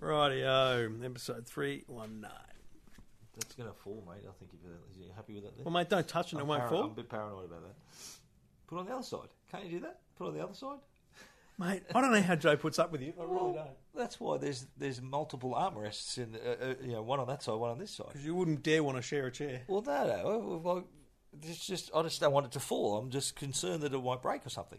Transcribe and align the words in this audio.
Rightio, 0.00 1.04
episode 1.04 1.46
319. 1.46 2.30
That's 3.38 3.54
going 3.54 3.68
to 3.68 3.74
fall, 3.74 4.04
mate. 4.08 4.24
I 4.28 4.32
think 4.38 4.52
if 4.52 4.60
you're, 4.62 4.72
you 5.06 5.12
happy 5.14 5.34
with 5.34 5.44
that. 5.44 5.56
Then? 5.56 5.64
Well, 5.64 5.72
mate, 5.72 5.88
don't 5.88 6.06
touch 6.06 6.32
it, 6.32 6.36
it 6.36 6.40
I'm 6.40 6.48
won't 6.48 6.60
para- 6.60 6.70
fall. 6.70 6.84
I'm 6.84 6.90
a 6.90 6.94
bit 6.94 7.08
paranoid 7.08 7.44
about 7.46 7.62
that. 7.62 7.74
Put 8.66 8.76
it 8.76 8.78
on 8.80 8.86
the 8.86 8.92
other 8.92 9.02
side. 9.02 9.28
Can't 9.50 9.64
you 9.64 9.70
do 9.70 9.80
that? 9.80 10.00
Put 10.16 10.24
it 10.24 10.28
on 10.28 10.34
the 10.34 10.44
other 10.44 10.54
side. 10.54 10.78
Mate, 11.58 11.82
I 11.92 12.00
don't 12.00 12.12
know 12.12 12.22
how 12.22 12.36
Joe 12.36 12.56
puts 12.56 12.78
up 12.78 12.92
with 12.92 13.02
you. 13.02 13.12
I 13.18 13.24
really 13.24 13.54
don't. 13.54 13.70
That's 13.94 14.20
why 14.20 14.36
there's 14.38 14.66
there's 14.76 15.02
multiple 15.02 15.54
armrests 15.58 16.16
in 16.16 16.30
the, 16.30 16.38
uh, 16.40 16.70
uh, 16.70 16.74
you 16.84 16.92
know 16.92 17.02
one 17.02 17.18
on 17.18 17.26
that 17.26 17.42
side, 17.42 17.54
one 17.54 17.70
on 17.70 17.78
this 17.80 17.90
side. 17.90 18.06
Because 18.08 18.24
you 18.24 18.36
wouldn't 18.36 18.62
dare 18.62 18.84
want 18.84 18.96
to 18.96 19.02
share 19.02 19.26
a 19.26 19.32
chair. 19.32 19.62
Well, 19.66 19.82
no, 19.82 20.06
no. 20.06 20.60
Well, 20.62 20.84
it's 21.42 21.66
just 21.66 21.90
I 21.92 22.02
just 22.02 22.20
don't 22.20 22.32
want 22.32 22.46
it 22.46 22.52
to 22.52 22.60
fall. 22.60 22.96
I'm 22.98 23.10
just 23.10 23.34
concerned 23.34 23.82
that 23.82 23.92
it 23.92 23.98
might 24.00 24.22
break 24.22 24.46
or 24.46 24.50
something. 24.50 24.78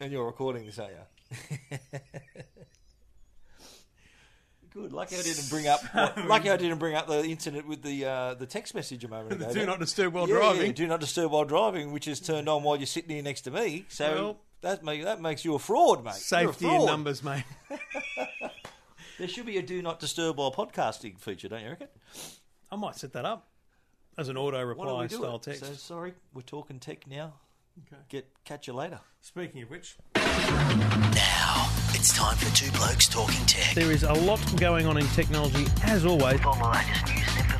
And 0.00 0.10
you're 0.10 0.26
recording 0.26 0.66
this, 0.66 0.80
aren't 0.80 0.94
you? 0.94 1.78
Good. 4.74 4.92
Lucky 4.92 5.16
I 5.16 5.22
didn't 5.22 5.48
bring 5.48 5.66
up. 5.68 5.80
lucky 6.26 6.50
I 6.50 6.56
didn't 6.56 6.78
bring 6.78 6.94
up 6.96 7.06
the 7.06 7.22
incident 7.24 7.68
with 7.68 7.82
the 7.82 8.04
uh, 8.04 8.34
the 8.34 8.46
text 8.46 8.74
message 8.74 9.04
a 9.04 9.08
moment 9.08 9.32
ago. 9.40 9.52
Do 9.52 9.64
not 9.66 9.78
disturb 9.78 10.14
while 10.14 10.28
Yeah, 10.28 10.34
driving. 10.36 10.66
yeah, 10.66 10.72
do 10.72 10.86
not 10.86 11.00
disturb 11.00 11.30
while 11.30 11.44
driving, 11.44 11.92
which 11.92 12.08
is 12.08 12.18
turned 12.20 12.48
on 12.48 12.62
while 12.64 12.76
you're 12.76 12.86
sitting 12.86 13.10
here 13.10 13.22
next 13.22 13.42
to 13.42 13.50
me. 13.50 13.84
So 13.88 14.14
Well- 14.14 14.36
that 14.62 14.82
make, 14.82 15.04
that 15.04 15.20
makes 15.20 15.44
you 15.44 15.54
a 15.54 15.58
fraud, 15.58 16.02
mate. 16.04 16.14
Safety 16.14 16.66
in 16.66 16.86
numbers, 16.86 17.22
mate. 17.22 17.44
There 19.18 19.28
should 19.28 19.46
be 19.46 19.58
a 19.58 19.62
do 19.62 19.80
not 19.80 20.00
disturb 20.00 20.38
while 20.38 20.50
podcasting 20.50 21.20
feature, 21.20 21.48
don't 21.48 21.62
you 21.62 21.68
reckon? 21.68 21.86
I 22.72 22.74
might 22.74 22.96
set 22.96 23.12
that 23.12 23.24
up 23.24 23.46
as 24.18 24.28
an 24.28 24.36
auto 24.36 24.56
Why 24.56 24.84
don't 24.84 24.96
we 24.98 25.02
reply 25.04 25.06
style 25.06 25.36
it? 25.36 25.42
text. 25.42 25.64
So 25.64 25.72
sorry, 25.74 26.14
we're 26.32 26.42
talking 26.42 26.80
tech 26.80 27.06
now. 27.06 27.34
Okay. 27.86 28.02
Get 28.08 28.26
catch 28.44 28.66
you 28.66 28.72
later. 28.72 28.98
Speaking 29.20 29.62
of 29.62 29.70
which, 29.70 29.96
Now, 31.64 31.70
it's 31.94 32.12
time 32.12 32.36
for 32.36 32.54
Two 32.54 32.70
Blokes 32.72 33.08
Talking 33.08 33.44
Tech. 33.46 33.74
there 33.74 33.90
is 33.90 34.02
a 34.02 34.12
lot 34.12 34.40
going 34.56 34.86
on 34.86 34.98
in 34.98 35.06
technology, 35.08 35.66
as 35.84 36.04
always. 36.04 36.38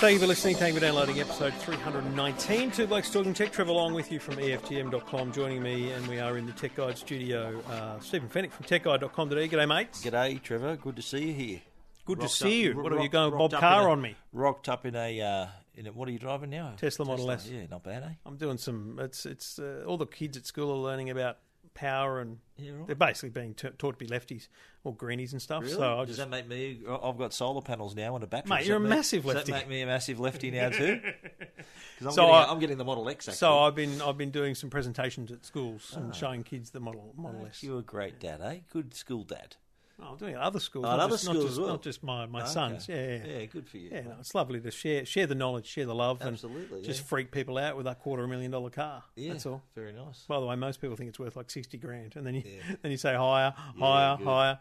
Thank 0.00 0.14
you 0.14 0.18
for 0.20 0.26
listening. 0.28 0.56
Thank 0.56 0.72
you 0.74 0.80
for 0.80 0.86
downloading 0.86 1.20
episode 1.20 1.52
319. 1.54 2.70
Two 2.70 2.86
Blokes 2.86 3.10
Talking 3.10 3.34
Tech. 3.34 3.52
Trevor 3.52 3.72
Long 3.72 3.92
with 3.92 4.10
you 4.10 4.18
from 4.18 4.36
EFTM.com 4.36 5.30
joining 5.30 5.62
me, 5.62 5.90
and 5.92 6.06
we 6.06 6.18
are 6.18 6.38
in 6.38 6.46
the 6.46 6.52
Tech 6.52 6.74
Guide 6.74 6.96
studio. 6.96 7.62
Uh, 7.68 8.00
Stephen 8.00 8.30
Fenech 8.30 8.50
from 8.50 8.64
TechGuide.com.au. 8.64 9.34
G'day, 9.34 9.68
mates. 9.68 10.02
G'day, 10.02 10.42
Trevor. 10.42 10.76
Good 10.76 10.96
to 10.96 11.02
see 11.02 11.26
you 11.26 11.34
here. 11.34 11.60
Good 12.06 12.20
to 12.20 12.28
see 12.30 12.46
up- 12.70 12.76
you. 12.76 12.82
What 12.82 12.92
are 12.94 13.00
you 13.00 13.10
going 13.10 13.30
Bob 13.32 13.52
rocked 13.52 13.60
Carr 13.60 13.88
a- 13.88 13.92
on 13.92 14.00
me? 14.00 14.16
Rocked 14.32 14.70
up 14.70 14.86
in 14.86 14.96
a 14.96 15.20
uh, 15.20 15.46
in 15.74 15.86
a, 15.86 15.92
what 15.92 16.08
are 16.08 16.12
you 16.12 16.18
driving 16.18 16.48
now? 16.48 16.72
Tesla 16.78 17.04
Model 17.04 17.30
S. 17.32 17.46
Yeah, 17.46 17.66
not 17.70 17.82
bad, 17.84 18.02
eh? 18.02 18.08
I'm 18.24 18.36
doing 18.36 18.56
some. 18.56 18.98
It's 19.02 19.26
it's 19.26 19.58
uh, 19.58 19.84
all 19.86 19.98
the 19.98 20.06
kids 20.06 20.38
at 20.38 20.46
school 20.46 20.70
are 20.72 20.76
learning 20.90 21.10
about 21.10 21.36
power, 21.80 22.20
and 22.20 22.38
Yeah, 22.56 22.72
right. 22.72 22.86
they're 22.86 22.94
basically 22.96 23.30
being 23.30 23.54
t- 23.54 23.68
taught 23.78 23.98
to 23.98 24.04
be 24.04 24.06
lefties 24.06 24.48
or 24.84 24.94
greenies 24.94 25.32
and 25.32 25.40
stuff. 25.40 25.62
Really? 25.62 25.74
So 25.74 25.98
I 25.98 26.04
Does 26.04 26.16
just 26.16 26.18
that 26.18 26.28
make 26.30 26.46
me? 26.46 26.80
I've 26.88 27.16
got 27.18 27.32
solar 27.32 27.62
panels 27.62 27.94
now 27.96 28.14
and 28.14 28.22
a 28.22 28.26
battery. 28.26 28.48
Mate, 28.56 28.66
you're 28.66 28.76
a 28.76 28.80
make- 28.80 28.90
massive 28.90 29.24
does 29.24 29.34
lefty. 29.36 29.52
that 29.52 29.58
make 29.58 29.68
me 29.68 29.80
a 29.82 29.86
massive 29.86 30.20
lefty 30.20 30.50
now 30.50 30.68
too? 30.68 31.00
I'm, 32.02 32.10
So 32.12 32.22
getting, 32.22 32.34
I- 32.34 32.44
I'm 32.50 32.58
getting 32.58 32.78
the 32.78 32.84
Model 32.84 33.08
X. 33.08 33.28
Actually. 33.28 33.36
so 33.38 33.58
I've 33.60 33.74
been 33.74 34.00
I've 34.02 34.16
been 34.18 34.30
doing 34.30 34.54
some 34.54 34.70
presentations 34.70 35.30
at 35.32 35.44
schools 35.44 35.92
Ah. 35.96 36.00
and 36.00 36.14
showing 36.14 36.42
kids 36.42 36.70
the 36.70 36.80
model 36.80 37.12
Model 37.16 37.46
S. 37.46 37.62
You're 37.62 37.78
a 37.80 37.82
great 37.82 38.20
dad, 38.20 38.40
eh? 38.42 38.58
Good 38.72 38.94
school 38.94 39.24
dad. 39.24 39.56
Oh, 40.02 40.12
I'm 40.12 40.16
doing 40.16 40.32
it 40.32 40.36
at 40.36 40.42
other 40.42 40.60
schools, 40.60 40.84
Oh, 40.86 40.92
at 40.92 40.96
not, 40.96 41.00
other 41.04 41.12
just, 41.14 41.24
not, 41.26 41.32
schools 41.32 41.44
just, 41.44 41.52
as 41.54 41.58
well. 41.60 41.68
not 41.68 41.82
just 41.82 42.02
my, 42.02 42.26
my 42.26 42.44
sons. 42.44 42.88
Yeah, 42.88 42.96
yeah, 42.96 43.24
Yeah, 43.38 43.44
good 43.46 43.68
for 43.68 43.76
you. 43.78 43.90
Yeah, 43.92 44.00
no, 44.02 44.14
it's 44.20 44.34
lovely 44.34 44.60
to 44.60 44.70
share 44.70 45.04
share 45.04 45.26
the 45.26 45.34
knowledge, 45.34 45.66
share 45.66 45.86
the 45.86 45.94
love, 45.94 46.22
Absolutely, 46.22 46.76
and 46.78 46.84
just 46.84 47.00
yeah. 47.00 47.06
freak 47.06 47.30
people 47.30 47.58
out 47.58 47.76
with 47.76 47.86
that 47.86 47.98
quarter 48.00 48.22
of 48.24 48.28
a 48.28 48.32
million 48.32 48.50
dollar 48.50 48.70
car. 48.70 49.02
Yeah, 49.16 49.32
That's 49.32 49.46
all. 49.46 49.62
Very 49.74 49.92
nice. 49.92 50.24
By 50.28 50.40
the 50.40 50.46
way, 50.46 50.56
most 50.56 50.80
people 50.80 50.96
think 50.96 51.08
it's 51.10 51.18
worth 51.18 51.36
like 51.36 51.50
sixty 51.50 51.76
grand, 51.78 52.16
and 52.16 52.26
then 52.26 52.34
you 52.34 52.42
Yeah. 52.44 52.76
then 52.82 52.90
you 52.90 52.96
say 52.98 53.14
higher, 53.14 53.52
higher, 53.78 54.16
good. 54.16 54.24
higher. 54.26 54.58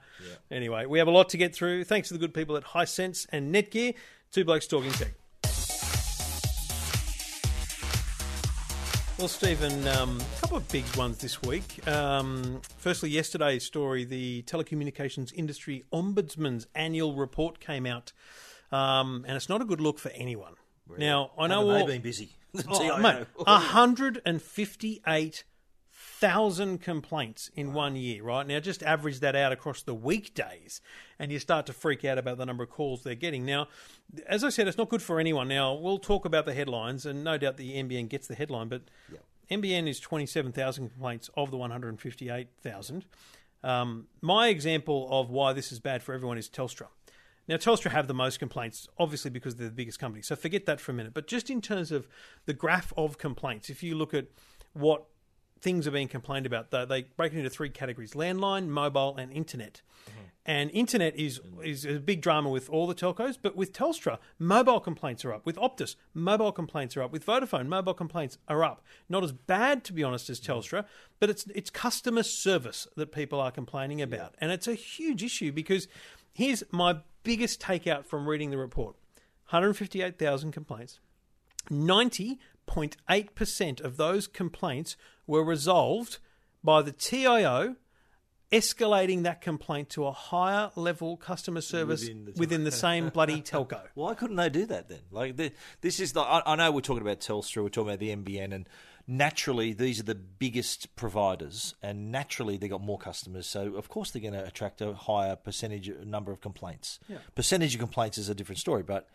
Anyway, 0.51 0.85
we 0.85 0.99
have 0.99 1.07
a 1.07 1.11
lot 1.11 1.29
to 1.29 1.37
get 1.37 1.55
through. 1.55 1.83
Thanks 1.85 2.09
to 2.09 2.13
the 2.13 2.19
good 2.19 2.33
people 2.33 2.57
at 2.57 2.63
Hisense 2.63 3.25
and 3.31 3.53
Netgear. 3.53 3.95
Two 4.31 4.45
blokes 4.45 4.67
talking 4.67 4.91
tech. 4.91 5.13
Well, 9.19 9.27
Stephen, 9.27 9.85
um, 9.89 10.17
a 10.37 10.39
couple 10.41 10.55
of 10.57 10.67
big 10.69 10.85
ones 10.95 11.17
this 11.17 11.41
week. 11.41 11.85
Um, 11.85 12.61
firstly, 12.77 13.09
yesterday's 13.09 13.65
story, 13.65 14.05
the 14.05 14.43
telecommunications 14.43 15.33
industry 15.33 15.83
ombudsman's 15.91 16.67
annual 16.73 17.13
report 17.15 17.59
came 17.59 17.85
out, 17.85 18.13
um, 18.71 19.25
and 19.27 19.35
it's 19.35 19.49
not 19.49 19.61
a 19.61 19.65
good 19.65 19.81
look 19.81 19.99
for 19.99 20.07
anyone. 20.11 20.53
Now, 20.97 21.31
I 21.37 21.47
know 21.47 21.67
Haven't 21.67 21.73
they 21.73 21.81
all, 21.81 21.87
been 21.87 22.01
busy. 22.01 22.29
The 22.53 22.63
Oh, 22.69 22.79
TIO. 22.79 22.97
mate, 22.97 23.27
158,000 26.21 26.81
complaints 26.81 27.49
in 27.55 27.73
one 27.73 27.95
year, 27.95 28.23
right? 28.23 28.45
Now, 28.45 28.59
just 28.59 28.83
average 28.83 29.19
that 29.21 29.35
out 29.35 29.51
across 29.51 29.81
the 29.81 29.93
weekdays, 29.93 30.81
and 31.17 31.31
you 31.31 31.39
start 31.39 31.65
to 31.67 31.73
freak 31.73 32.03
out 32.03 32.17
about 32.17 32.37
the 32.37 32.45
number 32.45 32.63
of 32.63 32.69
calls 32.69 33.03
they're 33.03 33.15
getting. 33.15 33.45
Now, 33.45 33.67
as 34.27 34.43
I 34.43 34.49
said, 34.49 34.67
it's 34.67 34.77
not 34.77 34.89
good 34.89 35.01
for 35.01 35.19
anyone. 35.19 35.47
Now, 35.47 35.73
we'll 35.73 35.97
talk 35.97 36.25
about 36.25 36.45
the 36.45 36.53
headlines, 36.53 37.05
and 37.05 37.23
no 37.23 37.37
doubt 37.37 37.57
the 37.57 37.75
NBN 37.75 38.09
gets 38.09 38.27
the 38.27 38.35
headline, 38.35 38.67
but 38.67 38.81
NBN 39.49 39.87
is 39.87 39.99
27,000 39.99 40.89
complaints 40.89 41.29
of 41.35 41.51
the 41.51 41.57
158,000. 41.57 43.05
Um, 43.63 44.07
my 44.21 44.47
example 44.47 45.07
of 45.11 45.29
why 45.29 45.53
this 45.53 45.71
is 45.71 45.79
bad 45.79 46.03
for 46.03 46.13
everyone 46.13 46.37
is 46.37 46.49
Telstra. 46.49 46.87
Now, 47.47 47.57
Telstra 47.57 47.91
have 47.91 48.07
the 48.07 48.13
most 48.13 48.39
complaints, 48.39 48.87
obviously 48.99 49.31
because 49.31 49.55
they're 49.55 49.69
the 49.69 49.73
biggest 49.73 49.99
company. 49.99 50.21
So 50.21 50.35
forget 50.35 50.65
that 50.67 50.79
for 50.79 50.91
a 50.91 50.95
minute. 50.95 51.13
But 51.15 51.27
just 51.27 51.49
in 51.49 51.61
terms 51.61 51.91
of 51.91 52.07
the 52.45 52.53
graph 52.53 52.93
of 52.95 53.17
complaints, 53.17 53.69
if 53.69 53.81
you 53.81 53.95
look 53.95 54.13
at 54.13 54.27
what 54.73 55.05
things 55.61 55.87
are 55.87 55.91
being 55.91 56.07
complained 56.07 56.45
about, 56.45 56.71
they, 56.71 56.85
they 56.85 57.01
break 57.17 57.33
it 57.33 57.37
into 57.37 57.49
three 57.49 57.69
categories: 57.69 58.13
landline, 58.13 58.67
mobile, 58.67 59.15
and 59.17 59.31
internet. 59.31 59.81
Mm-hmm. 60.09 60.19
And 60.45 60.71
internet 60.71 61.15
is 61.15 61.41
is 61.63 61.85
a 61.85 61.99
big 61.99 62.21
drama 62.21 62.49
with 62.49 62.69
all 62.69 62.87
the 62.87 62.95
telcos, 62.95 63.37
but 63.39 63.55
with 63.55 63.71
Telstra, 63.73 64.17
mobile 64.39 64.79
complaints 64.79 65.23
are 65.23 65.33
up. 65.33 65.45
With 65.45 65.57
Optus, 65.57 65.95
mobile 66.13 66.51
complaints 66.51 66.97
are 66.97 67.03
up. 67.03 67.11
With 67.11 67.25
Vodafone, 67.25 67.67
mobile 67.67 67.93
complaints 67.93 68.37
are 68.47 68.63
up. 68.63 68.81
Not 69.09 69.23
as 69.23 69.31
bad, 69.31 69.83
to 69.85 69.93
be 69.93 70.03
honest, 70.03 70.29
as 70.29 70.39
mm-hmm. 70.39 70.53
Telstra, 70.53 70.85
but 71.19 71.29
it's 71.29 71.45
it's 71.53 71.69
customer 71.69 72.23
service 72.23 72.87
that 72.95 73.11
people 73.11 73.39
are 73.39 73.51
complaining 73.51 74.01
about, 74.01 74.35
and 74.39 74.51
it's 74.51 74.67
a 74.67 74.73
huge 74.73 75.23
issue 75.23 75.51
because 75.51 75.87
here's 76.33 76.63
my 76.71 76.97
biggest 77.23 77.61
takeout 77.61 78.05
from 78.05 78.27
reading 78.27 78.49
the 78.49 78.57
report: 78.57 78.95
158,000 79.49 80.51
complaints. 80.51 80.99
90.8% 82.69 83.81
of 83.81 83.97
those 83.97 84.27
complaints 84.27 84.95
were 85.27 85.43
resolved 85.43 86.19
by 86.63 86.81
the 86.81 86.91
TIO 86.91 87.75
escalating 88.51 89.23
that 89.23 89.41
complaint 89.41 89.89
to 89.89 90.05
a 90.05 90.11
higher 90.11 90.71
level 90.75 91.17
customer 91.17 91.61
service 91.61 92.01
Within 92.01 92.33
within 92.35 92.63
the 92.63 92.71
the, 92.71 92.75
same 92.75 93.09
bloody 93.09 93.41
telco. 93.41 93.81
Why 93.93 94.15
couldn't 94.15 94.37
they 94.37 94.49
do 94.49 94.65
that 94.65 94.89
then? 94.89 95.01
Like 95.11 95.37
the, 95.37 95.51
this 95.81 95.99
is 95.99 96.13
the. 96.13 96.21
I, 96.21 96.41
I 96.45 96.55
know 96.55 96.71
we're 96.71 96.81
talking 96.81 97.01
about 97.01 97.19
Telstra, 97.19 97.63
we're 97.63 97.69
talking 97.69 97.89
about 97.89 97.99
the 97.99 98.15
NBN, 98.15 98.53
and 98.53 98.67
naturally 99.07 99.73
these 99.73 99.99
are 99.99 100.03
the 100.03 100.15
biggest 100.15 100.95
providers, 100.95 101.75
and 101.81 102.11
naturally 102.11 102.57
they 102.57 102.67
got 102.67 102.81
more 102.81 102.97
customers. 102.97 103.47
So 103.47 103.75
of 103.75 103.89
course 103.89 104.11
they're 104.11 104.21
going 104.21 104.33
to 104.33 104.45
attract 104.45 104.81
a 104.81 104.93
higher 104.93 105.35
percentage 105.35 105.91
number 106.03 106.31
of 106.31 106.41
complaints. 106.41 106.99
Percentage 107.35 107.75
of 107.75 107.79
complaints 107.79 108.17
is 108.17 108.29
a 108.29 108.35
different 108.35 108.59
story, 108.59 108.83
but 108.83 109.07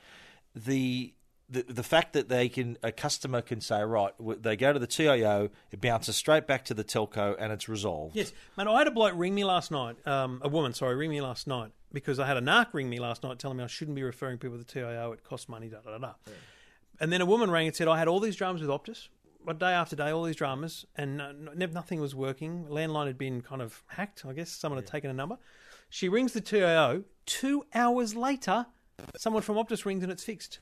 the. 0.55 1.15
The, 1.49 1.63
the 1.63 1.83
fact 1.83 2.15
that 2.15 2.31
they 2.31 2.49
can 2.49 2.79
a 2.83 2.91
customer 2.91 3.43
can 3.43 3.61
say 3.61 3.83
right 3.83 4.13
they 4.43 4.57
go 4.57 4.73
to 4.73 4.79
the 4.79 4.87
TIO 4.87 5.51
it 5.71 5.81
bounces 5.81 6.17
straight 6.17 6.47
back 6.47 6.65
to 6.65 6.75
the 6.75 6.83
telco 6.85 7.37
and 7.39 7.53
it's 7.53 7.69
resolved 7.69 8.17
Yes, 8.17 8.33
man. 8.57 8.67
I 8.67 8.79
had 8.79 8.87
a 8.87 8.91
bloke 8.91 9.13
ring 9.15 9.35
me 9.35 9.45
last 9.45 9.71
night. 9.71 9.97
Um, 10.07 10.41
a 10.43 10.49
woman, 10.49 10.73
sorry, 10.73 10.97
ring 10.97 11.11
me 11.11 11.21
last 11.21 11.47
night 11.47 11.73
because 11.93 12.19
I 12.19 12.27
had 12.27 12.37
a 12.37 12.41
narc 12.41 12.73
ring 12.73 12.89
me 12.89 12.99
last 12.99 13.23
night 13.23 13.39
telling 13.39 13.59
me 13.59 13.65
I 13.65 13.67
shouldn't 13.67 13.95
be 13.95 14.03
referring 14.03 14.39
people 14.39 14.59
to 14.59 14.65
the 14.65 14.73
TIO. 14.73 15.13
It 15.13 15.23
costs 15.23 15.49
money. 15.49 15.69
Da 15.69 15.79
da 15.85 15.93
da. 15.93 15.99
da. 15.99 16.13
And 17.01 17.13
then 17.13 17.21
a 17.21 17.27
woman 17.27 17.51
rang 17.51 17.67
and 17.67 17.77
said 17.77 17.89
I 17.89 17.99
had 17.99 18.09
all 18.09 18.21
these 18.21 18.37
dramas 18.37 18.61
with 18.63 18.71
Optus, 18.71 19.09
but 19.45 19.59
day 19.59 19.73
after 19.73 19.97
day, 19.97 20.11
all 20.11 20.23
these 20.23 20.37
dramas, 20.37 20.87
and 20.97 21.17
no, 21.19 21.33
no, 21.33 21.67
nothing 21.67 22.01
was 22.01 22.15
working. 22.15 22.65
Landline 22.71 23.07
had 23.07 23.19
been 23.19 23.43
kind 23.43 23.61
of 23.61 23.83
hacked. 23.89 24.25
I 24.27 24.33
guess 24.33 24.51
someone 24.51 24.79
had 24.79 24.87
taken 24.87 25.11
a 25.11 25.15
number. 25.15 25.39
She 25.91 26.09
rings 26.09 26.33
the 26.33 26.41
TIO. 26.41 27.05
Two 27.27 27.65
hours 27.75 28.15
later, 28.17 28.67
someone 29.17 29.43
from 29.43 29.57
Optus 29.57 29.85
rings 29.85 30.03
and 30.03 30.11
it's 30.11 30.25
fixed. 30.25 30.61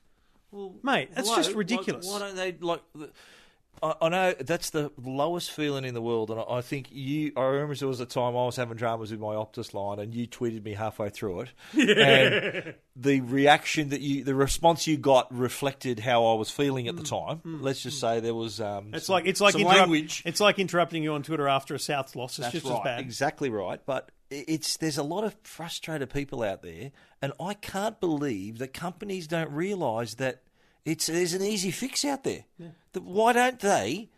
Well, 0.52 0.74
Mate, 0.82 1.08
that's 1.14 1.28
why- 1.28 1.36
just 1.36 1.50
why- 1.50 1.56
ridiculous. 1.58 2.06
Why, 2.06 2.18
don't 2.20 2.36
they 2.36 2.52
like? 2.60 2.82
I, 3.82 3.94
I 4.02 4.08
know 4.08 4.34
that's 4.40 4.70
the 4.70 4.90
lowest 5.00 5.50
feeling 5.52 5.84
in 5.84 5.94
the 5.94 6.02
world, 6.02 6.30
and 6.30 6.40
I, 6.40 6.44
I 6.58 6.60
think 6.62 6.88
you. 6.90 7.32
I 7.36 7.42
remember 7.42 7.74
there 7.74 7.86
was 7.88 8.00
a 8.00 8.06
time 8.06 8.36
I 8.36 8.44
was 8.46 8.56
having 8.56 8.76
dramas 8.76 9.10
with 9.10 9.20
my 9.20 9.34
Optus 9.34 9.74
line, 9.74 9.98
and 10.00 10.12
you 10.14 10.26
tweeted 10.26 10.64
me 10.64 10.74
halfway 10.74 11.10
through 11.10 11.42
it, 11.42 11.50
and 11.74 12.74
the 12.96 13.20
reaction 13.20 13.90
that 13.90 14.00
you, 14.00 14.24
the 14.24 14.34
response 14.34 14.86
you 14.86 14.96
got, 14.96 15.32
reflected 15.36 16.00
how 16.00 16.24
I 16.26 16.34
was 16.34 16.50
feeling 16.50 16.88
at 16.88 16.96
the 16.96 17.02
time. 17.02 17.40
Let's 17.44 17.82
just 17.82 18.00
say 18.00 18.20
there 18.20 18.34
was. 18.34 18.60
Um, 18.60 18.90
It's 18.94 19.06
some- 19.06 19.14
like 19.14 19.26
it's 19.26 19.40
like 19.40 19.54
interrupt- 19.54 19.78
language. 19.78 20.22
It's 20.26 20.40
like 20.40 20.58
interrupting 20.58 21.02
you 21.02 21.14
on 21.14 21.22
Twitter 21.22 21.48
after 21.48 21.74
a 21.74 21.78
South 21.78 22.14
loss. 22.16 22.38
It's 22.38 22.48
That's 22.50 22.52
just 22.52 22.66
right, 22.66 22.78
as 22.78 22.84
bad. 22.84 23.00
exactly 23.00 23.50
right. 23.50 23.80
But 23.84 24.10
it's 24.30 24.76
there's 24.78 24.98
a 24.98 25.02
lot 25.02 25.24
of 25.24 25.34
frustrated 25.42 26.10
people 26.10 26.42
out 26.42 26.62
there, 26.62 26.90
and 27.20 27.32
I 27.40 27.54
can't 27.54 27.98
believe 28.00 28.58
that 28.58 28.72
companies 28.72 29.26
don't 29.26 29.50
realise 29.50 30.14
that 30.14 30.42
it's 30.84 31.06
there's 31.06 31.34
an 31.34 31.42
easy 31.42 31.70
fix 31.70 32.04
out 32.04 32.24
there. 32.24 32.44
That 32.92 33.02
why 33.04 33.32
don't 33.32 33.60
they 33.60 34.08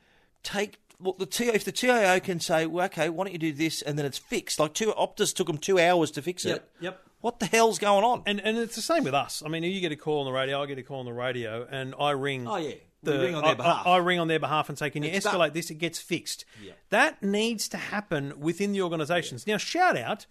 take 0.43 0.79
well, 1.01 1.15
the 1.19 1.27
T, 1.27 1.47
if 1.49 1.65
the 1.65 1.73
TIO 1.73 2.21
can 2.21 2.39
say, 2.41 2.67
well, 2.67 2.87
okay, 2.87 3.09
why 3.09 3.25
don't 3.25 3.33
you 3.33 3.39
do 3.39 3.53
this, 3.53 3.83
and 3.83 3.99
then 3.99 4.07
it's 4.07 4.17
fixed? 4.19 4.59
Like 4.61 4.75
two 4.75 4.93
Optus 4.93 5.35
took 5.35 5.49
them 5.49 5.59
two 5.59 5.79
hours 5.79 6.11
to 6.13 6.23
fix 6.23 6.45
Yep, 6.45 6.57
it. 6.57 6.71
yep. 6.85 7.01
What 7.21 7.41
the 7.41 7.47
hell's 7.47 7.79
going 7.79 8.05
on? 8.05 8.23
And 8.27 8.41
and 8.41 8.57
it's 8.59 8.77
the 8.77 8.83
same 8.83 9.05
with 9.05 9.15
us. 9.15 9.43
I 9.45 9.49
mean, 9.49 9.63
you 9.65 9.81
get 9.81 9.93
a 9.93 9.97
call 9.97 10.21
on 10.21 10.27
the 10.27 10.33
radio, 10.33 10.63
I 10.63 10.67
get 10.67 10.79
a 10.79 10.83
call 10.83 11.01
on 11.01 11.07
the 11.07 11.13
radio, 11.13 11.67
and 11.71 11.95
I 11.99 12.11
ring. 12.13 12.47
Oh, 12.47 12.57
yeah. 12.57 12.75
The, 13.03 13.19
ring 13.19 13.35
on 13.35 13.43
their 13.43 13.53
I- 13.53 13.55
behalf. 13.55 13.87
I, 13.87 13.91
I 13.91 13.97
ring 13.99 14.19
on 14.19 14.29
their 14.29 14.39
behalf 14.39 14.71
and 14.71 14.79
say, 14.79 14.89
"Can 14.89 15.03
you 15.03 15.11
It's 15.11 15.27
escalate 15.27 15.49
done. 15.49 15.53
this? 15.53 15.71
It 15.71 15.75
gets 15.75 15.99
fixed." 15.99 16.45
Yeah. 16.63 16.73
That 16.91 17.23
needs 17.23 17.69
to 17.69 17.77
happen 17.77 18.33
within 18.41 18.73
the 18.73 18.81
organisations. 18.81 19.47
Now, 19.47 19.59
shout 19.59 19.99
out 19.99 20.25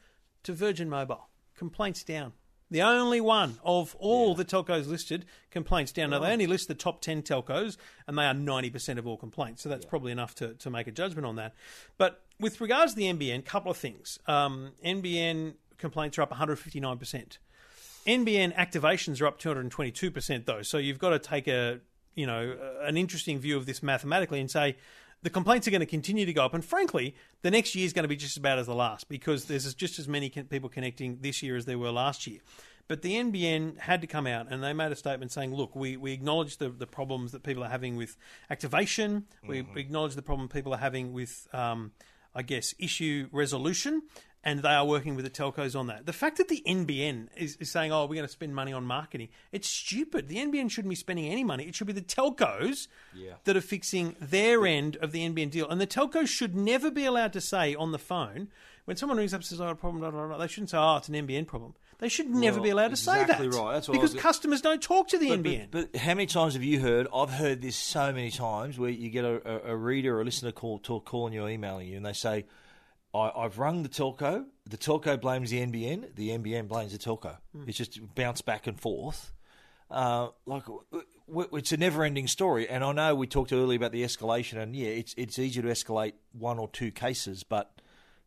to 0.43 0.53
Virgin 0.53 0.89
Mobile. 0.89 1.27
Complaints 1.55 2.03
down. 2.03 2.33
The 2.73 2.81
only 2.81 3.21
one 3.21 3.59
of 3.63 3.95
all 3.99 4.33
the 4.33 4.43
telcos 4.43 4.87
listed, 4.87 5.25
complaints 5.51 5.91
down. 5.91 6.09
Now, 6.09 6.17
they 6.17 6.31
only 6.31 6.47
list 6.47 6.67
the 6.67 6.73
top 6.73 7.01
10 7.01 7.21
telcos, 7.21 7.77
and 8.07 8.17
they 8.17 8.25
are 8.25 8.33
90% 8.33 8.97
of 8.97 9.05
all 9.05 9.15
complaints. 9.15 9.61
So 9.61 9.69
that's 9.69 9.85
probably 9.85 10.11
enough 10.11 10.33
to, 10.35 10.55
to 10.55 10.71
make 10.71 10.87
a 10.87 10.91
judgment 10.91 11.27
on 11.27 11.35
that. 11.35 11.53
But 11.99 12.23
with 12.39 12.59
regards 12.59 12.93
to 12.93 12.97
the 12.97 13.13
NBN, 13.13 13.39
a 13.39 13.41
couple 13.43 13.69
of 13.69 13.77
things. 13.77 14.17
Um, 14.25 14.71
NBN 14.83 15.53
complaints 15.77 16.17
are 16.17 16.23
up 16.23 16.31
159%. 16.31 17.37
NBN 18.07 18.55
activations 18.55 19.21
are 19.21 19.27
up 19.27 19.39
222% 19.39 20.45
though. 20.45 20.63
So 20.63 20.79
you've 20.79 20.97
got 20.97 21.11
to 21.11 21.19
take 21.19 21.47
a, 21.47 21.79
you 22.15 22.25
know, 22.25 22.57
an 22.81 22.97
interesting 22.97 23.37
view 23.37 23.55
of 23.55 23.67
this 23.67 23.83
mathematically 23.83 24.39
and 24.39 24.49
say 24.49 24.77
the 25.23 25.29
complaints 25.29 25.67
are 25.67 25.71
going 25.71 25.79
to 25.79 25.85
continue 25.85 26.25
to 26.25 26.33
go 26.33 26.45
up 26.45 26.53
and 26.53 26.63
frankly, 26.63 27.15
the 27.41 27.49
next 27.49 27.73
year 27.75 27.85
is 27.85 27.93
going 27.93 28.03
to 28.03 28.09
be 28.09 28.15
just 28.15 28.37
about 28.37 28.59
as 28.59 28.67
the 28.67 28.75
last 28.75 29.09
because 29.09 29.45
there's 29.45 29.73
just 29.73 29.97
as 29.97 30.07
many 30.07 30.29
people 30.29 30.69
connecting 30.69 31.17
this 31.21 31.41
year 31.41 31.55
as 31.55 31.65
there 31.65 31.79
were 31.79 31.91
last 31.91 32.27
year. 32.27 32.39
But 32.89 33.01
the 33.01 33.13
NBN 33.13 33.79
had 33.79 34.01
to 34.01 34.07
come 34.07 34.27
out 34.27 34.47
and 34.51 34.61
they 34.61 34.73
made 34.73 34.91
a 34.91 34.95
statement 34.95 35.31
saying, 35.31 35.55
look, 35.55 35.73
we, 35.75 35.95
we 35.95 36.11
acknowledge 36.11 36.57
the, 36.57 36.69
the 36.69 36.85
problems 36.85 37.31
that 37.31 37.41
people 37.41 37.63
are 37.63 37.69
having 37.69 37.95
with 37.95 38.17
activation. 38.49 39.25
We, 39.47 39.61
we 39.61 39.81
acknowledge 39.81 40.15
the 40.15 40.21
problem 40.21 40.49
people 40.49 40.73
are 40.73 40.79
having 40.79 41.13
with, 41.13 41.47
um, 41.53 41.93
I 42.35 42.41
guess, 42.41 42.75
issue 42.77 43.29
resolution 43.31 44.03
and 44.43 44.59
they 44.61 44.69
are 44.69 44.85
working 44.85 45.15
with 45.15 45.23
the 45.25 45.31
telcos 45.31 45.77
on 45.79 45.87
that. 45.87 46.05
The 46.05 46.13
fact 46.13 46.37
that 46.37 46.47
the 46.49 46.61
NBN 46.67 47.27
is, 47.37 47.55
is 47.59 47.71
saying, 47.71 47.91
"Oh, 47.91 48.01
we're 48.05 48.15
going 48.15 48.27
to 48.27 48.31
spend 48.31 48.53
money 48.55 48.73
on 48.73 48.83
marketing," 48.85 49.29
it's 49.51 49.67
stupid. 49.67 50.27
The 50.27 50.37
NBN 50.37 50.69
shouldn't 50.69 50.89
be 50.89 50.95
spending 50.95 51.25
any 51.27 51.43
money. 51.43 51.63
It 51.65 51.75
should 51.75 51.87
be 51.87 51.93
the 51.93 52.01
telcos 52.01 52.87
Yeah. 53.15 53.33
that 53.45 53.55
are 53.57 53.61
fixing 53.61 54.15
their 54.19 54.65
end 54.65 54.97
of 54.97 55.11
the 55.11 55.21
NBN 55.23 55.49
deal, 55.49 55.69
and 55.69 55.79
the 55.79 55.87
telcos 55.87 56.27
should 56.27 56.55
never 56.55 56.91
be 56.91 57.05
allowed 57.05 57.33
to 57.33 57.41
say 57.41 57.73
on 57.75 57.91
the 57.91 57.99
phone 57.99 58.49
when 58.85 58.97
someone 58.97 59.17
rings 59.17 59.33
up 59.33 59.39
and 59.39 59.45
says, 59.45 59.61
"Oh, 59.61 59.67
a 59.67 59.75
problem," 59.75 59.99
blah, 60.01 60.11
blah, 60.11 60.27
blah, 60.27 60.37
they 60.37 60.47
shouldn't 60.47 60.69
say, 60.71 60.77
"Oh, 60.77 60.97
it's 60.97 61.07
an 61.09 61.15
NBN 61.15 61.45
problem." 61.45 61.75
They 61.99 62.09
should 62.09 62.27
never 62.29 62.57
Well, 62.57 62.63
be 62.65 62.69
allowed 62.71 62.89
to 62.89 62.97
say 62.97 63.13
that. 63.13 63.21
exactly 63.21 63.47
right. 63.47 63.73
That's 63.75 63.87
what 63.87 63.93
because 63.93 64.13
was- 64.13 64.21
customers 64.21 64.59
don't 64.61 64.81
talk 64.81 65.07
to 65.09 65.17
the 65.17 65.29
But- 65.29 65.39
NBN. 65.39 65.67
But, 65.71 65.91
but 65.93 66.01
how 66.01 66.15
many 66.15 66.25
times 66.25 66.53
have 66.55 66.63
you 66.63 66.81
heard? 66.81 67.07
I've 67.15 67.29
heard 67.29 67.61
this 67.61 67.77
so 67.77 68.11
many 68.11 68.29
times 68.29 68.77
where 68.77 68.89
you 68.89 69.09
get 69.09 69.23
a, 69.23 69.69
a, 69.69 69.71
a 69.73 69.75
reader 69.77 70.17
or 70.17 70.21
a 70.21 70.25
listener 70.25 70.51
call, 70.51 70.79
talk, 70.79 71.05
calling 71.05 71.31
you 71.31 71.43
or 71.45 71.49
emailing 71.49 71.87
you, 71.87 71.95
and 71.95 72.05
they 72.05 72.11
say, 72.11 72.43
I, 73.13 73.31
"I've 73.35 73.59
rung 73.59 73.83
the 73.83 73.89
telco. 73.89 74.45
The 74.69 74.77
telco 74.77 75.19
blames 75.19 75.49
the 75.51 75.59
NBN. 75.65 76.15
The 76.15 76.29
NBN 76.29 76.67
blames 76.67 76.91
the 76.93 76.97
telco. 76.97 77.37
It's 77.67 77.77
just 77.77 77.99
bounce 78.15 78.41
back 78.41 78.67
and 78.67 78.79
forth. 78.79 79.31
Uh, 79.91 80.29
like 80.45 80.65
w- 80.65 80.83
w- 81.27 81.49
it's 81.53 81.71
a 81.71 81.77
never-ending 81.77 82.27
story. 82.27 82.67
And 82.67 82.83
I 82.83 82.91
know 82.93 83.13
we 83.13 83.27
talked 83.27 83.53
earlier 83.53 83.77
about 83.77 83.91
the 83.91 84.03
escalation, 84.03 84.57
and 84.57 84.75
yeah, 84.75 84.87
it's 84.87 85.13
it's 85.17 85.37
easier 85.37 85.61
to 85.63 85.69
escalate 85.69 86.13
one 86.31 86.57
or 86.57 86.67
two 86.69 86.91
cases, 86.91 87.43
but 87.43 87.79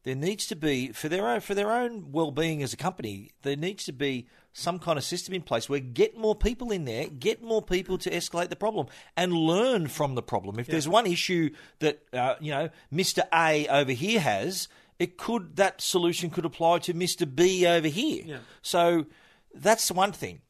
there 0.06 0.14
needs 0.14 0.46
to 0.46 0.54
be 0.54 0.92
for 0.92 1.08
their 1.08 1.26
own 1.26 1.40
for 1.40 1.54
their 1.54 1.72
own 1.72 2.12
well-being 2.12 2.62
as 2.62 2.72
a 2.72 2.76
company 2.76 3.32
there 3.42 3.56
needs 3.56 3.84
to 3.84 3.92
be 3.92 4.24
some 4.52 4.78
kind 4.78 4.96
of 4.96 5.04
system 5.04 5.34
in 5.34 5.42
place 5.42 5.68
where 5.68 5.80
get 5.80 6.16
more 6.16 6.34
people 6.34 6.70
in 6.70 6.84
there 6.84 7.08
get 7.08 7.42
more 7.42 7.60
people 7.60 7.98
to 7.98 8.08
escalate 8.08 8.48
the 8.48 8.56
problem 8.56 8.86
and 9.16 9.32
learn 9.34 9.86
from 9.88 10.14
the 10.14 10.22
problem. 10.22 10.58
If 10.58 10.66
there's 10.68 10.88
one 10.88 11.06
issue 11.06 11.50
that 11.80 12.02
uh, 12.12 12.36
you 12.40 12.52
know 12.52 12.70
Mr 12.90 13.26
A 13.34 13.66
over 13.66 13.92
here 13.92 14.20
has 14.20 14.68
it 14.98 15.18
could 15.18 15.56
that 15.56 15.82
solution 15.82 16.30
could 16.30 16.46
apply 16.46 16.78
to 16.78 16.94
Mr 16.94 17.26
B 17.32 17.66
over 17.66 17.88
here. 17.88 18.22
Yeah. 18.24 18.38
so 18.62 19.06
that's 19.54 19.90
one 19.90 20.12
thing. 20.12 20.40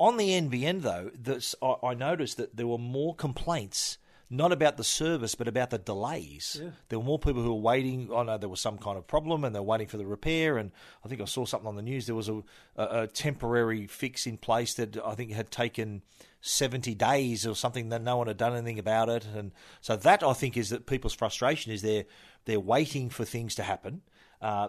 On 0.00 0.16
the 0.16 0.30
NBN 0.30 0.82
though 0.82 1.10
that's, 1.14 1.54
I, 1.62 1.76
I 1.84 1.94
noticed 1.94 2.36
that 2.36 2.56
there 2.56 2.66
were 2.66 2.78
more 2.78 3.14
complaints 3.14 3.96
not 4.36 4.52
about 4.52 4.76
the 4.76 4.84
service, 4.84 5.34
but 5.34 5.48
about 5.48 5.70
the 5.70 5.78
delays. 5.78 6.60
There 6.88 6.98
were 6.98 7.04
more 7.04 7.18
people 7.18 7.42
who 7.42 7.54
were 7.54 7.60
waiting. 7.60 8.10
I 8.14 8.22
know 8.22 8.38
there 8.38 8.48
was 8.48 8.60
some 8.60 8.78
kind 8.78 8.98
of 8.98 9.06
problem, 9.06 9.44
and 9.44 9.54
they're 9.54 9.62
waiting 9.62 9.86
for 9.86 9.96
the 9.96 10.06
repair. 10.06 10.58
And 10.58 10.72
I 11.04 11.08
think 11.08 11.20
I 11.20 11.24
saw 11.24 11.44
something 11.44 11.68
on 11.68 11.76
the 11.76 11.82
news. 11.82 12.06
There 12.06 12.14
was 12.14 12.28
a, 12.28 12.42
a, 12.76 13.02
a 13.02 13.06
temporary 13.06 13.86
fix 13.86 14.26
in 14.26 14.36
place 14.36 14.74
that 14.74 14.96
I 14.98 15.14
think 15.14 15.32
had 15.32 15.50
taken 15.50 16.02
seventy 16.40 16.94
days 16.94 17.46
or 17.46 17.54
something. 17.54 17.88
That 17.90 18.02
no 18.02 18.16
one 18.16 18.26
had 18.26 18.36
done 18.36 18.54
anything 18.54 18.78
about 18.78 19.08
it. 19.08 19.26
And 19.34 19.52
so 19.80 19.96
that 19.96 20.22
I 20.22 20.32
think 20.32 20.56
is 20.56 20.70
that 20.70 20.86
people's 20.86 21.14
frustration 21.14 21.72
is 21.72 21.82
they're 21.82 22.04
they're 22.44 22.60
waiting 22.60 23.10
for 23.10 23.24
things 23.24 23.54
to 23.56 23.62
happen. 23.62 24.02
Uh, 24.42 24.68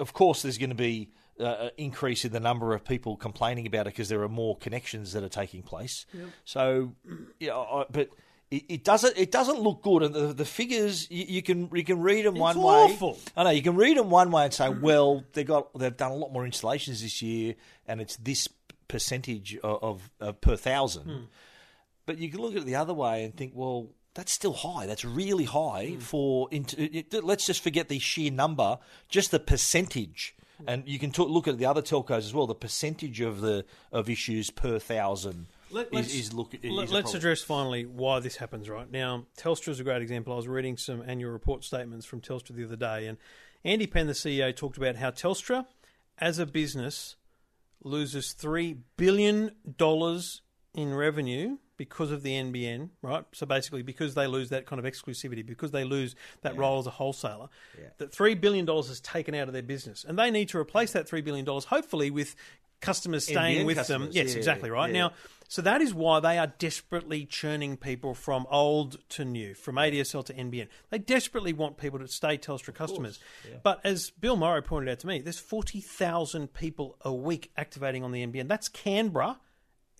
of 0.00 0.14
course, 0.14 0.40
there's 0.40 0.56
going 0.56 0.70
to 0.70 0.76
be 0.76 1.10
uh, 1.38 1.44
an 1.44 1.70
increase 1.76 2.24
in 2.24 2.32
the 2.32 2.40
number 2.40 2.72
of 2.72 2.82
people 2.82 3.16
complaining 3.16 3.66
about 3.66 3.86
it 3.86 3.92
because 3.92 4.08
there 4.08 4.22
are 4.22 4.28
more 4.28 4.56
connections 4.56 5.12
that 5.12 5.22
are 5.22 5.28
taking 5.28 5.62
place. 5.62 6.06
So, 6.46 6.92
yeah, 7.38 7.54
I, 7.54 7.84
but 7.90 8.08
it, 8.52 8.64
it 8.68 8.84
doesn't 8.84 9.16
it 9.16 9.30
doesn't 9.30 9.58
look 9.60 9.82
good, 9.82 10.02
and 10.02 10.14
the, 10.14 10.32
the 10.34 10.44
figures 10.44 11.10
you, 11.10 11.24
you 11.26 11.42
can 11.42 11.70
you 11.72 11.84
can 11.84 12.00
read 12.02 12.26
them 12.26 12.34
one 12.34 12.58
awful. 12.58 13.12
way. 13.12 13.18
I 13.34 13.44
know 13.44 13.50
you 13.50 13.62
can 13.62 13.76
read 13.76 13.96
them 13.96 14.10
one 14.10 14.30
way 14.30 14.44
and 14.44 14.52
say, 14.52 14.68
well, 14.68 15.24
they 15.32 15.42
got 15.42 15.76
they've 15.76 15.96
done 15.96 16.12
a 16.12 16.16
lot 16.16 16.32
more 16.32 16.44
installations 16.44 17.02
this 17.02 17.22
year, 17.22 17.54
and 17.88 18.00
it's 18.00 18.16
this 18.16 18.48
percentage 18.88 19.56
of, 19.58 19.82
of, 19.82 20.10
of 20.20 20.40
per 20.42 20.56
thousand. 20.56 21.04
Hmm. 21.04 21.24
But 22.04 22.18
you 22.18 22.30
can 22.30 22.40
look 22.40 22.52
at 22.52 22.62
it 22.62 22.66
the 22.66 22.76
other 22.76 22.92
way 22.92 23.24
and 23.24 23.34
think, 23.34 23.52
well, 23.54 23.88
that's 24.12 24.32
still 24.32 24.52
high. 24.52 24.84
That's 24.84 25.04
really 25.04 25.44
high 25.44 25.92
hmm. 25.94 26.00
for. 26.00 26.48
Int- 26.50 26.74
uh, 26.78 26.82
it, 26.82 27.14
it- 27.14 27.24
let's 27.24 27.46
just 27.46 27.62
forget 27.62 27.88
the 27.88 27.98
sheer 27.98 28.30
number, 28.30 28.78
just 29.08 29.30
the 29.30 29.40
percentage. 29.40 30.36
Hmm. 30.58 30.64
And 30.68 30.86
you 30.86 30.98
can 30.98 31.10
talk, 31.10 31.30
look 31.30 31.48
at 31.48 31.56
the 31.56 31.64
other 31.64 31.80
telcos 31.80 32.18
as 32.18 32.34
well. 32.34 32.46
The 32.46 32.54
percentage 32.54 33.22
of 33.22 33.40
the 33.40 33.64
of 33.90 34.10
issues 34.10 34.50
per 34.50 34.78
thousand 34.78 35.46
Let- 35.72 35.94
is, 35.94 36.14
is 36.14 36.32
look. 36.32 36.54
Is 36.54 36.90
Let, 36.90 37.04
us 37.04 37.14
address 37.14 37.42
finally 37.42 37.86
why 37.86 38.20
this 38.20 38.36
happens 38.36 38.68
right 38.68 38.90
now. 38.90 39.26
Telstra 39.36 39.68
is 39.68 39.80
a 39.80 39.84
great 39.84 40.02
example. 40.02 40.32
I 40.32 40.36
was 40.36 40.48
reading 40.48 40.76
some 40.76 41.02
annual 41.06 41.30
report 41.30 41.64
statements 41.64 42.06
from 42.06 42.20
Telstra 42.20 42.54
the 42.54 42.64
other 42.64 42.76
day, 42.76 43.06
and 43.06 43.18
Andy 43.64 43.86
Penn, 43.86 44.06
the 44.06 44.12
CEO, 44.12 44.54
talked 44.54 44.76
about 44.76 44.96
how 44.96 45.10
Telstra, 45.10 45.66
as 46.18 46.38
a 46.38 46.46
business, 46.46 47.16
loses 47.82 48.32
three 48.32 48.76
billion 48.96 49.52
dollars 49.76 50.42
in 50.74 50.94
revenue 50.94 51.58
because 51.76 52.10
of 52.10 52.22
the 52.22 52.32
NBN. 52.32 52.90
Right, 53.02 53.24
so 53.32 53.46
basically, 53.46 53.82
because 53.82 54.14
they 54.14 54.26
lose 54.26 54.50
that 54.50 54.66
kind 54.66 54.84
of 54.84 54.90
exclusivity, 54.90 55.44
because 55.44 55.70
they 55.70 55.84
lose 55.84 56.14
that 56.42 56.56
role 56.56 56.78
as 56.78 56.86
a 56.86 56.90
wholesaler, 56.90 57.48
that 57.98 58.12
three 58.12 58.34
billion 58.34 58.64
dollars 58.64 58.88
is 58.88 59.00
taken 59.00 59.34
out 59.34 59.48
of 59.48 59.52
their 59.52 59.62
business, 59.62 60.04
and 60.06 60.18
they 60.18 60.30
need 60.30 60.48
to 60.50 60.58
replace 60.58 60.92
that 60.92 61.08
three 61.08 61.22
billion 61.22 61.44
dollars, 61.44 61.64
hopefully, 61.64 62.10
with 62.10 62.36
customers 62.80 63.24
staying 63.24 63.60
NBN 63.60 63.66
with 63.66 63.76
customers, 63.78 64.08
them. 64.08 64.16
Yes, 64.24 64.32
yeah, 64.32 64.38
exactly 64.38 64.70
right 64.70 64.92
yeah. 64.92 65.00
now. 65.00 65.12
So 65.52 65.60
that 65.60 65.82
is 65.82 65.92
why 65.92 66.18
they 66.18 66.38
are 66.38 66.46
desperately 66.46 67.26
churning 67.26 67.76
people 67.76 68.14
from 68.14 68.46
old 68.50 69.06
to 69.10 69.22
new, 69.26 69.52
from 69.52 69.74
ADSL 69.74 70.24
to 70.24 70.32
NBN. 70.32 70.68
They 70.88 70.96
desperately 70.96 71.52
want 71.52 71.76
people 71.76 71.98
to 71.98 72.08
stay 72.08 72.38
Telstra 72.38 72.72
customers. 72.74 73.18
But 73.62 73.78
as 73.84 74.08
Bill 74.08 74.36
Morrow 74.36 74.62
pointed 74.62 74.90
out 74.90 75.00
to 75.00 75.06
me, 75.06 75.20
there's 75.20 75.38
40,000 75.38 76.54
people 76.54 76.96
a 77.02 77.12
week 77.12 77.50
activating 77.54 78.02
on 78.02 78.12
the 78.12 78.26
NBN. 78.26 78.48
That's 78.48 78.68
Canberra 78.68 79.40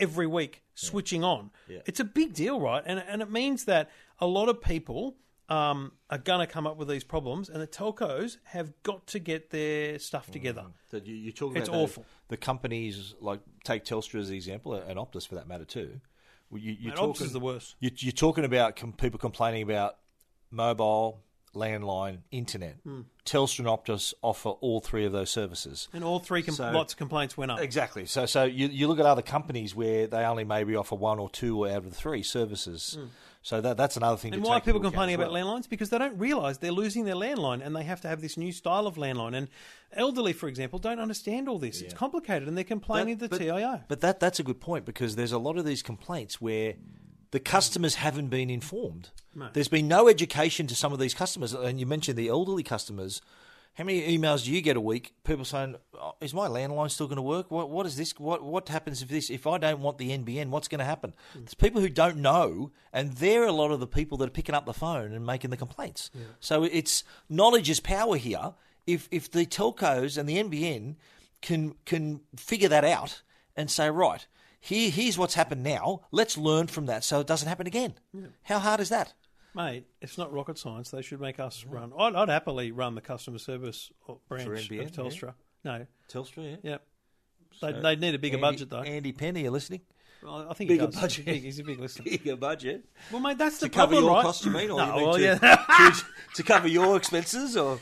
every 0.01 0.27
week 0.27 0.63
switching 0.75 1.23
on. 1.23 1.51
It's 1.85 2.01
a 2.01 2.05
big 2.05 2.33
deal, 2.33 2.59
right? 2.59 2.83
And, 2.87 3.05
and 3.07 3.21
it 3.21 3.31
means 3.31 3.67
that 3.67 3.91
a 4.21 4.27
lot 4.27 4.49
of 4.49 4.63
people 4.63 5.17
um, 5.53 5.93
are 6.09 6.19
going 6.19 6.41
to 6.47 6.53
come 6.53 6.67
up 6.67 6.77
with 6.77 6.89
these 6.89 7.05
problems, 7.05 7.49
and 7.49 7.61
the 7.61 7.67
telcos 7.67 8.39
have 8.45 8.73
got 8.83 9.07
to 9.09 9.19
get 9.19 9.51
their 9.51 9.99
stuff 9.99 10.31
together. 10.31 10.65
That 10.91 11.07
you, 11.07 11.15
you're 11.15 11.33
talking 11.33 11.57
It's 11.59 11.69
about 11.69 11.77
the- 11.79 11.83
awful. 11.85 12.07
The, 12.29 12.37
companies 12.39 13.15
like 13.21 13.41
take 13.65 13.85
Telstra 13.85 14.21
as 14.21 14.29
the 14.31 14.37
example, 14.37 14.73
and 14.75 14.99
Optus 14.99 15.29
for 15.29 15.35
that 15.35 15.47
matter 15.47 15.65
too. 15.67 16.01
Well, 16.51 16.61
You, 16.61 16.77
you're 16.79 16.93
And 16.93 17.01
Optus 17.01 17.05
talking, 17.07 17.27
is 17.27 17.33
the 17.33 17.41
worst. 17.41 17.77
You, 17.81 17.91
you're 17.97 18.13
talking 18.13 18.45
about 18.45 18.77
com- 18.77 18.93
people 18.93 19.19
complaining 19.19 19.63
about 19.63 19.97
mobile, 20.51 21.21
landline, 21.55 22.19
internet. 22.31 22.77
Hmm. 22.85 23.03
Telstra 23.27 23.61
and 23.61 23.69
Optus 23.69 24.15
offer 24.23 24.51
all 24.51 24.81
three 24.81 25.05
of 25.05 25.13
those 25.13 25.31
services. 25.31 25.89
And 25.93 26.03
all 26.03 26.19
three 26.19 26.43
com- 26.43 26.57
lots 26.75 26.95
of 26.95 26.99
complaints 26.99 27.37
went 27.37 27.51
up. 27.51 27.61
Exactly. 27.61 28.07
So, 28.07 28.27
so 28.27 28.45
you, 28.45 28.69
you 28.69 28.89
look 28.89 28.99
at 28.99 29.07
other 29.07 29.23
companies 29.23 29.75
where 29.75 30.07
they 30.07 30.25
only 30.25 30.45
maybe 30.45 30.75
offer 30.77 30.95
one 30.95 31.19
or 31.19 31.29
two 31.31 31.67
out 31.69 31.79
of 31.79 31.85
the 31.91 31.95
three 31.95 32.23
services. 32.23 32.99
So 33.43 33.61
that 33.61 33.77
that's 33.77 33.97
another 33.97 34.17
thing. 34.17 34.35
And 34.35 34.43
to 34.43 34.49
why 34.49 34.59
are 34.59 34.61
people 34.61 34.81
complaining 34.81 35.17
about 35.17 35.33
well. 35.33 35.45
landlines? 35.45 35.69
Because 35.69 35.91
they 35.91 35.99
don't 35.99 36.17
realise 36.19 36.59
they're 36.59 36.71
losing 36.71 37.05
their 37.05 37.17
landline 37.17 37.65
and 37.65 37.75
they 37.75 37.83
have 37.83 38.01
to 38.03 38.09
have 38.09 38.21
this 38.21 38.37
new 38.37 38.53
style 38.53 38.87
of 38.87 38.95
landline. 38.95 39.35
And 39.37 39.49
elderly, 39.93 40.33
for 40.33 40.49
example, 40.49 40.79
don't 40.79 41.01
understand 41.01 41.49
all 41.49 41.59
this. 41.59 41.81
It's 41.81 41.93
complicated 41.95 42.47
and 42.47 42.57
they're 42.57 42.63
complaining 42.65 43.19
That- 43.19 43.33
to 43.33 43.39
the 43.39 43.45
TIO. 43.45 43.81
But 43.89 44.01
that 44.01 44.21
that's 44.21 44.39
a 44.39 44.45
good 44.45 44.61
point 44.61 44.85
because 44.85 45.17
there's 45.17 45.33
a 45.33 45.39
lot 45.39 45.59
of 45.59 45.65
these 45.65 45.83
complaints 45.83 46.41
where 46.41 46.75
the 47.33 47.41
customers 47.41 47.97
haven't 47.97 48.29
been 48.29 48.49
informed. 48.51 49.11
There's 49.55 49.69
been 49.69 49.89
no 49.89 50.09
education 50.09 50.67
to 50.67 50.75
some 50.75 50.93
of 50.93 50.99
these 50.99 51.15
customers, 51.15 51.55
and 51.55 51.81
you 51.81 51.87
mentioned 51.87 52.19
the 52.19 52.29
elderly 52.29 52.63
customers. 52.63 53.23
How 53.75 53.85
many 53.85 54.19
emails 54.19 54.45
do 54.45 54.53
you 54.53 54.61
get 54.61 54.77
a 54.77 54.81
week? 54.81 55.15
People 55.25 55.47
saying, 55.47 55.77
oh, 55.95 56.15
"Is 56.21 56.35
my 56.35 56.47
landline 56.47 56.91
still 56.91 57.07
going 57.07 57.17
to 57.17 57.23
work? 57.23 57.51
What 57.51 57.71
what 57.71 57.87
is 57.87 57.97
this? 57.97 58.13
What 58.19 58.43
what 58.43 58.69
happens 58.69 59.01
if 59.01 59.09
this? 59.09 59.31
If 59.31 59.47
I 59.47 59.57
don't 59.57 59.81
want 59.81 59.97
the 59.97 60.11
NBN, 60.11 60.49
what's 60.49 60.69
going 60.69 60.81
to 60.81 60.85
happen?" 60.85 61.15
Mm. 61.35 61.41
There's 61.41 61.55
people 61.55 61.81
who 61.81 61.89
don't 61.89 62.19
know, 62.19 62.71
and 62.93 63.15
they're 63.15 63.45
a 63.47 63.53
lot 63.53 63.71
of 63.71 63.81
the 63.81 63.87
people 63.87 64.19
that 64.19 64.29
are 64.29 64.33
picking 64.33 64.55
up 64.55 64.67
the 64.67 64.75
phone 64.75 65.13
and 65.13 65.25
making 65.25 65.51
the 65.51 65.57
complaints. 65.57 66.11
So 66.39 66.65
it's 66.65 67.03
knowledge 67.31 67.71
is 67.71 67.81
power 67.81 68.17
here. 68.17 68.55
If 68.87 69.09
if 69.11 69.31
the 69.31 69.47
telcos 69.47 70.19
and 70.19 70.29
the 70.29 70.37
NBN 70.37 70.97
can 71.41 71.75
can 71.87 72.21
figure 72.37 72.69
that 72.69 72.85
out 72.85 73.23
and 73.57 73.71
say, 73.71 73.91
right, 73.91 74.27
here 74.61 74.91
here's 74.91 75.17
what's 75.17 75.35
happened 75.35 75.63
now. 75.63 76.03
Let's 76.11 76.37
learn 76.37 76.67
from 76.67 76.87
that 76.87 77.05
so 77.05 77.21
it 77.21 77.27
doesn't 77.27 77.49
happen 77.49 77.67
again. 77.67 77.95
How 78.43 78.59
hard 78.59 78.81
is 78.81 78.91
that? 78.91 79.15
Mate, 79.55 79.87
it's 80.01 80.17
not 80.17 80.33
rocket 80.33 80.59
science. 80.59 80.91
They 80.91 81.03
should 81.03 81.21
make 81.21 81.39
us 81.39 81.65
run. 81.67 81.93
I'd, 81.99 82.15
I'd 82.15 82.29
happily 82.29 82.73
run 82.73 82.95
the 82.95 83.01
customer 83.03 83.39
service 83.39 83.91
uh, 84.09 84.15
branch 84.29 84.69
NBN, 84.69 84.87
of 84.87 84.93
Telstra. 84.93 85.35
No, 85.65 85.87
Telstra, 86.11 86.59
yeah. 86.63 86.71
yeah. 86.71 86.79
They'd, 87.61 87.83
they'd 87.83 88.01
need 88.01 88.15
a 88.15 88.19
bigger 88.19 88.37
Andy- 88.37 88.43
budget, 88.43 88.71
though. 88.71 88.81
Andy 88.81 89.13
Penny, 89.13 89.43
you 89.43 89.51
listening? 89.51 89.83
Well, 90.23 90.47
I 90.49 90.55
think 90.55 90.69
bigger 90.69 90.87
he 90.87 90.93
budget. 91.01 91.11
He's, 91.11 91.25
big, 91.25 91.43
he's 91.43 91.59
a 91.59 91.65
big 91.65 91.81
listener. 91.81 92.05
Bigger 92.05 92.37
budget 92.37 92.85
Well, 93.11 93.21
mate, 93.21 93.39
that's 93.39 93.59
the 93.59 93.69
to 93.69 93.75
cover 93.75 93.93
problem, 93.93 94.05
your 94.05 94.15
right? 94.15 94.23
costs, 94.23 94.45
you 94.45 94.53
mean? 94.53 94.71
Or 94.71 94.79
no, 94.79 94.87
you 94.87 94.93
mean 94.93 95.05
well, 95.05 95.15
to, 95.15 95.23
yeah. 95.23 95.91
to, 95.91 96.05
to 96.37 96.43
cover 96.43 96.69
your 96.69 96.97
expenses, 96.97 97.57
or 97.57 97.79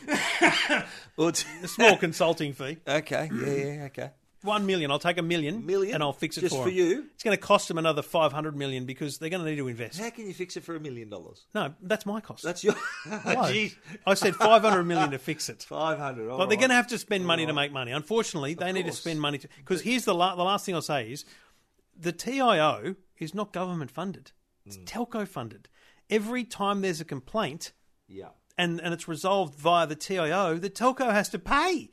or 1.17 1.33
to, 1.33 1.47
a 1.63 1.69
small 1.69 1.97
consulting 1.99 2.53
fee. 2.55 2.79
Okay, 2.89 3.31
yeah, 3.33 3.53
yeah, 3.53 3.85
okay. 3.85 4.11
One 4.43 4.65
million. 4.65 4.91
I'll 4.91 4.99
take 4.99 5.19
a 5.19 5.23
million, 5.23 5.67
Million? 5.67 5.95
and 5.95 6.03
I'll 6.03 6.13
fix 6.15 6.39
it 6.39 6.41
Just 6.41 6.57
for, 6.57 6.63
for 6.65 6.71
him. 6.71 6.75
you? 6.77 7.05
It's 7.15 7.23
going 7.23 7.37
to 7.37 7.41
cost 7.43 7.69
them 7.69 7.77
another 7.77 8.01
five 8.01 8.33
hundred 8.33 8.57
million 8.57 8.87
because 8.87 9.19
they're 9.19 9.29
going 9.29 9.45
to 9.45 9.51
need 9.51 9.57
to 9.57 9.69
invest. 9.69 10.01
How 10.01 10.09
can 10.11 10.27
you 10.27 10.33
fix 10.33 10.57
it 10.57 10.65
for 10.65 10.75
a 10.77 10.81
million 10.81 11.11
dollars? 11.11 11.45
No, 11.55 11.75
that's 11.83 12.07
my 12.07 12.21
cost. 12.23 12.43
That's 12.43 12.65
your. 12.65 12.73
Why? 13.05 13.53
Jeez, 13.53 13.77
I 14.07 14.15
said 14.15 14.35
five 14.37 14.63
hundred 14.63 14.85
million 14.85 15.11
to 15.11 15.19
fix 15.19 15.49
it. 15.51 15.63
five 15.63 15.99
hundred. 15.99 16.29
But 16.29 16.47
they're 16.49 16.57
going 16.59 16.71
to 16.71 16.75
have 16.75 16.87
to 16.89 16.99
spend 16.99 17.27
money 17.27 17.45
to 17.45 17.53
make 17.53 17.71
money. 17.73 17.93
Unfortunately, 17.93 18.55
they 18.55 18.73
need 18.73 18.83
to 18.85 18.89
course. 18.89 18.99
spend 19.01 19.21
money 19.21 19.39
to 19.39 19.49
because 19.59 19.83
here's 19.83 20.05
the 20.07 20.15
la- 20.15 20.35
the 20.37 20.43
last 20.45 20.65
thing 20.65 20.75
I'll 20.75 20.81
say 20.83 21.11
is 21.13 21.25
the 21.99 22.13
TIO 22.13 22.97
is 23.19 23.35
not 23.35 23.53
government 23.53 23.91
funded; 23.91 24.33
it's 24.65 24.79
Mm. 24.79 24.85
telco 24.87 25.29
funded. 25.29 25.69
Every 26.09 26.45
time 26.45 26.81
there's 26.81 27.01
a 27.01 27.05
complaint 27.05 27.73
Yeah. 28.09 28.31
and 28.57 28.81
and 28.81 28.95
it's 28.95 29.07
resolved 29.07 29.55
via 29.55 29.87
the 29.87 29.97
TIO, 29.97 30.57
the 30.57 30.71
telco 30.71 31.13
has 31.13 31.29
to 31.29 31.39
pay. 31.39 31.91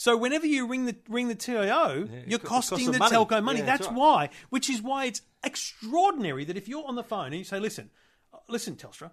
So 0.00 0.16
whenever 0.16 0.46
you 0.46 0.66
ring 0.66 0.86
the 0.86 0.96
ring 1.10 1.28
the 1.28 1.34
TIO, 1.34 2.08
you're 2.26 2.38
costing 2.38 2.90
the 2.90 2.98
money. 2.98 3.14
telco 3.14 3.44
money. 3.44 3.58
Yeah, 3.58 3.66
that's 3.66 3.80
that's 3.80 3.90
right. 3.90 3.98
why, 3.98 4.30
which 4.48 4.70
is 4.70 4.80
why 4.80 5.04
it's 5.04 5.20
extraordinary 5.44 6.46
that 6.46 6.56
if 6.56 6.68
you're 6.68 6.86
on 6.86 6.94
the 6.94 7.02
phone 7.02 7.26
and 7.26 7.34
you 7.34 7.44
say, 7.44 7.60
"Listen, 7.60 7.90
uh, 8.32 8.38
listen, 8.48 8.76
Telstra, 8.76 9.10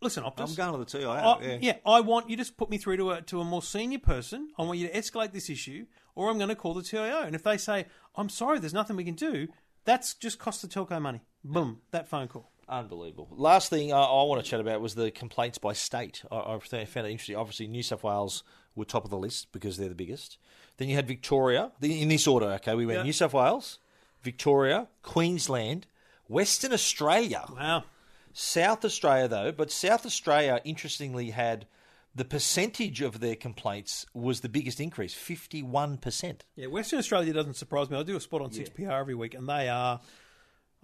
listen, 0.00 0.22
Optus, 0.22 0.50
I'm 0.50 0.54
going 0.54 0.72
to 0.72 0.78
the 0.78 0.98
TIO. 0.98 1.10
I- 1.10 1.42
yeah. 1.42 1.58
yeah. 1.60 1.76
I 1.84 2.00
want 2.00 2.30
you 2.30 2.36
to 2.36 2.52
put 2.52 2.70
me 2.70 2.78
through 2.78 2.98
to 2.98 3.10
a 3.10 3.22
to 3.22 3.40
a 3.40 3.44
more 3.44 3.60
senior 3.60 3.98
person. 3.98 4.50
I 4.56 4.62
want 4.62 4.78
you 4.78 4.86
to 4.86 4.94
escalate 4.94 5.32
this 5.32 5.50
issue, 5.50 5.86
or 6.14 6.30
I'm 6.30 6.38
going 6.38 6.48
to 6.48 6.54
call 6.54 6.74
the 6.74 6.84
TIO. 6.84 7.22
And 7.22 7.34
if 7.34 7.42
they 7.42 7.56
say, 7.56 7.86
"I'm 8.14 8.28
sorry, 8.28 8.60
there's 8.60 8.72
nothing 8.72 8.94
we 8.94 9.02
can 9.02 9.16
do," 9.16 9.48
that's 9.84 10.14
just 10.14 10.38
cost 10.38 10.62
the 10.62 10.68
telco 10.68 11.02
money. 11.02 11.22
Boom, 11.42 11.80
that 11.90 12.06
phone 12.06 12.28
call. 12.28 12.52
Unbelievable. 12.68 13.26
Last 13.32 13.68
thing 13.68 13.92
I, 13.92 14.00
I 14.00 14.22
want 14.22 14.44
to 14.44 14.48
chat 14.48 14.60
about 14.60 14.80
was 14.80 14.94
the 14.94 15.10
complaints 15.10 15.58
by 15.58 15.72
state. 15.72 16.22
I, 16.30 16.36
I 16.36 16.84
found 16.84 17.08
it 17.08 17.10
interesting. 17.10 17.34
Obviously, 17.34 17.66
New 17.66 17.82
South 17.82 18.04
Wales 18.04 18.44
were 18.74 18.84
top 18.84 19.04
of 19.04 19.10
the 19.10 19.18
list 19.18 19.52
because 19.52 19.76
they're 19.76 19.88
the 19.88 19.94
biggest. 19.94 20.38
Then 20.76 20.88
you 20.88 20.94
had 20.96 21.06
Victoria. 21.08 21.72
In 21.82 22.08
this 22.08 22.26
order, 22.26 22.46
okay, 22.52 22.74
we 22.74 22.86
went 22.86 22.98
Yeah. 22.98 23.02
New 23.04 23.12
South 23.12 23.34
Wales, 23.34 23.78
Victoria, 24.22 24.88
Queensland, 25.02 25.86
Western 26.28 26.72
Australia, 26.72 27.44
Wow. 27.54 27.84
South 28.32 28.84
Australia, 28.84 29.28
though. 29.28 29.52
But 29.52 29.70
South 29.70 30.06
Australia, 30.06 30.60
interestingly, 30.64 31.30
had 31.30 31.66
the 32.14 32.24
percentage 32.24 33.00
of 33.02 33.20
their 33.20 33.36
complaints 33.36 34.06
was 34.14 34.40
the 34.40 34.48
biggest 34.48 34.80
increase, 34.80 35.14
fifty-one 35.14 35.96
percent. 35.98 36.44
Yeah, 36.56 36.66
Western 36.68 36.98
Australia 36.98 37.32
doesn't 37.32 37.54
surprise 37.54 37.88
me. 37.90 37.96
I 37.98 38.02
do 38.02 38.16
a 38.16 38.20
spot 38.20 38.42
on 38.42 38.50
6PR 38.50 39.00
every 39.00 39.14
week, 39.14 39.34
and 39.34 39.48
they 39.48 39.68
are 39.68 40.00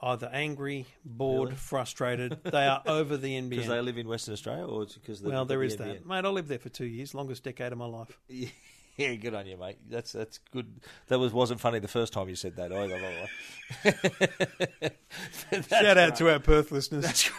either 0.01 0.29
angry, 0.33 0.87
bored, 1.05 1.57
frustrated. 1.57 2.39
They 2.45 2.67
are 2.67 2.83
over 2.87 3.17
the 3.17 3.33
NBN. 3.35 3.49
Because 3.51 3.67
they 3.69 3.81
live 3.81 3.99
in 3.99 4.09
Western 4.09 4.33
Australia, 4.35 4.67
or 4.67 4.87
because 4.87 5.23
well, 5.23 5.45
there 5.45 5.59
the 5.59 5.65
is 5.65 5.77
NBN? 5.77 5.79
that. 5.79 6.07
Mate, 6.07 6.25
I 6.25 6.29
lived 6.29 6.49
there 6.49 6.59
for 6.59 6.69
two 6.69 6.85
years, 6.87 7.15
longest 7.15 7.45
decade 7.45 7.73
of 7.73 7.79
my 7.79 7.87
life. 7.87 8.19
Yeah, 8.99 9.13
good 9.17 9.35
on 9.35 9.47
you, 9.47 9.59
mate. 9.59 9.77
That's 9.91 10.13
that's 10.13 10.39
good. 10.53 10.81
That 11.09 11.19
was 11.19 11.31
wasn't 11.31 11.61
funny 11.61 11.81
the 11.81 11.87
first 11.87 12.15
time 12.15 12.31
you 12.31 12.35
said 12.35 12.57
that 12.57 12.73
either. 12.73 12.99
By 12.99 13.27
the 13.85 14.91
way. 15.61 15.61
Shout 15.69 15.99
out 15.99 16.17
to 16.17 16.33
our 16.33 16.39
Perth 16.39 16.73
listeners. 16.73 17.31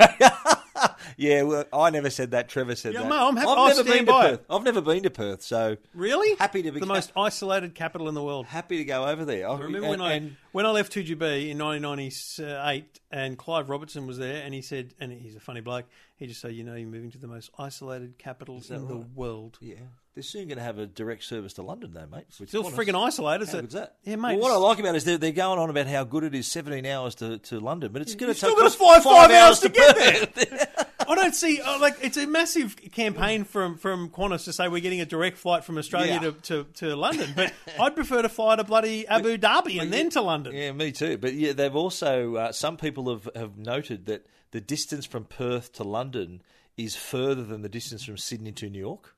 yeah, 1.17 1.41
well, 1.41 1.63
I 1.73 1.89
never 1.89 2.11
said 2.11 2.29
that. 2.31 2.47
Trevor 2.47 2.75
said 2.75 2.93
Yeah, 2.93 3.01
that. 3.01 3.09
mate, 3.09 3.15
I'm 3.15 3.35
happy- 3.35 3.49
I've 3.49 3.75
never 3.77 3.83
been 3.89 4.05
to 4.05 4.11
by. 4.11 4.29
Perth. 4.29 4.45
I've 4.51 4.63
never 4.63 4.81
been 4.81 5.01
to 5.03 5.09
Perth, 5.09 5.41
so 5.41 5.77
Really? 5.95 6.35
Happy 6.35 6.61
to 6.61 6.71
be 6.71 6.79
the 6.79 6.85
most 6.85 7.11
isolated 7.17 7.73
capital 7.73 8.07
in 8.07 8.13
the 8.13 8.23
world. 8.23 8.45
happy 8.45 8.77
to 8.77 8.83
go 8.85 9.07
over 9.07 9.25
there. 9.25 9.49
I 9.49 9.57
Remember 9.57 9.89
when 9.89 10.01
I 10.01 10.31
when 10.57 10.65
I 10.65 10.71
left 10.71 10.91
2GB 10.91 11.51
in 11.51 11.59
1998 11.59 12.99
and 13.11 13.37
Clive 13.37 13.69
Robertson 13.69 14.07
was 14.07 14.17
there 14.17 14.41
and 14.43 14.55
he 14.55 14.63
said, 14.63 14.95
and 14.99 15.13
he's 15.13 15.35
a 15.35 15.39
funny 15.39 15.61
bloke, 15.61 15.85
he 16.15 16.25
just 16.25 16.41
said, 16.41 16.53
you 16.53 16.63
know, 16.63 16.73
you're 16.73 16.89
moving 16.89 17.11
to 17.11 17.19
the 17.19 17.27
most 17.27 17.51
isolated 17.59 18.17
capital 18.17 18.59
in 18.67 18.87
the 18.87 18.95
right? 18.95 19.05
world. 19.13 19.59
yeah, 19.61 19.75
they're 20.15 20.23
soon 20.23 20.47
going 20.47 20.57
to 20.57 20.63
have 20.63 20.79
a 20.79 20.87
direct 20.87 21.25
service 21.25 21.53
to 21.53 21.61
London, 21.61 21.91
though, 21.93 22.07
mate. 22.07 22.25
which 22.39 22.49
Still 22.49 22.67
is 22.67 22.73
friggin' 22.73 22.99
isolated. 22.99 23.45
How 23.45 23.51
so- 23.51 23.61
good's 23.61 23.75
that? 23.75 23.97
Yeah, 24.03 24.15
mate. 24.15 24.39
Well, 24.39 24.49
what 24.49 24.51
I 24.51 24.55
like 24.55 24.79
about 24.79 24.95
it 24.95 24.97
is 24.97 25.03
they're, 25.03 25.19
they're 25.19 25.31
going 25.31 25.59
on 25.59 25.69
about 25.69 25.85
how 25.85 26.03
good 26.03 26.23
it 26.23 26.33
is 26.33 26.47
17 26.47 26.87
hours 26.87 27.13
to, 27.15 27.37
to 27.37 27.59
London, 27.59 27.91
but 27.91 28.01
it's 28.01 28.15
going 28.15 28.33
to 28.33 28.39
take 28.39 28.49
still 28.49 28.55
gotta 28.55 28.65
us 28.65 28.75
fly 28.75 28.99
five 28.99 29.29
hours 29.29 29.59
to 29.59 29.69
get 29.69 30.33
Perth. 30.33 30.87
I 31.07 31.15
don't 31.15 31.33
see 31.35 31.61
uh, 31.61 31.79
like 31.79 31.95
it's 32.01 32.17
a 32.17 32.27
massive 32.27 32.75
campaign 32.91 33.43
from 33.43 33.77
from 33.77 34.09
Qantas 34.09 34.43
to 34.45 34.53
say 34.53 34.67
we're 34.67 34.81
getting 34.81 35.01
a 35.01 35.05
direct 35.05 35.37
flight 35.37 35.63
from 35.63 35.77
Australia 35.77 36.13
Yeah. 36.13 36.19
to, 36.19 36.31
to, 36.33 36.63
to 36.75 36.95
London, 36.95 37.31
but 37.35 37.53
I'd 37.79 37.95
prefer 37.95 38.21
to 38.21 38.29
fly 38.29 38.55
to 38.57 38.63
bloody 38.63 39.07
Abu 39.07 39.37
Dhabi 39.37 39.81
and 39.81 39.91
then 39.93 40.09
to 40.11 40.21
London. 40.21 40.53
Yeah, 40.55 40.71
me 40.73 40.91
too. 40.91 41.17
But 41.17 41.33
yeah, 41.33 41.53
they've 41.53 41.75
also 41.75 42.35
uh, 42.35 42.51
some 42.51 42.77
people 42.77 43.09
have, 43.09 43.29
have 43.35 43.57
noted 43.57 44.05
that 44.07 44.25
the 44.51 44.61
distance 44.61 45.05
from 45.05 45.25
Perth 45.25 45.73
to 45.73 45.83
London 45.83 46.41
is 46.77 46.95
further 46.95 47.43
than 47.43 47.61
the 47.61 47.69
distance 47.69 48.03
from 48.03 48.17
Sydney 48.17 48.51
to 48.53 48.69
New 48.69 48.79
York, 48.79 49.15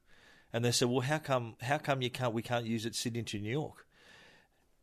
and 0.53 0.63
they 0.63 0.71
said, 0.71 0.89
"Well, 0.89 1.01
how 1.01 1.17
come? 1.17 1.55
How 1.61 1.77
come 1.77 2.01
you 2.01 2.09
can't? 2.09 2.33
We 2.33 2.41
can't 2.41 2.65
use 2.65 2.85
it 2.85 2.95
Sydney 2.95 3.23
to 3.23 3.39
New 3.39 3.51
York." 3.51 3.85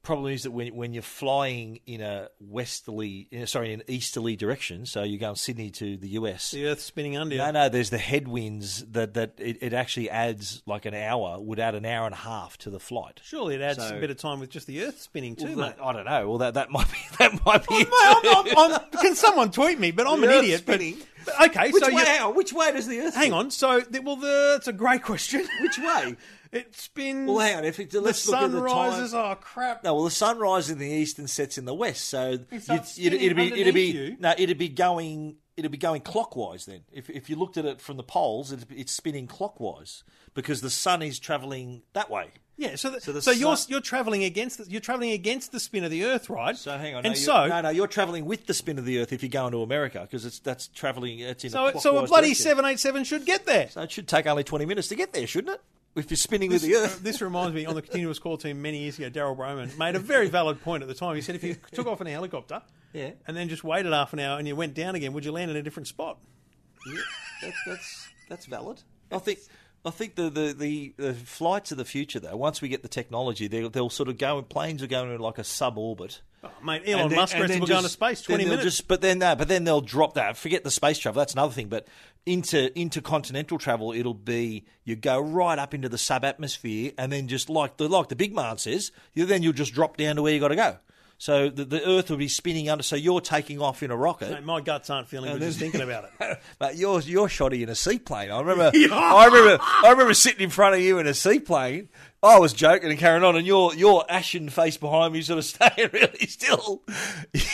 Problem 0.07 0.33
is 0.33 0.45
that 0.45 0.53
when 0.53 0.69
when 0.77 0.93
you're 0.95 1.03
flying 1.03 1.81
in 1.85 2.01
a 2.01 2.29
westerly, 2.39 3.27
uh, 3.37 3.45
sorry, 3.45 3.73
in 3.73 3.81
an 3.81 3.87
easterly 3.89 4.37
direction, 4.37 4.87
so 4.87 5.03
you're 5.03 5.19
going 5.19 5.35
Sydney 5.35 5.71
to 5.71 5.97
the 5.97 6.11
US. 6.11 6.53
The 6.53 6.67
Earth's 6.69 6.85
spinning 6.85 7.17
under 7.17 7.35
you. 7.35 7.41
No, 7.43 7.51
no. 7.51 7.69
There's 7.69 7.91
the 7.91 7.99
headwinds 7.99 8.85
that 8.93 9.15
that 9.15 9.33
it, 9.39 9.59
it 9.61 9.73
actually 9.73 10.09
adds 10.09 10.63
like 10.65 10.87
an 10.87 10.95
hour. 10.95 11.41
Would 11.41 11.59
add 11.59 11.75
an 11.75 11.85
hour 11.85 12.07
and 12.07 12.15
a 12.15 12.19
half 12.19 12.57
to 12.59 12.71
the 12.71 12.79
flight. 12.79 13.21
Surely 13.25 13.57
it 13.57 13.61
adds 13.61 13.79
So- 13.81 13.97
a 13.97 14.01
bit 14.01 14.11
of 14.11 14.17
time 14.17 14.39
with 14.39 14.49
just 14.51 14.69
the 14.69 14.85
Earth 14.85 15.01
spinning 15.01 15.35
too, 15.35 15.57
mate. 15.57 15.75
I 15.83 15.93
don't 15.93 16.05
know. 16.07 16.29
Well, 16.29 16.39
that 16.39 16.55
that 16.55 16.71
might 16.71 16.89
be 16.93 16.99
that 17.19 17.45
might 17.45 17.67
be. 17.67 17.75
Mate, 17.79 17.89
it 17.91 18.57
I'm. 18.57 18.59
I'm, 18.73 18.81
I'm, 18.93 19.01
can 19.03 19.17
someone 19.17 19.51
tweet 19.51 19.81
me? 19.81 19.91
But 19.91 20.07
I'm 20.07 20.21
The 20.21 20.29
an 20.29 20.33
Earth's 20.35 20.45
idiot. 20.45 20.63
But, 20.67 20.75
spinning. 20.81 20.99
but 21.25 21.51
okay, 21.51 21.71
Which 21.73 21.83
so 21.85 21.93
way? 21.93 22.17
you. 22.21 22.31
Which 22.31 22.53
way 22.53 22.71
does 22.71 22.87
the 22.87 23.01
Earth? 23.01 23.15
hang 23.17 23.23
spin? 23.25 23.33
on. 23.35 23.51
So 23.51 23.81
the, 23.81 23.99
well, 24.03 24.15
the, 24.15 24.53
that's 24.55 24.69
a 24.69 24.73
great 24.73 25.03
question. 25.03 25.45
Which 25.63 25.79
way? 25.79 26.15
It 26.53 26.75
spins. 26.75 27.29
Well, 27.29 27.39
hang 27.41 27.57
on. 27.57 27.65
If 27.65 27.81
it, 27.81 27.91
the 27.91 28.01
let's 28.01 28.27
look 28.27 28.37
sun 28.37 28.45
at 28.45 28.53
the 28.53 28.63
rises. 28.63 29.13
time. 29.13 29.33
Oh 29.33 29.35
crap! 29.37 29.85
No, 29.85 29.95
well, 29.95 30.05
the 30.05 30.11
sun 30.11 30.39
rises 30.39 30.71
in 30.71 30.79
the 30.79 30.89
east 30.89 31.19
and 31.19 31.29
sets 31.29 31.59
in 31.59 31.65
the 31.65 31.75
west. 31.75 32.09
So 32.09 32.39
It 32.51 32.69
it'd, 32.99 33.37
be 33.37 33.61
it'd 33.61 33.75
be 33.75 33.83
you. 33.93 34.17
no, 34.21 34.35
it'd 34.37 34.59
be 34.59 34.69
going 34.69 35.37
it'd 35.57 35.71
be 35.73 35.79
going 35.79 36.03
clockwise 36.03 36.67
then. 36.67 36.83
If 36.93 37.11
if 37.11 37.29
you 37.31 37.37
looked 37.37 37.57
at 37.57 37.65
it 37.65 37.81
from 37.81 37.97
the 37.97 38.03
poles, 38.03 38.53
it's, 38.53 38.65
it's 38.71 38.93
spinning 38.93 39.27
clockwise 39.27 40.05
because 40.35 40.61
the 40.61 40.71
sun 40.71 41.03
is 41.03 41.19
travelling 41.19 41.83
that 41.95 42.11
way. 42.11 42.31
Yeah, 42.59 42.77
so, 42.77 42.89
the, 42.89 43.03
so, 43.03 43.21
So 43.21 43.33
the 43.33 43.39
you're 43.39 43.57
you're 43.69 43.81
traveling 43.83 44.25
against 44.25 44.57
the, 44.57 44.71
you're 44.71 44.81
traveling 44.81 45.11
against 45.11 45.53
the 45.53 45.61
spin 45.61 45.85
of 45.85 45.91
the 45.91 46.07
Earth, 46.07 46.31
right? 46.31 46.57
So 46.57 46.79
hang 46.79 46.95
on. 46.95 47.05
and 47.05 47.15
no, 47.15 47.19
so 47.21 47.47
no, 47.49 47.61
no, 47.61 47.69
you're 47.69 47.87
travelling 47.87 48.25
with 48.25 48.47
the 48.47 48.55
spin 48.55 48.79
of 48.79 48.87
the 48.87 48.99
Earth 48.99 49.13
if 49.13 49.23
you're 49.23 49.29
going 49.29 49.53
to 49.53 49.61
America 49.61 50.01
because 50.01 50.25
it's 50.25 50.39
that's 50.39 50.69
travelling. 50.69 51.19
It's 51.19 51.45
in 51.45 51.51
so 51.51 51.67
a 51.67 51.81
so 51.81 51.99
a 51.99 52.07
bloody 52.07 52.33
seven 52.33 52.65
eight 52.65 52.81
seven 52.81 53.05
should 53.05 53.27
get 53.27 53.45
there. 53.45 53.69
So 53.69 53.83
it 53.83 53.91
should 53.91 54.09
take 54.09 54.27
only 54.27 54.43
twenty 54.45 54.65
minutes 54.65 54.89
to 54.89 54.95
get 54.95 55.13
there, 55.13 55.27
shouldn't 55.27 55.55
it? 55.57 55.61
If 55.97 56.11
you're 56.11 56.17
spinning 56.17 56.51
with 56.51 56.63
the 56.63 56.75
Earth. 56.77 56.99
Uh, 56.99 57.03
this 57.03 57.21
reminds 57.23 57.55
me 57.55 57.67
on 57.67 57.75
the 57.75 57.83
continuous 57.83 58.19
call 58.19 58.37
team 58.37 58.61
many 58.63 58.79
years 58.79 58.99
ago. 58.99 59.09
Darryl 59.11 59.37
Brohman 59.37 59.77
made 59.79 59.95
a 59.97 59.99
very 59.99 60.29
valid 60.29 60.61
point 60.63 60.83
at 60.83 60.89
the 60.89 60.95
time. 60.95 61.17
He 61.17 61.23
said 61.23 61.35
if 61.35 61.43
you 61.45 61.57
took 61.73 61.87
off 61.87 62.01
in 62.01 62.07
a 62.07 62.11
helicopter, 62.11 62.63
Yeah. 62.93 63.11
and 63.27 63.37
then 63.37 63.49
just 63.49 63.65
waited 63.65 63.93
half 63.93 64.13
an 64.13 64.21
hour 64.21 64.39
and 64.39 64.47
you 64.47 64.55
went 64.55 64.75
down 64.75 64.95
again, 64.95 65.13
would 65.15 65.25
you 65.25 65.33
land 65.33 65.51
in 65.51 65.57
a 65.57 65.63
different 65.63 65.89
spot? 65.89 66.19
Yeah, 66.87 67.01
that, 67.43 67.53
that's 67.67 68.09
that's 68.29 68.47
valid. 68.47 68.83
I 69.11 69.19
think 69.19 69.39
I 69.85 69.91
think 69.91 70.17
the, 70.17 70.29
the, 70.31 70.53
the, 70.53 70.95
the 70.97 71.15
flights 71.15 71.71
of 71.73 71.79
the 71.79 71.85
future 71.85 72.19
though, 72.21 72.37
once 72.37 72.61
we 72.61 72.69
get 72.69 72.83
the 72.83 72.89
technology, 72.89 73.47
they'll, 73.49 73.71
they'll 73.71 73.89
sort 73.91 74.09
of 74.09 74.19
go. 74.19 74.43
Planes 74.43 74.83
are 74.83 74.87
going 74.89 75.13
in 75.13 75.21
like 75.21 75.39
a 75.39 75.45
sub 75.45 75.79
orbit. 75.79 76.23
Oh, 76.43 76.51
mate, 76.63 76.83
Elon 76.87 77.09
then- 77.09 77.17
Musk 77.19 77.35
reckons 77.39 77.61
we're 77.61 77.67
going 77.67 77.83
to 77.85 77.89
space. 77.89 78.21
20 78.23 78.45
minutes. 78.45 78.63
Just, 78.65 78.89
but 78.89 79.01
then, 79.01 79.19
no, 79.21 79.35
but 79.37 79.47
then 79.49 79.63
they'll 79.65 79.81
drop 79.81 80.15
that. 80.15 80.37
Forget 80.37 80.65
the 80.65 80.71
space 80.73 80.99
travel. 80.99 81.21
That's 81.21 81.33
another 81.35 81.53
thing. 81.53 81.69
But 81.69 81.87
into 82.27 82.77
intercontinental 82.79 83.57
travel, 83.57 83.93
it'll 83.93 84.13
be 84.13 84.65
you 84.85 84.97
go 84.97 85.21
right 85.21 85.59
up 85.59 85.73
into 85.73 85.89
the 85.89 85.99
sub 85.99 86.25
atmosphere, 86.25 86.93
and 86.99 87.11
then 87.13 87.29
just 87.29 87.49
like 87.49 87.77
the 87.77 87.89
like 87.89 88.09
the 88.09 88.17
big 88.17 88.35
man 88.35 88.59
says, 88.59 88.93
you 89.15 89.25
then 89.25 89.43
you'll 89.43 89.53
just 89.53 89.73
drop 89.73 89.97
down 89.97 90.17
to 90.17 90.23
where 90.23 90.35
you 90.35 90.41
got 90.41 90.49
to 90.49 90.57
go. 90.57 90.77
So 91.19 91.49
the, 91.49 91.65
the 91.65 91.89
Earth 91.89 92.11
will 92.11 92.19
be 92.19 92.29
spinning 92.29 92.69
under. 92.69 92.83
So 92.83 92.95
you're 92.95 93.23
taking 93.23 93.61
off 93.61 93.83
in 93.83 93.91
a 93.91 93.97
rocket. 93.97 94.31
Mate, 94.31 94.45
my 94.45 94.61
guts 94.61 94.91
aren't 94.91 95.09
feeling 95.09 95.33
good 95.33 95.41
just 95.41 95.59
thinking 95.59 95.81
about 95.81 96.11
it. 96.21 96.41
But 96.59 96.77
you're 96.77 97.01
you're 97.01 97.29
shoddy 97.29 97.63
in 97.63 97.69
a 97.69 97.75
seaplane. 97.75 98.31
I 98.31 98.41
remember. 98.41 98.71
I 98.93 99.27
remember. 99.27 99.59
I 99.63 99.91
remember 99.91 100.15
sitting 100.15 100.43
in 100.43 100.51
front 100.51 100.75
of 100.75 100.81
you 100.81 100.99
in 100.99 101.07
a 101.07 101.15
seaplane. 101.15 101.89
I 102.27 102.39
was 102.39 102.53
joking 102.53 102.91
and 102.91 102.99
carrying 102.99 103.25
on, 103.25 103.37
and 103.37 103.47
your 103.47 103.75
your 103.75 104.05
ashen 104.11 104.49
face 104.49 104.77
behind 104.77 105.13
me, 105.13 105.23
sort 105.23 105.39
of 105.39 105.45
staying 105.47 105.91
really 105.93 106.27
still. 106.27 106.83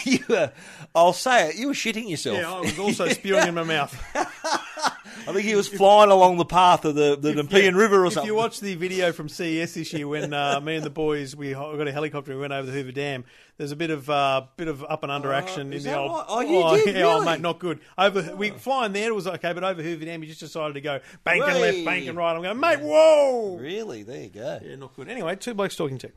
You 0.05 0.19
were, 0.29 0.53
I'll 0.95 1.13
say 1.13 1.51
it. 1.51 1.57
You 1.57 1.69
were 1.69 1.75
shitting 1.75 2.09
yourself. 2.09 2.37
Yeah, 2.39 2.53
I 2.53 2.61
was 2.61 2.79
also 2.79 3.09
spewing 3.09 3.47
in 3.47 3.55
my 3.55 3.63
mouth. 3.63 3.97
I 5.27 5.33
think 5.33 5.47
he 5.47 5.55
was 5.55 5.69
flying 5.69 6.11
along 6.11 6.37
the 6.39 6.45
path 6.45 6.85
of 6.85 6.95
the 6.95 7.17
the 7.17 7.35
Nepean 7.35 7.75
River 7.75 8.05
or 8.05 8.11
something. 8.11 8.25
if 8.25 8.27
you 8.27 8.35
watch 8.35 8.61
the 8.61 8.75
video 8.75 9.13
from 9.13 9.29
CES 9.29 9.75
this 9.75 9.93
year, 9.93 10.09
when 10.09 10.33
uh, 10.33 10.61
me 10.61 10.77
and 10.77 10.85
the 10.85 10.91
boys 10.91 11.37
we 11.37 11.53
got 11.53 11.87
a 11.87 11.93
helicopter, 11.93 12.33
and 12.33 12.39
we 12.39 12.43
went 12.43 12.53
over 12.53 12.67
the 12.67 12.73
Hoover 12.73 12.93
Dam. 12.93 13.25
There's 13.59 13.73
a 13.73 13.77
bit 13.77 13.91
of 13.91 14.09
uh, 14.11 14.47
bit 14.57 14.69
of 14.69 14.83
up 14.85 15.03
and 15.03 15.13
under 15.13 15.33
action 15.33 15.73
in 15.73 15.83
the 15.83 15.97
old. 15.97 16.11
right? 16.11 16.25
Oh, 16.29 16.41
you 16.41 16.85
did? 16.85 16.97
yeah, 16.97 17.07
oh, 17.07 17.23
mate, 17.25 17.41
not 17.41 17.59
good. 17.59 17.81
Over 17.97 18.35
we 18.35 18.51
flying 18.51 18.93
there 18.93 19.11
it 19.11 19.15
was 19.15 19.27
okay, 19.27 19.53
but 19.53 19.63
over 19.63 19.83
Hoover 19.83 20.05
Dam, 20.05 20.23
you 20.23 20.29
just 20.29 20.41
decided 20.41 20.75
to 20.75 20.81
go 20.81 21.01
bank 21.25 21.43
and 21.45 21.61
left, 21.61 21.77
Way. 21.79 21.85
bank 21.85 22.07
and 22.09 22.17
right. 22.17 22.35
I'm 22.35 22.43
going, 22.43 22.59
mate, 22.59 22.81
whoa. 22.81 23.57
really, 23.61 24.03
there 24.03 24.23
you 24.23 24.31
go. 24.31 24.59
Yeah, 24.65 24.77
not 24.77 24.97
good. 24.97 25.09
Anyway, 25.09 25.37
two 25.37 25.55
blokes 25.55 25.77
talking 25.77 25.99
tech. 25.99 26.13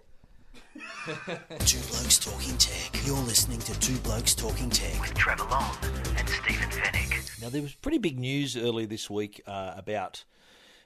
Two 1.65 1.79
Blokes 1.89 2.17
Talking 2.17 2.57
Tech. 2.57 2.91
You're 3.05 3.15
listening 3.17 3.59
to 3.59 3.79
Two 3.79 3.95
Blokes 3.97 4.33
Talking 4.33 4.69
Tech 4.69 5.00
with 5.00 5.13
Trevor 5.13 5.45
Long 5.45 5.75
and 6.17 6.27
Stephen 6.27 6.69
Fenech. 6.69 7.04
Now 7.42 7.50
there 7.50 7.62
was 7.62 7.74
pretty 7.74 7.98
big 7.98 8.20
news 8.20 8.56
earlier 8.58 8.88
this 8.88 9.10
week 9.10 9.42
uh, 9.48 9.74
about 9.75 10.24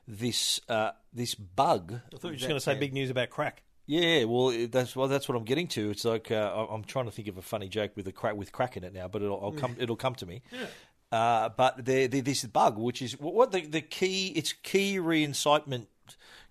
this 0.07 0.59
uh, 0.69 0.91
this 1.13 1.35
bug. 1.35 1.93
I 1.93 2.17
thought 2.17 2.23
you 2.23 2.29
were 2.31 2.35
just 2.35 2.47
going 2.47 2.59
to 2.59 2.63
say 2.63 2.75
big 2.75 2.93
news 2.93 3.09
about 3.09 3.29
KRACK. 3.29 3.53
Yeah, 3.85 4.23
well, 4.25 4.49
it- 4.49 4.71
that's 4.71 4.95
well, 4.95 5.07
that's 5.07 5.27
what 5.29 5.35
I'm 5.37 5.45
getting 5.45 5.67
to. 5.69 5.89
It's 5.91 6.05
like 6.05 6.31
uh, 6.31 6.35
I- 6.69 6.73
I'm 6.73 6.83
trying 6.83 7.05
to 7.05 7.11
think 7.11 7.27
of 7.27 7.37
a 7.37 7.41
funny 7.41 7.67
joke 7.69 7.91
with 7.95 8.07
a 8.07 8.11
crack 8.11 8.35
with 8.35 8.51
crack 8.51 8.77
in 8.77 8.83
it 8.83 8.93
now, 8.93 9.07
but 9.07 9.21
it'll 9.21 9.39
I'll 9.43 9.51
come 9.51 9.75
it'll 9.79 9.95
come 9.95 10.15
to 10.15 10.25
me. 10.25 10.41
Uh, 11.11 11.49
but 11.49 11.83
there, 11.85 12.07
there, 12.07 12.21
this 12.21 12.43
bug, 12.45 12.77
which 12.77 13.01
is 13.01 13.19
what, 13.19 13.33
what 13.33 13.51
the 13.51 13.65
the 13.65 13.81
key, 13.81 14.27
it's 14.35 14.53
key 14.53 14.97
reincitement, 14.97 15.87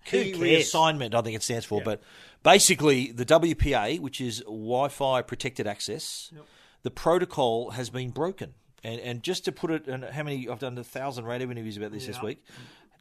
key 0.05 0.31
Who 0.31 0.37
cares? 0.39 0.71
reassignment. 0.73 1.13
I 1.15 1.21
think 1.21 1.35
it 1.37 1.43
stands 1.43 1.65
for. 1.65 1.81
But 1.81 2.01
basically, 2.43 3.11
the 3.13 3.25
WPA, 3.25 3.99
which 4.01 4.19
is 4.19 4.39
Wi-Fi 4.41 5.21
protected 5.21 5.65
access, 5.65 6.31
the 6.83 6.91
protocol 6.91 7.71
has 7.71 7.89
been 7.89 8.09
broken. 8.11 8.53
And, 8.83 8.99
and 9.01 9.23
just 9.23 9.45
to 9.45 9.51
put 9.51 9.71
it, 9.71 9.87
and 9.87 10.03
how 10.03 10.23
many 10.23 10.47
I've 10.47 10.59
done 10.59 10.77
a 10.77 10.83
thousand 10.83 11.25
radio 11.25 11.49
interviews 11.49 11.77
about 11.77 11.91
this 11.91 12.07
this 12.07 12.21
week. 12.21 12.43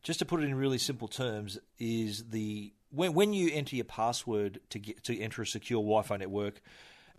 Just 0.03 0.21
to 0.21 0.25
put 0.25 0.41
it 0.41 0.45
in 0.45 0.55
really 0.55 0.79
simple 0.79 1.09
terms, 1.09 1.59
is 1.79 2.25
the 2.31 2.73
when 2.91 3.15
when 3.15 3.33
you 3.33 3.51
enter 3.53 3.77
your 3.77 3.85
password 3.85 4.61
to 4.71 4.79
get 4.79 5.03
to 5.05 5.19
enter 5.19 5.43
a 5.43 5.47
secure 5.47 5.81
Wi-Fi 5.81 6.17
network, 6.17 6.61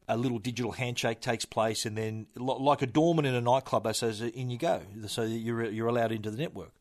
a 0.08 0.18
little 0.18 0.40
digital 0.40 0.72
handshake 0.72 1.20
takes 1.20 1.46
place, 1.46 1.86
and 1.86 1.98
then 1.98 2.28
like 2.36 2.82
a 2.82 2.88
doorman 2.88 3.26
in 3.26 3.36
a 3.36 3.42
nightclub, 3.42 3.84
they 3.84 3.94
says 3.94 4.22
in 4.22 4.50
you 4.50 4.58
go, 4.58 4.82
so 5.08 5.24
you're 5.24 5.70
you're 5.70 5.88
allowed 5.88 6.12
into 6.12 6.32
the 6.32 6.38
network. 6.38 6.72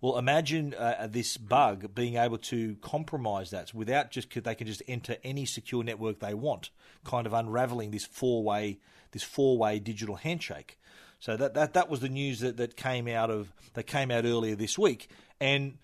Well, 0.00 0.18
imagine 0.18 0.74
uh, 0.74 1.06
this 1.08 1.36
bug 1.36 1.94
being 1.94 2.16
able 2.16 2.38
to 2.38 2.74
compromise 2.76 3.50
that 3.50 3.72
without 3.72 4.10
just 4.10 4.34
they 4.42 4.54
can 4.56 4.66
just 4.66 4.82
enter 4.88 5.16
any 5.22 5.46
secure 5.46 5.84
network 5.84 6.18
they 6.18 6.34
want, 6.34 6.70
kind 7.04 7.24
of 7.24 7.32
unraveling 7.32 7.92
this 7.92 8.04
four 8.04 8.42
way 8.42 8.80
this 9.12 9.22
four 9.22 9.56
way 9.58 9.78
digital 9.78 10.16
handshake. 10.16 10.78
So 11.22 11.36
that, 11.36 11.54
that 11.54 11.74
that 11.74 11.88
was 11.88 12.00
the 12.00 12.08
news 12.08 12.40
that, 12.40 12.56
that 12.56 12.76
came 12.76 13.06
out 13.06 13.30
of 13.30 13.52
that 13.74 13.84
came 13.84 14.10
out 14.10 14.24
earlier 14.24 14.56
this 14.56 14.76
week, 14.76 15.08
and 15.40 15.78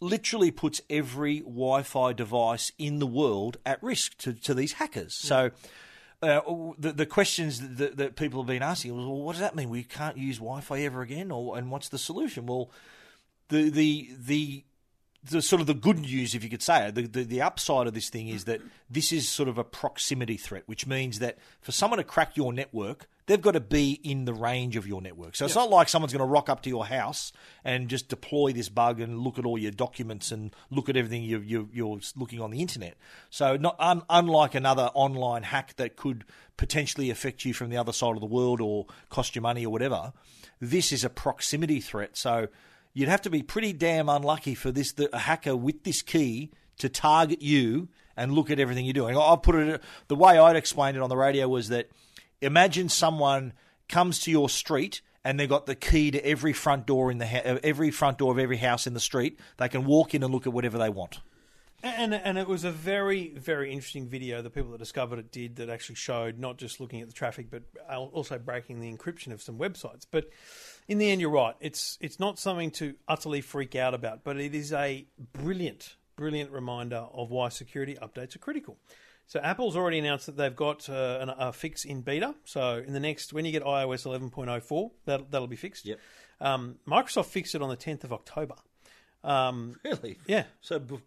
literally 0.00 0.50
puts 0.50 0.82
every 0.90 1.40
Wi-Fi 1.40 2.12
device 2.12 2.72
in 2.76 2.98
the 2.98 3.06
world 3.06 3.56
at 3.64 3.82
risk 3.82 4.18
to, 4.18 4.34
to 4.34 4.54
these 4.54 4.74
hackers. 4.74 5.14
So. 5.14 5.50
Uh, 6.22 6.40
the, 6.78 6.92
the 6.92 7.04
questions 7.04 7.76
that, 7.78 7.96
that 7.96 8.14
people 8.14 8.40
have 8.40 8.46
been 8.46 8.62
asking 8.62 8.94
was, 8.94 9.04
well, 9.04 9.22
what 9.22 9.32
does 9.32 9.40
that 9.40 9.56
mean? 9.56 9.68
We 9.68 9.82
can't 9.82 10.16
use 10.16 10.36
Wi-Fi 10.36 10.82
ever 10.82 11.02
again, 11.02 11.32
or 11.32 11.58
and 11.58 11.68
what's 11.68 11.88
the 11.88 11.98
solution? 11.98 12.46
Well, 12.46 12.70
the 13.48 13.70
the 13.70 14.10
the 14.16 14.64
the 15.28 15.42
sort 15.42 15.60
of 15.60 15.66
the 15.66 15.74
good 15.74 15.98
news, 15.98 16.36
if 16.36 16.44
you 16.44 16.50
could 16.50 16.62
say 16.62 16.86
it, 16.86 16.94
the, 16.94 17.08
the, 17.08 17.24
the 17.24 17.42
upside 17.42 17.88
of 17.88 17.94
this 17.94 18.08
thing 18.08 18.28
is 18.28 18.44
that 18.44 18.60
this 18.88 19.10
is 19.10 19.28
sort 19.28 19.48
of 19.48 19.58
a 19.58 19.64
proximity 19.64 20.36
threat, 20.36 20.62
which 20.66 20.86
means 20.86 21.18
that 21.18 21.38
for 21.60 21.72
someone 21.72 21.98
to 21.98 22.04
crack 22.04 22.36
your 22.36 22.52
network, 22.52 23.08
they've 23.26 23.40
got 23.40 23.52
to 23.52 23.60
be 23.60 23.92
in 24.02 24.24
the 24.24 24.34
range 24.34 24.76
of 24.76 24.86
your 24.86 25.00
network. 25.00 25.36
So 25.36 25.44
it's 25.44 25.54
not 25.54 25.70
like 25.70 25.88
someone's 25.88 26.12
going 26.12 26.26
to 26.26 26.30
rock 26.30 26.48
up 26.48 26.62
to 26.62 26.68
your 26.68 26.86
house 26.86 27.32
and 27.64 27.88
just 27.88 28.08
deploy 28.08 28.52
this 28.52 28.68
bug 28.68 29.00
and 29.00 29.20
look 29.20 29.38
at 29.38 29.46
all 29.46 29.58
your 29.58 29.70
documents 29.70 30.32
and 30.32 30.54
look 30.70 30.88
at 30.88 30.96
everything 30.96 31.22
you, 31.22 31.40
you, 31.40 31.68
you're 31.72 32.00
looking 32.16 32.40
on 32.40 32.50
the 32.50 32.60
internet. 32.60 32.96
So 33.30 33.56
not 33.56 33.76
un, 33.78 34.02
unlike 34.10 34.54
another 34.54 34.90
online 34.94 35.44
hack 35.44 35.76
that 35.76 35.96
could 35.96 36.24
potentially 36.56 37.10
affect 37.10 37.44
you 37.44 37.54
from 37.54 37.70
the 37.70 37.76
other 37.76 37.92
side 37.92 38.14
of 38.14 38.20
the 38.20 38.26
world 38.26 38.60
or 38.60 38.86
cost 39.08 39.36
you 39.36 39.42
money 39.42 39.64
or 39.64 39.70
whatever, 39.70 40.12
this 40.60 40.92
is 40.92 41.04
a 41.04 41.10
proximity 41.10 41.80
threat. 41.80 42.16
So 42.16 42.48
you'd 42.92 43.08
have 43.08 43.22
to 43.22 43.30
be 43.30 43.42
pretty 43.42 43.72
damn 43.72 44.08
unlucky 44.08 44.54
for 44.54 44.70
this 44.70 44.92
the, 44.92 45.14
a 45.14 45.20
hacker 45.20 45.56
with 45.56 45.84
this 45.84 46.02
key 46.02 46.50
to 46.78 46.88
target 46.88 47.40
you 47.40 47.88
and 48.16 48.32
look 48.32 48.50
at 48.50 48.58
everything 48.58 48.84
you're 48.84 48.92
doing. 48.92 49.16
I'll 49.16 49.38
put 49.38 49.54
it 49.54 49.82
the 50.08 50.16
way 50.16 50.38
I'd 50.38 50.56
explained 50.56 50.96
it 50.96 51.02
on 51.02 51.08
the 51.08 51.16
radio 51.16 51.48
was 51.48 51.68
that 51.68 51.88
imagine 52.42 52.88
someone 52.88 53.52
comes 53.88 54.18
to 54.20 54.30
your 54.30 54.48
street 54.48 55.00
and 55.24 55.38
they've 55.38 55.48
got 55.48 55.66
the 55.66 55.74
key 55.74 56.10
to 56.10 56.26
every 56.26 56.52
front 56.52 56.86
door 56.86 57.10
in 57.10 57.18
the 57.18 57.26
ha- 57.26 57.42
uh, 57.44 57.58
every 57.62 57.90
front 57.90 58.18
door 58.18 58.32
of 58.32 58.38
every 58.38 58.56
house 58.56 58.86
in 58.86 58.94
the 58.94 59.00
street. 59.00 59.38
They 59.56 59.68
can 59.68 59.84
walk 59.84 60.14
in 60.14 60.22
and 60.22 60.32
look 60.32 60.46
at 60.46 60.52
whatever 60.52 60.78
they 60.78 60.90
want. 60.90 61.20
And 61.84 62.14
and 62.14 62.38
it 62.38 62.46
was 62.46 62.62
a 62.62 62.70
very 62.70 63.30
very 63.30 63.72
interesting 63.72 64.06
video. 64.06 64.40
The 64.40 64.50
people 64.50 64.70
that 64.72 64.78
discovered 64.78 65.18
it 65.18 65.32
did 65.32 65.56
that 65.56 65.68
actually 65.68 65.96
showed 65.96 66.38
not 66.38 66.56
just 66.56 66.80
looking 66.80 67.00
at 67.00 67.08
the 67.08 67.14
traffic, 67.14 67.50
but 67.50 67.62
also 67.90 68.38
breaking 68.38 68.80
the 68.80 68.92
encryption 68.92 69.32
of 69.32 69.42
some 69.42 69.58
websites. 69.58 70.06
But 70.08 70.30
in 70.86 70.98
the 70.98 71.10
end, 71.10 71.20
you're 71.20 71.30
right. 71.30 71.56
It's 71.60 71.98
it's 72.00 72.20
not 72.20 72.38
something 72.38 72.70
to 72.72 72.94
utterly 73.08 73.40
freak 73.40 73.74
out 73.74 73.94
about, 73.94 74.22
but 74.22 74.38
it 74.38 74.54
is 74.54 74.72
a 74.72 75.06
brilliant 75.32 75.96
brilliant 76.14 76.52
reminder 76.52 77.06
of 77.12 77.30
why 77.30 77.48
security 77.48 77.96
updates 78.00 78.36
are 78.36 78.40
critical. 78.40 78.76
So 79.26 79.40
Apple's 79.40 79.76
already 79.76 79.98
announced 79.98 80.26
that 80.26 80.36
they've 80.36 80.54
got 80.54 80.88
uh, 80.90 81.18
an, 81.20 81.30
a 81.30 81.52
fix 81.52 81.84
in 81.84 82.02
beta. 82.02 82.34
So 82.44 82.82
in 82.86 82.92
the 82.92 83.00
next, 83.00 83.32
when 83.32 83.44
you 83.44 83.52
get 83.52 83.62
iOS 83.64 84.04
11.04, 84.06 84.90
that 85.06 85.30
that'll 85.30 85.46
be 85.46 85.56
fixed. 85.56 85.86
Yep. 85.86 85.98
Um, 86.40 86.76
Microsoft 86.86 87.26
fixed 87.26 87.54
it 87.54 87.62
on 87.62 87.68
the 87.70 87.76
10th 87.76 88.04
of 88.04 88.12
October. 88.12 88.56
Um, 89.24 89.76
Really? 89.84 90.18
yeah. 90.26 90.44
So 90.60 90.80
b- 90.80 90.98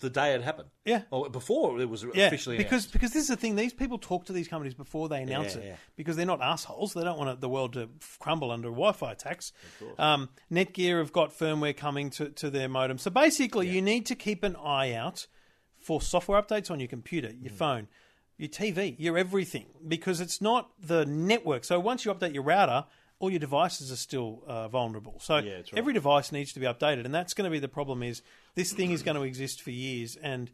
the 0.00 0.08
day 0.08 0.34
it 0.34 0.42
happened. 0.42 0.70
Yeah. 0.86 1.02
Or 1.10 1.28
before 1.28 1.78
it 1.78 1.88
was 1.88 2.04
Yeah, 2.14 2.26
officially 2.28 2.56
because 2.56 2.84
announced. 2.84 2.92
because 2.92 3.12
this 3.12 3.24
is 3.24 3.28
the 3.28 3.36
thing. 3.36 3.54
These 3.54 3.74
people 3.74 3.98
talk 3.98 4.24
to 4.26 4.32
these 4.32 4.48
companies 4.48 4.72
before 4.74 5.08
they 5.10 5.22
announce 5.22 5.54
Yeah, 5.54 5.60
it 5.60 5.66
yeah. 5.66 5.76
because 5.94 6.16
they're 6.16 6.24
not 6.26 6.40
assholes. 6.40 6.94
They 6.94 7.04
don't 7.04 7.18
want 7.18 7.38
the 7.40 7.48
world 7.50 7.74
to 7.74 7.82
f- 8.00 8.16
crumble 8.18 8.50
under 8.50 8.68
Wi-Fi 8.68 9.12
attacks. 9.12 9.52
Um, 9.98 10.30
Netgear 10.50 10.98
have 10.98 11.12
got 11.12 11.30
firmware 11.38 11.76
coming 11.76 12.08
to, 12.10 12.30
to 12.30 12.48
their 12.50 12.68
modem. 12.70 12.96
So 12.98 13.10
basically, 13.10 13.68
you 13.68 13.82
need 13.82 14.06
to 14.06 14.14
keep 14.14 14.42
an 14.42 14.56
eye 14.56 14.94
out 14.94 15.26
for 15.80 16.00
software 16.00 16.40
updates 16.40 16.70
on 16.70 16.78
your 16.80 16.88
computer, 16.88 17.28
Mm. 17.28 17.42
your 17.44 17.52
phone, 17.52 17.88
your 18.36 18.48
TV, 18.48 18.94
your 18.98 19.18
everything, 19.18 19.66
because 19.86 20.20
it's 20.20 20.40
not 20.40 20.70
the 20.80 21.04
network. 21.06 21.64
So 21.64 21.78
once 21.80 22.04
you 22.04 22.12
update 22.14 22.34
your 22.34 22.42
router. 22.42 22.84
All 23.22 23.28
your 23.28 23.38
devices 23.38 23.92
are 23.92 23.96
still 23.96 24.42
uh, 24.46 24.66
vulnerable, 24.68 25.16
so 25.20 25.42
that's 25.42 25.70
right. 25.74 25.78
every 25.78 25.92
device 25.92 26.32
needs 26.32 26.54
to 26.54 26.58
be 26.60 26.64
updated, 26.64 27.04
and 27.04 27.14
that's 27.14 27.34
going 27.34 27.44
to 27.44 27.50
be 27.50 27.58
the 27.58 27.68
problem. 27.68 28.02
Is 28.02 28.22
this 28.54 28.72
thing 28.72 28.92
is 28.92 29.02
going 29.02 29.14
to 29.18 29.24
exist 29.24 29.60
for 29.60 29.70
years, 29.70 30.16
and 30.16 30.50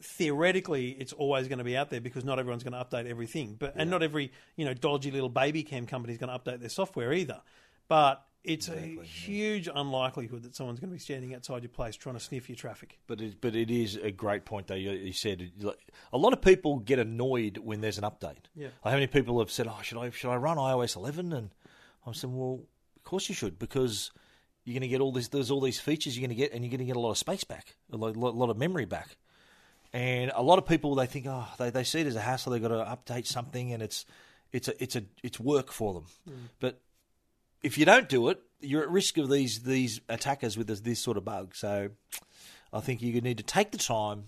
theoretically 0.00 0.90
it's 0.90 1.12
always 1.12 1.48
going 1.48 1.58
to 1.58 1.64
be 1.64 1.76
out 1.76 1.90
there 1.90 2.00
because 2.00 2.24
not 2.24 2.38
everyone's 2.38 2.62
going 2.62 2.72
to 2.72 2.78
update 2.78 3.08
everything 3.08 3.56
but 3.58 3.72
and 3.76 3.90
not 3.90 4.02
every 4.02 4.30
you 4.56 4.64
know 4.64 4.74
dodgy 4.74 5.10
little 5.10 5.28
baby 5.28 5.62
cam 5.62 5.86
company 5.86 6.12
is 6.12 6.18
going 6.18 6.30
to 6.30 6.38
update 6.38 6.60
their 6.60 6.68
software 6.68 7.12
either 7.12 7.40
but 7.88 8.24
it's 8.46 8.68
a 8.68 8.78
huge 8.78 9.68
unlikelihood 9.72 10.44
that 10.44 10.54
someone's 10.54 10.78
going 10.78 10.90
to 10.90 10.94
be 10.94 11.00
standing 11.00 11.34
outside 11.34 11.62
your 11.62 11.70
place 11.70 11.96
trying 11.96 12.14
to 12.14 12.20
sniff 12.20 12.48
your 12.48 12.56
traffic 12.56 12.98
But 13.06 13.20
it, 13.20 13.40
but 13.40 13.56
it 13.56 13.70
is 13.70 13.96
a 13.96 14.10
great 14.10 14.44
point 14.44 14.68
though. 14.68 14.74
You, 14.74 14.92
you 14.92 15.12
said 15.12 15.50
a 16.12 16.18
lot 16.18 16.32
of 16.32 16.40
people 16.40 16.78
get 16.78 16.98
annoyed 16.98 17.58
when 17.58 17.80
there's 17.80 17.98
an 17.98 18.04
update. 18.04 18.46
Yeah. 18.54 18.68
Like 18.84 18.92
how 18.92 18.92
many 18.92 19.08
people 19.08 19.38
have 19.40 19.50
said, 19.50 19.66
"Oh, 19.66 19.78
should 19.82 19.98
I 19.98 20.10
should 20.10 20.30
I 20.30 20.36
run 20.36 20.56
iOS 20.56 20.96
11?" 20.96 21.32
And 21.32 21.50
I'm 22.06 22.14
saying, 22.14 22.36
"Well, 22.36 22.60
of 22.96 23.02
course 23.02 23.28
you 23.28 23.34
should 23.34 23.58
because 23.58 24.12
you're 24.64 24.74
going 24.74 24.82
to 24.82 24.88
get 24.88 25.00
all 25.00 25.12
this. 25.12 25.28
There's 25.28 25.50
all 25.50 25.60
these 25.60 25.80
features 25.80 26.16
you're 26.16 26.26
going 26.26 26.36
to 26.36 26.42
get, 26.42 26.52
and 26.52 26.64
you're 26.64 26.70
going 26.70 26.78
to 26.80 26.86
get 26.86 26.96
a 26.96 27.00
lot 27.00 27.10
of 27.10 27.18
space 27.18 27.44
back, 27.44 27.76
a 27.92 27.96
lot, 27.96 28.16
lot, 28.16 28.34
lot 28.34 28.50
of 28.50 28.56
memory 28.56 28.84
back." 28.84 29.16
And 29.92 30.30
a 30.34 30.42
lot 30.42 30.58
of 30.58 30.66
people 30.66 30.94
they 30.94 31.06
think, 31.06 31.26
oh, 31.28 31.46
they, 31.58 31.70
they 31.70 31.84
see 31.84 32.00
it 32.00 32.06
as 32.06 32.16
a 32.16 32.20
hassle. 32.20 32.52
They've 32.52 32.60
got 32.60 32.68
to 32.68 33.12
update 33.14 33.26
something, 33.26 33.72
and 33.72 33.82
it's 33.82 34.04
it's 34.52 34.68
a 34.68 34.82
it's 34.82 34.96
a 34.96 35.04
it's 35.22 35.40
work 35.40 35.72
for 35.72 35.94
them. 35.94 36.04
Mm. 36.28 36.32
But 36.60 36.80
if 37.66 37.76
you 37.76 37.84
don't 37.84 38.08
do 38.08 38.28
it, 38.28 38.40
you're 38.60 38.82
at 38.82 38.90
risk 38.90 39.18
of 39.18 39.28
these 39.28 39.64
these 39.64 40.00
attackers 40.08 40.56
with 40.56 40.68
this, 40.68 40.80
this 40.80 41.00
sort 41.00 41.16
of 41.16 41.24
bug. 41.24 41.54
So 41.54 41.90
I 42.72 42.80
think 42.80 43.02
you 43.02 43.20
need 43.20 43.38
to 43.38 43.44
take 43.44 43.72
the 43.72 43.78
time, 43.78 44.26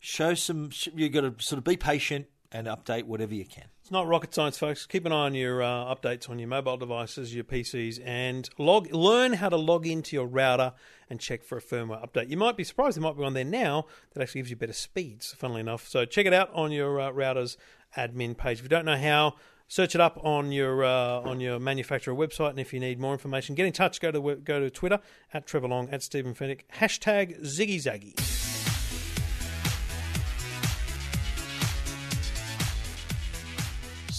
show 0.00 0.34
some. 0.34 0.70
You've 0.94 1.12
got 1.12 1.20
to 1.20 1.34
sort 1.38 1.58
of 1.58 1.64
be 1.64 1.76
patient, 1.76 2.26
and 2.52 2.66
update 2.66 3.04
whatever 3.04 3.34
you 3.34 3.44
can. 3.44 3.64
It's 3.82 3.90
not 3.90 4.08
rocket 4.08 4.34
science, 4.34 4.58
folks. 4.58 4.86
Keep 4.86 5.06
an 5.06 5.12
eye 5.12 5.26
on 5.26 5.34
your 5.34 5.62
uh, 5.62 5.94
updates 5.94 6.28
on 6.28 6.38
your 6.38 6.48
mobile 6.48 6.76
devices, 6.76 7.34
your 7.34 7.44
PCs, 7.44 8.00
and 8.04 8.48
log. 8.58 8.92
Learn 8.92 9.34
how 9.34 9.48
to 9.48 9.56
log 9.56 9.86
into 9.86 10.16
your 10.16 10.26
router 10.26 10.72
and 11.08 11.20
check 11.20 11.44
for 11.44 11.58
a 11.58 11.62
firmware 11.62 12.04
update. 12.04 12.30
You 12.30 12.36
might 12.36 12.56
be 12.56 12.64
surprised 12.64 12.96
there 12.96 13.02
might 13.02 13.16
be 13.16 13.22
one 13.22 13.34
there 13.34 13.44
now 13.44 13.86
that 14.12 14.22
actually 14.22 14.40
gives 14.40 14.50
you 14.50 14.56
better 14.56 14.72
speeds. 14.72 15.34
Funnily 15.36 15.60
enough, 15.60 15.86
so 15.86 16.04
check 16.04 16.26
it 16.26 16.32
out 16.32 16.50
on 16.52 16.72
your 16.72 17.00
uh, 17.00 17.10
router's 17.10 17.56
admin 17.96 18.36
page. 18.36 18.58
If 18.58 18.64
you 18.64 18.68
don't 18.68 18.86
know 18.86 18.96
how, 18.96 19.34
search 19.68 19.94
it 19.94 20.00
up 20.00 20.18
on 20.24 20.52
your 20.52 20.84
uh, 20.84 21.20
on 21.20 21.40
your 21.40 21.58
manufacturer 21.58 22.14
website. 22.14 22.50
And 22.50 22.60
if 22.60 22.72
you 22.72 22.80
need 22.80 22.98
more 22.98 23.12
information, 23.12 23.54
get 23.54 23.66
in 23.66 23.72
touch. 23.72 24.00
Go 24.00 24.10
to 24.10 24.36
go 24.36 24.60
to 24.60 24.70
Twitter 24.70 25.00
at 25.32 25.46
Trevor 25.46 25.68
Long 25.68 25.88
at 25.90 26.02
Stephen 26.02 26.34
Fenech 26.34 26.62
hashtag 26.78 27.40
Ziggy 27.42 27.76
Zaggy. 27.76 28.35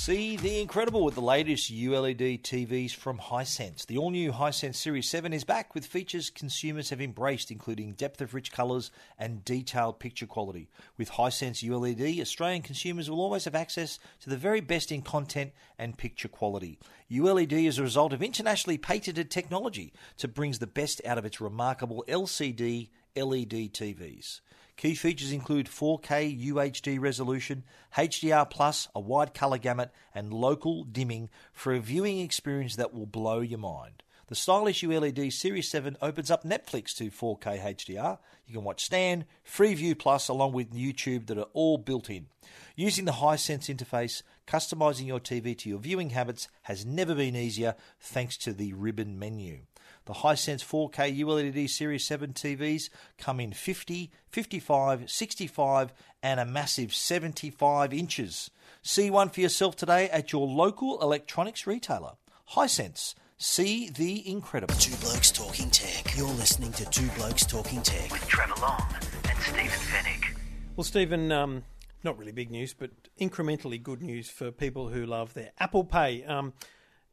See 0.07 0.37
the 0.37 0.61
incredible 0.61 1.03
with 1.03 1.15
the 1.15 1.21
latest 1.21 1.69
ULED 1.69 2.41
TVs 2.41 2.95
from 2.95 3.17
Hisense. 3.17 3.85
The 3.85 3.97
all 3.97 4.09
new 4.09 4.31
Hisense 4.31 4.75
Series 4.75 5.09
7 5.09 5.33
is 5.33 5.43
back 5.43 5.75
with 5.75 5.85
features 5.85 6.29
consumers 6.29 6.91
have 6.91 7.01
embraced, 7.01 7.51
including 7.51 7.91
depth 7.91 8.21
of 8.21 8.33
rich 8.33 8.53
colours 8.53 8.89
and 9.19 9.43
detailed 9.43 9.99
picture 9.99 10.25
quality. 10.25 10.69
With 10.97 11.11
Hisense 11.11 11.61
ULED, 11.61 12.21
Australian 12.21 12.61
consumers 12.61 13.09
will 13.09 13.19
always 13.19 13.43
have 13.43 13.53
access 13.53 13.99
to 14.21 14.29
the 14.29 14.37
very 14.37 14.61
best 14.61 14.93
in 14.93 15.01
content 15.01 15.51
and 15.77 15.97
picture 15.97 16.29
quality. 16.29 16.79
ULED 17.11 17.67
is 17.67 17.77
a 17.77 17.83
result 17.83 18.13
of 18.13 18.23
internationally 18.23 18.77
patented 18.77 19.29
technology 19.29 19.91
that 20.19 20.33
brings 20.33 20.59
the 20.59 20.67
best 20.67 21.01
out 21.05 21.17
of 21.17 21.25
its 21.25 21.41
remarkable 21.41 22.05
LCD 22.07 22.87
LED 23.17 23.73
TVs. 23.73 24.39
Key 24.77 24.93
features 24.93 25.31
include 25.31 25.65
4K 25.65 26.49
UHD 26.51 26.99
resolution, 27.01 27.63
HDR 27.95 28.47
plus, 28.47 28.87
a 28.93 28.99
wide 28.99 29.33
color 29.33 29.57
gamut, 29.57 29.91
and 30.13 30.31
local 30.31 30.83
dimming 30.83 31.29
for 31.51 31.73
a 31.73 31.79
viewing 31.79 32.19
experience 32.19 32.75
that 32.75 32.93
will 32.93 33.07
blow 33.07 33.39
your 33.39 33.57
mind. 33.57 34.03
The 34.27 34.35
stylish 34.35 34.83
ULED 34.83 35.33
Series 35.33 35.67
7 35.67 35.97
opens 35.99 36.29
up 36.29 36.43
Netflix 36.43 36.95
to 36.97 37.09
4K 37.09 37.59
HDR. 37.59 38.19
You 38.45 38.53
can 38.53 38.63
watch 38.63 38.85
Stan, 38.85 39.25
Freeview 39.43 39.97
Plus, 39.97 40.27
along 40.27 40.51
with 40.51 40.75
YouTube 40.75 41.25
that 41.25 41.39
are 41.39 41.47
all 41.53 41.79
built 41.79 42.07
in. 42.07 42.27
Using 42.75 43.05
the 43.05 43.13
Hisense 43.13 43.73
interface, 43.75 44.21
customizing 44.45 45.07
your 45.07 45.19
TV 45.19 45.57
to 45.57 45.69
your 45.69 45.79
viewing 45.79 46.11
habits 46.11 46.49
has 46.63 46.85
never 46.85 47.15
been 47.15 47.35
easier 47.35 47.73
thanks 47.99 48.37
to 48.37 48.53
the 48.53 48.73
ribbon 48.73 49.17
menu. 49.17 49.61
The 50.07 50.13
Hisense 50.13 50.63
4K 50.63 51.19
ULED 51.19 51.69
Series 51.69 52.05
7 52.05 52.31
TVs 52.31 52.89
come 53.17 53.41
in 53.41 53.51
50, 53.51 54.09
55, 54.29 55.11
65, 55.11 55.93
and 56.23 56.39
a 56.39 56.45
massive 56.45 56.95
75 56.95 57.93
inches. 57.93 58.49
See 58.81 59.11
one 59.11 59.27
for 59.27 59.41
yourself 59.41 59.75
today 59.75 60.09
at 60.09 60.31
your 60.31 60.47
local 60.47 61.01
electronics 61.01 61.67
retailer. 61.67 62.13
Hisense. 62.53 63.15
See 63.37 63.89
the 63.89 64.31
incredible. 64.31 64.75
Two 64.75 64.95
Blokes 64.95 65.29
Talking 65.29 65.69
Tech. 65.71 66.15
You're 66.15 66.27
listening 66.27 66.71
to 66.71 66.85
Two 66.85 67.09
Blokes 67.17 67.45
Talking 67.45 67.81
Tech 67.81 68.09
with 68.09 68.25
Trevor 68.29 68.61
Long 68.61 68.87
and 69.29 69.37
Stephen 69.39 69.67
Fenech. 69.67 70.37
Well, 70.77 70.85
Stephen, 70.85 71.33
um, 71.33 71.65
not 72.01 72.17
really 72.17 72.31
big 72.31 72.49
news, 72.49 72.73
but 72.73 72.91
incrementally 73.19 73.83
good 73.83 74.01
news 74.01 74.29
for 74.29 74.51
people 74.51 74.87
who 74.87 75.05
love 75.05 75.33
their 75.33 75.51
Apple 75.59 75.83
Pay. 75.83 76.23
Um, 76.23 76.53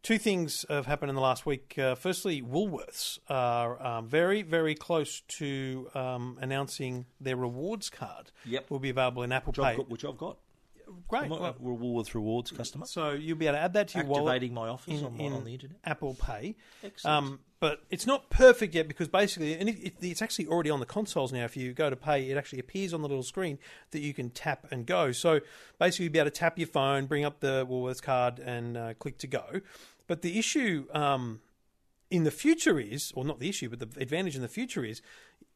two 0.05 0.19
things 0.19 0.65
have 0.69 0.87
happened 0.87 1.09
in 1.09 1.17
the 1.17 1.21
last 1.21 1.45
week. 1.45 1.75
Uh, 1.77 1.97
firstly, 1.97 2.41
Woolworths 2.41 3.19
are 3.29 3.85
um, 3.85 4.07
very, 4.07 4.43
very 4.43 4.77
close 4.77 5.23
to 5.39 5.89
um, 5.95 6.39
announcing 6.41 7.07
their 7.21 7.37
rewards 7.37 7.91
card. 7.91 8.31
Yep. 8.45 8.71
will 8.71 8.79
be 8.79 8.91
available 8.91 9.25
in 9.25 9.33
Apple 9.33 9.51
Which 9.51 9.59
Pay. 9.59 9.71
I've 9.71 9.77
got. 9.79 9.91
Which 9.91 10.05
I've 10.05 10.19
got. 10.19 10.37
Great. 11.09 11.25
I'm 11.25 11.33
a 11.33 11.55
Well, 11.59 11.79
Woolworths 11.79 12.15
Rewards 12.15 12.51
customer. 12.51 12.87
so 12.87 13.13
you'll 13.13 13.39
be 13.39 13.47
able 13.47 13.57
to 13.57 13.63
add 13.63 13.73
that 13.73 13.89
to 13.89 13.99
your 13.99 14.07
wallet 14.07 14.35
Activating 14.35 14.55
my 14.55 14.69
offers 14.69 15.01
in, 15.01 15.07
on, 15.07 15.21
in 15.21 15.33
on 15.33 15.45
the 15.45 15.55
internet. 15.55 15.79
Apple 15.85 16.15
Pay. 16.15 16.57
Excellent. 16.85 17.17
Um, 17.17 17.41
but 17.59 17.83
it's 17.91 18.07
not 18.07 18.29
perfect 18.29 18.75
yet 18.75 18.87
because 18.87 19.09
basically, 19.09 19.55
and 19.55 19.71
it, 19.71 19.79
it, 19.79 19.95
it's 20.03 20.21
actually 20.21 20.47
already 20.49 20.69
on 20.69 20.81
the 20.81 20.87
consoles 20.87 21.33
now. 21.33 21.45
If 21.45 21.57
you 21.57 21.73
go 21.73 21.89
to 21.89 21.97
pay, 21.97 22.29
it 22.29 22.37
actually 22.37 22.59
appears 22.59 22.93
on 22.93 23.01
the 23.01 23.09
little 23.09 23.23
screen 23.23 23.59
that 23.93 24.01
you 24.01 24.13
can 24.13 24.29
tap 24.29 24.67
and 24.71 24.85
go. 24.85 25.13
So 25.13 25.41
basically, 25.79 26.05
you'll 26.05 26.13
be 26.13 26.19
able 26.19 26.31
to 26.31 26.37
tap 26.37 26.59
your 26.59 26.69
phone, 26.69 27.07
bring 27.07 27.25
up 27.25 27.41
the 27.41 27.67
Woolworths 27.67 28.03
card, 28.03 28.39
and 28.39 28.77
uh, 28.77 28.95
click 28.95 29.17
to 29.19 29.27
go. 29.27 29.61
But 30.07 30.23
the 30.23 30.39
issue 30.39 30.87
um, 30.93 31.41
in 32.11 32.25
the 32.25 32.31
future 32.31 32.79
is, 32.79 33.13
or 33.15 33.25
not 33.25 33.41
the 33.41 33.49
issue, 33.49 33.69
but 33.69 33.79
the 33.79 34.01
advantage 34.01 34.37
in 34.37 34.43
the 34.43 34.49
future 34.49 34.85
is, 34.85 35.01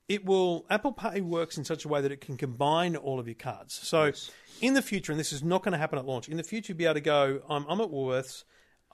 it 0.08 0.24
will 0.24 0.64
Apple 0.70 0.92
Pay 0.92 1.20
works 1.20 1.58
in 1.58 1.64
such 1.64 1.84
a 1.84 1.88
way 1.88 2.00
that 2.00 2.10
it 2.10 2.20
can 2.20 2.36
combine 2.36 2.96
all 2.96 3.20
of 3.20 3.28
your 3.28 3.34
cards. 3.34 3.74
So 3.74 4.12
in 4.60 4.74
the 4.74 4.82
future, 4.82 5.12
and 5.12 5.20
this 5.20 5.32
is 5.32 5.42
not 5.42 5.62
going 5.62 5.72
to 5.72 5.78
happen 5.78 5.98
at 5.98 6.06
launch, 6.06 6.28
in 6.28 6.36
the 6.38 6.42
future, 6.42 6.72
you'll 6.72 6.78
be 6.78 6.86
able 6.86 6.94
to 6.94 7.00
go, 7.00 7.42
I'm, 7.48 7.66
I'm 7.68 7.80
at 7.80 7.90
Woolworths, 7.90 8.44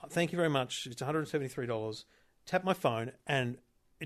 thank 0.09 0.31
you 0.31 0.37
very 0.37 0.49
much, 0.49 0.87
it's 0.91 1.01
$173, 1.01 2.03
tap 2.45 2.63
my 2.63 2.73
phone, 2.73 3.13
and 3.25 3.57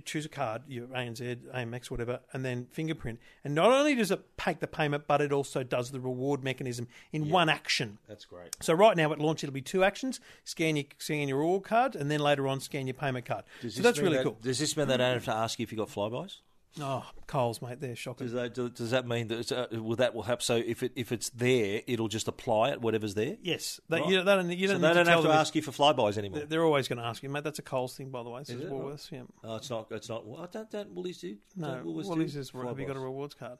choose 0.05 0.25
a 0.25 0.29
card, 0.29 0.63
your 0.67 0.87
ANZ, 0.87 1.37
Amex, 1.53 1.89
whatever, 1.89 2.19
and 2.33 2.45
then 2.45 2.67
fingerprint. 2.71 3.19
And 3.43 3.55
not 3.55 3.71
only 3.71 3.95
does 3.95 4.11
it 4.11 4.21
take 4.37 4.59
the 4.59 4.67
payment, 4.67 5.05
but 5.07 5.21
it 5.21 5.31
also 5.31 5.63
does 5.63 5.91
the 5.91 5.99
reward 5.99 6.43
mechanism 6.43 6.87
in 7.11 7.29
one 7.29 7.49
action. 7.49 7.97
That's 8.07 8.25
great. 8.25 8.55
So 8.61 8.73
right 8.73 8.95
now 8.95 9.11
at 9.11 9.19
launch 9.19 9.43
it'll 9.43 9.53
be 9.53 9.61
two 9.61 9.83
actions: 9.83 10.19
scan 10.43 10.75
your 10.75 10.85
scan 10.97 11.27
your 11.27 11.39
reward 11.39 11.63
card, 11.63 11.95
and 11.95 12.09
then 12.11 12.19
later 12.19 12.47
on 12.47 12.59
scan 12.59 12.87
your 12.87 12.93
payment 12.93 13.25
card. 13.25 13.43
so 13.67 13.81
that's 13.81 13.99
really 13.99 14.23
cool. 14.23 14.37
Does 14.41 14.59
this 14.59 14.77
mean 14.77 14.87
they 14.87 14.97
don't 14.97 15.13
have 15.13 15.25
to 15.25 15.33
ask 15.33 15.59
you 15.59 15.63
if 15.63 15.71
you 15.71 15.77
got 15.77 15.89
Flybuys? 15.89 16.37
Oh, 16.79 17.03
Coles, 17.25 17.61
mate, 17.61 17.81
they're 17.81 17.95
shocking. 17.95 18.27
Does 18.27 18.33
that, 18.33 18.73
does 18.75 18.91
that 18.91 19.07
mean 19.07 19.27
that 19.29 19.51
uh, 19.51 19.67
will 19.81 19.95
that 19.97 20.13
will 20.13 20.21
help? 20.21 20.41
So 20.41 20.55
if 20.55 20.83
it 20.83 20.91
if 20.95 21.11
it's 21.11 21.29
there, 21.31 21.81
it'll 21.87 22.07
just 22.07 22.27
apply 22.27 22.69
it 22.71 22.81
whatever's 22.81 23.15
there. 23.15 23.37
yes, 23.41 23.79
they, 23.89 23.99
Right. 23.99 24.09
you, 24.09 24.17
they 24.23 24.35
don't, 24.35 24.49
you 24.51 24.67
So 24.67 24.73
don't 24.73 24.81
they 24.81 24.93
don't 24.93 25.05
to 25.05 25.11
have 25.11 25.23
to 25.23 25.29
ask 25.31 25.55
you 25.55 25.61
for 25.63 25.71
Flybuys 25.71 26.17
anymore. 26.17 26.39
They're- 26.39 26.47
They're 26.47 26.63
always 26.63 26.87
going 26.87 26.99
to 26.99 27.05
ask 27.05 27.23
you, 27.23 27.29
mate. 27.29 27.43
That's 27.43 27.59
a 27.59 27.63
Coles 27.63 27.95
thing, 27.97 28.11
by 28.11 28.21
the 28.23 28.29
way. 28.29 28.41
This 28.41 28.51
is? 28.51 28.63
Woolworths. 28.71 29.11
Yeah. 29.11 29.23
Oh, 29.43 29.55
it's 29.55 29.69
not. 29.69 29.87
It's 29.91 30.09
not. 30.09 30.25
Well, 30.27 30.47
don't 30.51 30.69
don't 30.69 30.91
Woolies 30.93 31.17
do? 31.19 31.37
No, 31.55 31.75
Don't 31.75 31.85
Woolworths 31.85 32.05
Woolies 32.05 32.33
do 32.33 32.39
is. 32.39 32.51
Have 32.51 32.79
you 32.79 32.85
got 32.85 32.95
a 32.95 32.99
rewards 32.99 33.33
card? 33.33 33.57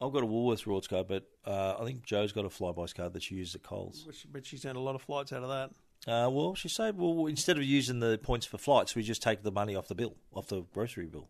I've 0.00 0.12
got 0.12 0.22
a 0.22 0.26
Woolworths 0.26 0.64
rewards 0.64 0.86
card, 0.88 1.06
but 1.08 1.24
uh, 1.44 1.76
I 1.78 1.84
think 1.84 2.02
Joe's 2.04 2.32
got 2.32 2.44
a 2.44 2.48
Flybuys 2.48 2.94
card 2.94 3.12
that 3.14 3.22
she 3.22 3.34
uses 3.34 3.56
at 3.56 3.62
Coles. 3.62 4.06
But 4.32 4.46
she's 4.46 4.64
earned 4.64 4.76
a 4.76 4.80
lot 4.80 4.94
of 4.94 5.02
flights 5.02 5.32
out 5.32 5.42
of 5.42 5.48
that. 5.48 5.70
Uh, 6.10 6.30
well, 6.30 6.54
she 6.54 6.68
said, 6.68 6.96
well, 6.96 7.26
instead 7.26 7.56
of 7.58 7.64
using 7.64 7.98
the 7.98 8.16
points 8.22 8.46
for 8.46 8.56
flights, 8.56 8.94
we 8.94 9.02
just 9.02 9.20
take 9.22 9.42
the 9.42 9.50
money 9.50 9.74
off 9.74 9.88
the 9.88 9.96
bill, 9.96 10.14
off 10.32 10.46
the 10.46 10.62
grocery 10.72 11.06
bill. 11.06 11.28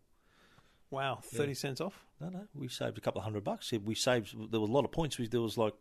Wow, 0.91 1.19
thirty 1.23 1.53
cents 1.53 1.81
off. 1.81 1.93
No, 2.19 2.29
no, 2.29 2.47
we 2.53 2.67
saved 2.67 2.97
a 2.97 3.01
couple 3.01 3.19
of 3.19 3.23
hundred 3.23 3.43
bucks. 3.43 3.71
We 3.71 3.95
saved. 3.95 4.33
There 4.51 4.59
was 4.59 4.69
a 4.69 4.73
lot 4.73 4.85
of 4.85 4.91
points. 4.91 5.17
We, 5.17 5.27
there 5.27 5.41
was 5.41 5.57
like 5.57 5.73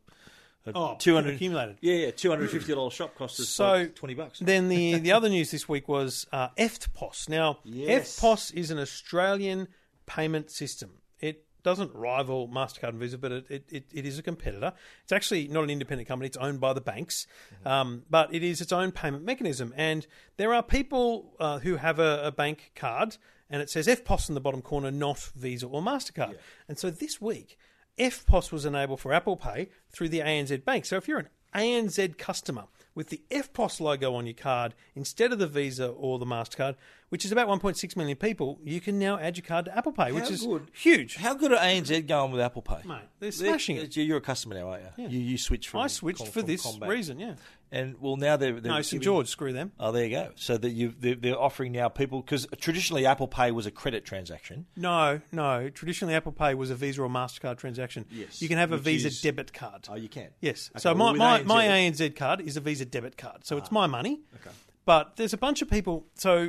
Oh, 0.75 0.97
two 0.99 1.15
hundred 1.15 1.37
accumulated. 1.37 1.79
Yeah, 1.81 1.95
yeah, 1.95 2.11
two 2.11 2.29
hundred 2.31 2.51
fifty 2.51 2.75
dollars 2.75 2.93
shop 2.93 3.15
cost 3.17 3.41
us 3.41 3.49
So 3.49 3.73
like 3.73 3.95
twenty 3.95 4.15
bucks. 4.15 4.39
Then 4.41 4.69
the 4.69 4.99
the 4.99 5.13
other 5.13 5.29
news 5.29 5.51
this 5.51 5.69
week 5.69 5.89
was 5.89 6.27
uh, 6.33 6.49
EFTPOS. 6.59 7.29
Now, 7.29 7.59
Yes. 7.65 8.19
EFTPOS 8.19 8.55
is 8.55 8.71
an 8.71 8.79
Australian 8.79 9.69
payment 10.07 10.51
system. 10.51 10.91
It 11.21 11.45
doesn't 11.63 11.95
rival 11.95 12.49
Mastercard 12.49 12.91
and 12.91 12.99
Visa, 12.99 13.19
but 13.19 13.33
it, 13.33 13.47
it, 13.51 13.65
it, 13.71 13.85
it 13.93 14.07
is 14.07 14.19
a 14.19 14.23
competitor. 14.23 14.73
It's 15.05 15.13
actually 15.13 15.49
not 15.49 15.65
an 15.65 15.71
independent 15.71 16.07
company; 16.09 16.27
it's 16.27 16.37
owned 16.37 16.61
by 16.61 16.73
the 16.75 16.81
banks, 16.83 17.27
um, 17.65 18.03
but 18.11 18.35
it 18.35 18.43
is 18.43 18.61
its 18.61 18.73
own 18.73 18.93
payment 18.93 19.25
mechanism. 19.25 19.73
And 19.77 20.07
there 20.37 20.53
are 20.53 20.63
people 20.63 21.35
uh, 21.41 21.61
who 21.61 21.77
have 21.77 21.99
a, 21.99 22.21
a 22.25 22.33
bank 22.33 22.73
card, 22.77 23.17
and 23.51 23.63
it 23.63 23.71
says 23.71 23.87
EFTPOS 23.87 24.29
in 24.29 24.35
the 24.35 24.41
bottom 24.41 24.63
corner, 24.63 24.91
not 24.91 25.19
Visa 25.35 25.67
or 25.67 25.83
Mastercard. 25.83 26.37
And 26.69 26.79
so 26.79 26.91
this 26.91 27.21
week. 27.21 27.59
EFTPOS 27.99 28.53
was 28.53 28.65
enabled 28.65 29.01
for 29.01 29.13
Apple 29.13 29.37
Pay 29.37 29.71
through 29.91 30.09
the 30.09 30.21
ANZ 30.21 30.65
Bank. 30.65 30.85
So 30.85 30.97
if 30.97 31.09
you're 31.09 31.19
an 31.19 31.29
ANZ 31.53 32.17
customer 32.17 32.67
with 32.95 33.09
the 33.09 33.21
EFTPOS 33.31 33.81
logo 33.81 34.15
on 34.15 34.25
your 34.27 34.35
card 34.35 34.75
instead 34.95 35.33
of 35.33 35.41
the 35.41 35.49
Visa 35.49 35.89
or 35.89 36.21
the 36.21 36.25
MasterCard, 36.25 36.77
which 37.09 37.25
is 37.25 37.33
about 37.33 37.49
1.6 37.49 37.97
million 37.97 38.17
people, 38.17 38.61
you 38.63 38.81
can 38.81 38.99
now 39.01 39.19
add 39.19 39.37
your 39.37 39.45
card 39.45 39.65
to 39.65 39.77
Apple 39.77 39.91
Pay, 39.93 40.13
which 40.13 40.31
is 40.31 40.47
good. 40.47 40.71
huge. 40.73 41.17
How 41.17 41.35
good 41.35 41.53
are 41.53 41.59
ANZ 41.59 42.07
going 42.07 42.31
with 42.31 42.41
Apple 42.41 42.63
Pay? 42.63 42.83
Mate, 42.85 43.01
they're 43.19 43.33
smashing 43.33 43.77
it. 43.79 43.97
You're 43.97 44.19
a 44.19 44.21
customer 44.21 44.55
now, 44.55 44.69
aren't 44.69 44.85
you? 44.97 45.09
You, 45.09 45.19
you 45.19 45.39
switched 45.39 45.69
from. 45.69 45.81
I 45.81 45.87
switched 45.89 46.19
com- 46.19 46.29
for 46.31 46.43
this 46.43 46.63
Combat. 46.63 46.89
reason, 46.89 47.19
yeah. 47.19 47.35
And 47.71 47.97
well, 48.01 48.17
now 48.17 48.37
they're, 48.37 48.61
they're 48.61 48.73
No, 48.73 48.83
St 48.83 49.03
George, 49.03 49.29
screw 49.29 49.53
them. 49.53 49.73
Oh, 49.79 49.93
there 49.93 50.05
you 50.05 50.11
go. 50.11 50.31
So 50.37 50.57
that 50.57 50.71
you 50.71 50.95
they're, 50.99 51.15
they're 51.15 51.39
offering 51.39 51.73
now 51.73 51.89
people 51.89 52.23
because 52.23 52.47
traditionally 52.61 53.05
Apple 53.05 53.29
Pay 53.29 53.51
was 53.51 53.67
a 53.67 53.71
credit 53.71 54.05
transaction. 54.05 54.67
No, 54.77 55.21
no. 55.33 55.69
Traditionally, 55.69 56.15
Apple 56.15 56.33
Pay 56.33 56.55
was 56.55 56.71
a 56.71 56.75
Visa 56.75 57.03
or 57.03 57.09
Mastercard 57.09 57.59
transaction. 57.59 58.07
Yes, 58.11 58.41
You 58.41 58.49
can 58.49 58.59
have 58.59 58.73
a 58.73 58.79
Visa 58.79 59.09
is- 59.09 59.21
debit 59.21 59.53
card. 59.53 59.89
Oh, 59.91 59.97
you 59.97 60.09
can. 60.09 60.29
Yes. 60.41 60.71
Okay, 60.73 60.81
so 60.81 60.95
well, 60.95 61.15
my, 61.15 61.43
my, 61.43 61.43
my 61.43 61.65
ANZ 61.65 61.99
ANZ 61.99 62.17
card 62.17 62.41
is 62.41 62.57
a 62.57 62.61
Visa 62.61 62.85
debit 62.85 63.17
card. 63.17 63.45
So 63.45 63.57
it's 63.57 63.69
ah, 63.71 63.75
my 63.75 63.87
money. 63.87 64.21
Okay. 64.41 64.55
But 64.85 65.17
there's 65.17 65.33
a 65.33 65.39
bunch 65.39 65.63
of 65.63 65.71
people. 65.71 66.07
So 66.15 66.33
I 66.33 66.43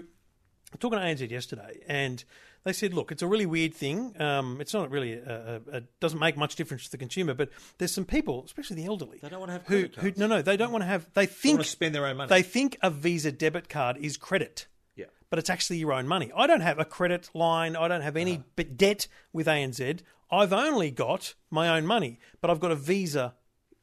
was 0.71 0.79
talking 0.79 0.99
to 0.99 1.05
ANZ 1.05 1.29
yesterday, 1.29 1.79
and 1.87 2.23
they 2.63 2.73
said, 2.73 2.93
look, 2.93 3.11
it's 3.11 3.21
a 3.21 3.27
really 3.27 3.45
weird 3.45 3.73
thing. 3.73 4.19
Um, 4.21 4.59
it's 4.59 4.73
not 4.73 4.91
really, 4.91 5.13
a, 5.13 5.61
a, 5.71 5.77
a, 5.77 5.81
doesn't 5.99 6.19
make 6.19 6.37
much 6.37 6.55
difference 6.55 6.85
to 6.85 6.91
the 6.91 6.97
consumer, 6.97 7.33
but 7.33 7.49
there's 7.77 7.93
some 7.93 8.05
people, 8.05 8.43
especially 8.45 8.75
the 8.77 8.85
elderly, 8.85 9.19
They 9.21 9.29
don't 9.29 9.39
wanna 9.39 9.53
have 9.53 9.65
who, 9.67 9.87
credit 9.87 10.17
who 10.17 10.19
no, 10.19 10.27
no, 10.27 10.41
they 10.41 10.57
don't 10.57 10.71
want 10.71 10.83
to 10.83 10.87
have. 10.87 11.07
They 11.13 11.25
They 11.25 11.31
think 11.31 11.57
want 11.57 11.65
to 11.65 11.71
spend 11.71 11.95
their 11.95 12.05
own 12.05 12.17
money. 12.17 12.29
they 12.29 12.41
think 12.43 12.77
a 12.81 12.89
Visa 12.89 13.31
debit 13.31 13.69
card 13.69 13.97
is 13.97 14.17
credit 14.17 14.67
yeah. 14.95 15.05
but 15.29 15.39
it's 15.39 15.49
actually 15.49 15.77
your 15.77 15.93
own 15.93 16.07
money. 16.07 16.31
I 16.35 16.47
don't 16.47 16.61
have 16.61 16.79
a 16.79 16.85
credit 16.85 17.29
line. 17.33 17.75
I 17.75 17.87
don't 17.87 18.01
have 18.01 18.17
any 18.17 18.43
b 18.55 18.63
debt 18.65 19.07
with 19.33 19.47
ANZ. 19.47 20.01
I've 20.31 20.53
only 20.53 20.91
got 20.91 21.33
my 21.49 21.69
own 21.75 21.85
money, 21.87 22.19
but 22.41 22.51
I've 22.51 22.59
got 22.59 22.71
a 22.71 22.75
Visa 22.75 23.33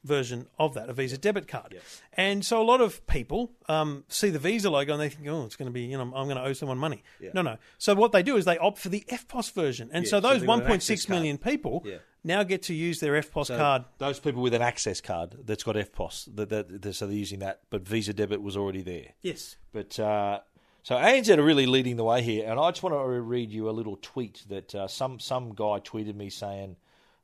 version 0.07 0.47
of 0.57 0.73
that, 0.73 0.89
a 0.89 0.93
Visa 0.93 1.17
debit 1.17 1.47
card. 1.47 1.75
And 2.13 2.43
so 2.45 2.61
a 2.61 2.63
lot 2.63 2.81
of 2.81 3.05
people 3.07 3.51
um, 3.69 4.03
see 4.07 4.29
the 4.29 4.39
Visa 4.39 4.69
logo 4.69 4.93
and 4.93 5.01
they 5.01 5.09
think, 5.09 5.27
oh, 5.27 5.45
it's 5.45 5.55
going 5.55 5.67
to 5.67 5.73
be, 5.73 5.81
you 5.81 5.97
know, 5.97 6.03
I'm 6.03 6.11
going 6.27 6.37
to 6.37 6.43
owe 6.43 6.53
someone 6.53 6.77
money. 6.77 7.03
No, 7.33 7.41
no. 7.41 7.57
So 7.77 7.93
what 7.93 8.11
they 8.11 8.23
do 8.23 8.37
is 8.37 8.45
they 8.45 8.57
opt 8.57 8.79
for 8.79 8.89
the 8.89 9.03
EFTPOS 9.09 9.53
version. 9.53 9.89
And 9.93 10.05
so 10.07 10.17
so 10.17 10.19
those 10.21 10.39
they've 10.39 10.47
got 10.47 10.63
an 10.65 10.71
access 10.71 11.05
1.6 11.05 11.09
million 11.09 11.37
people 11.37 11.83
Yeah. 11.85 11.97
now 12.23 12.41
get 12.43 12.63
to 12.63 12.73
use 12.73 12.99
their 12.99 13.13
EFTPOS 13.13 13.45
So 13.47 13.57
card. 13.57 13.83
Those 13.99 14.19
people 14.19 14.41
with 14.41 14.53
an 14.55 14.61
access 14.63 14.99
card 15.01 15.35
that's 15.45 15.63
got 15.63 15.75
EFTPOS, 15.75 16.35
that, 16.35 16.49
that, 16.49 16.81
that, 16.81 16.93
so 16.93 17.05
they're 17.05 17.15
using 17.15 17.39
that, 17.39 17.61
but 17.69 17.87
Visa 17.87 18.13
debit 18.13 18.41
was 18.41 18.57
already 18.57 18.81
there. 18.81 19.09
Yes. 19.21 19.57
But 19.73 19.99
uh, 19.99 20.39
so 20.81 20.95
ANZ 20.95 21.37
are 21.37 21.43
really 21.43 21.65
leading 21.67 21.97
the 21.97 22.03
way 22.05 22.21
here, 22.23 22.49
and 22.49 22.59
I 22.59 22.71
just 22.71 22.81
want 22.81 22.95
to 22.95 23.21
read 23.21 23.51
you 23.51 23.69
a 23.69 23.71
little 23.71 23.97
tweet 24.01 24.43
that 24.49 24.73
uh, 24.73 24.87
some 24.87 25.19
some 25.19 25.53
guy 25.53 25.81
tweeted 25.81 26.15
me 26.15 26.29
saying, 26.29 26.77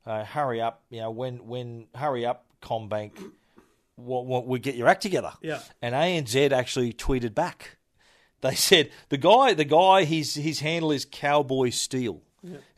uh, 0.06 0.22
"Hurry 0.22 0.60
up, 0.60 0.82
you 0.90 1.00
know, 1.00 1.10
when 1.10 1.46
when 1.48 1.86
hurry 1.94 2.26
up, 2.26 2.44
Combank, 2.64 3.12
what, 3.96 4.26
what 4.26 4.46
we 4.46 4.58
get 4.58 4.74
your 4.74 4.88
act 4.88 5.02
together." 5.02 5.32
Yeah. 5.42 5.60
And 5.82 5.94
ANZ 5.94 6.52
actually 6.52 6.92
tweeted 6.92 7.34
back. 7.34 7.76
They 8.40 8.54
said 8.54 8.90
the 9.08 9.16
guy, 9.16 9.54
the 9.54 9.64
guy, 9.64 10.04
his 10.04 10.34
his 10.34 10.60
handle 10.60 10.90
is 10.92 11.06
Cowboy 11.10 11.70
Steel, 11.70 12.22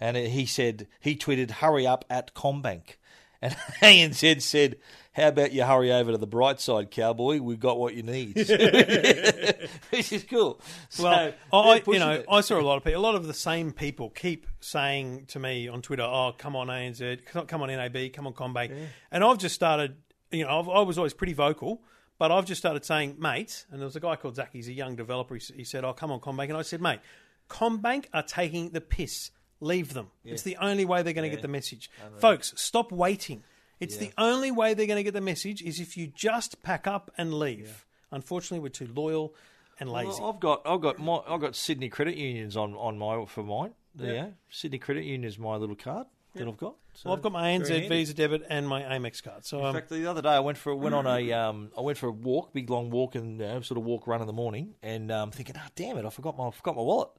and 0.01 0.16
he 0.16 0.46
said 0.46 0.87
he 1.01 1.16
tweeted, 1.16 1.51
"Hurry 1.51 1.87
up 1.87 2.05
at 2.09 2.35
Combank," 2.35 2.99
and 3.42 3.55
ANZ 3.83 4.42
said, 4.42 4.77
"How 5.17 5.29
about 5.29 5.53
you 5.53 5.65
hurry 5.65 5.91
over 5.91 6.13
to 6.13 6.19
the 6.19 6.27
bright 6.27 6.61
side, 6.61 6.91
Cowboy? 6.91 7.41
We've 7.41 7.59
got 7.59 7.79
what 7.79 7.95
you 7.95 8.03
need," 8.03 8.37
which 9.91 10.13
is 10.13 10.25
cool. 10.29 10.61
So, 10.91 11.05
Well, 11.05 11.33
I, 11.71 11.83
you 11.87 11.99
know, 11.99 12.11
it. 12.13 12.27
I 12.31 12.43
saw 12.43 12.61
a 12.61 12.63
lot 12.63 12.77
of 12.77 12.85
people. 12.85 13.01
A 13.01 13.03
lot 13.03 13.15
of 13.15 13.27
the 13.27 13.35
same 13.35 13.73
people 13.73 14.11
keep 14.11 14.47
saying 14.61 15.25
to 15.29 15.39
me 15.39 15.69
on 15.69 15.81
Twitter, 15.81 16.03
"Oh, 16.03 16.35
come 16.37 16.55
on 16.55 16.67
ANZ, 16.69 17.25
come 17.49 17.63
on 17.63 17.69
NAB, 17.69 18.13
come 18.13 18.27
on 18.27 18.35
Combank," 18.35 18.77
and 19.11 19.25
I've 19.25 19.39
just 19.39 19.55
started. 19.55 19.97
You 20.31 20.45
know, 20.45 20.59
I've, 20.61 20.69
I 20.69 20.81
was 20.83 20.99
always 20.99 21.15
pretty 21.15 21.33
vocal, 21.33 21.83
but 22.19 22.31
I've 22.31 22.45
just 22.45 22.61
started 22.61 22.85
saying, 22.85 23.17
"Mate," 23.19 23.65
and 23.71 23.81
there 23.81 23.87
was 23.87 23.97
a 23.97 24.01
guy 24.01 24.17
called 24.17 24.37
Zach. 24.37 24.51
He's 24.53 24.69
a 24.69 24.73
young 24.73 24.97
developer. 24.97 25.35
He, 25.35 25.41
he 25.55 25.65
said, 25.65 25.85
"Oh, 25.85 25.93
come 25.95 26.11
on 26.13 26.21
Combank," 26.21 26.49
and 26.49 26.57
I 26.59 26.63
said, 26.63 26.83
"Mate, 26.83 27.01
Combank 27.49 28.07
are 28.13 28.23
taking 28.23 28.71
the 28.71 28.81
piss. 28.81 29.31
Leave 29.61 29.95
them. 29.95 30.09
It's 30.25 30.43
the 30.43 30.59
only 30.59 30.85
way 30.85 31.03
they're 31.03 31.15
going 31.15 31.31
to 31.31 31.35
get 31.35 31.41
the 31.43 31.49
message, 31.49 31.91
folks. 32.19 32.53
Stop 32.57 32.93
waiting." 32.93 33.43
It's 33.81 33.97
the 33.97 34.12
only 34.17 34.51
way 34.51 34.75
they're 34.75 34.87
going 34.87 34.99
to 34.99 35.03
get 35.03 35.15
the 35.15 35.21
message 35.21 35.62
is 35.62 35.81
if 35.81 35.97
you 35.97 36.07
just 36.07 36.62
pack 36.62 36.87
up 36.87 37.11
and 37.19 37.35
leave. 37.35 37.87
Unfortunately, 38.11 38.61
we're 38.61 38.69
too 38.69 38.89
loyal 38.95 39.35
and 39.79 39.91
lazy. 39.91 40.21
Well, 40.21 40.31
I've 40.31 40.41
got 40.41 40.62
I've 40.65 40.81
got 40.81 40.99
my 40.99 41.21
I've 41.29 41.41
got 41.41 41.57
Sydney 41.57 41.89
Credit 41.89 42.17
Unions 42.17 42.57
on, 42.57 42.75
on 42.75 42.99
my 42.99 43.25
for 43.27 43.43
mine. 43.43 43.73
There 43.95 44.15
go. 44.15 44.33
Sydney 44.49 44.79
Credit 44.79 45.05
Union 45.05 45.25
is 45.25 45.39
my 45.39 45.57
little 45.57 45.77
card 45.77 46.07
that 46.35 46.47
I've 46.47 46.57
got. 46.57 46.77
So 46.95 47.09
Well, 47.09 47.17
I've 47.17 47.23
got 47.23 47.33
my 47.33 47.51
ANZ. 47.51 47.89
Visa 47.89 48.15
debit 48.15 48.47
and 48.49 48.67
my 48.69 48.83
Amex 48.83 49.23
card. 49.23 49.45
So 49.45 49.61
In 49.61 49.67
um, 49.67 49.75
fact, 49.75 49.91
the 49.91 50.07
other 50.07 50.23
day 50.23 50.31
I 50.31 50.41
went 50.41 50.59
for 50.59 50.75
went 50.75 50.95
on 50.95 51.07
a 51.07 51.33
um, 51.33 51.71
I 51.77 51.81
went 51.81 51.99
for 51.99 52.09
a 52.09 52.12
walk, 52.12 52.53
big 52.53 52.71
long 52.71 52.91
walk, 52.91 53.15
and 53.15 53.39
know, 53.39 53.61
sort 53.61 53.79
of 53.79 53.85
walk 53.85 54.07
run 54.07 54.21
in 54.21 54.27
the 54.27 54.33
morning, 54.33 54.75
and 54.83 55.11
um, 55.11 55.31
thinking, 55.31 55.57
ah, 55.59 55.69
damn 55.75 55.99
it, 55.99 56.05
I 56.05 56.11
forgot 56.11 56.37
my 56.37 56.49
I 56.49 56.51
forgot 56.51 56.77
my 56.77 56.83
wallet. 56.83 57.11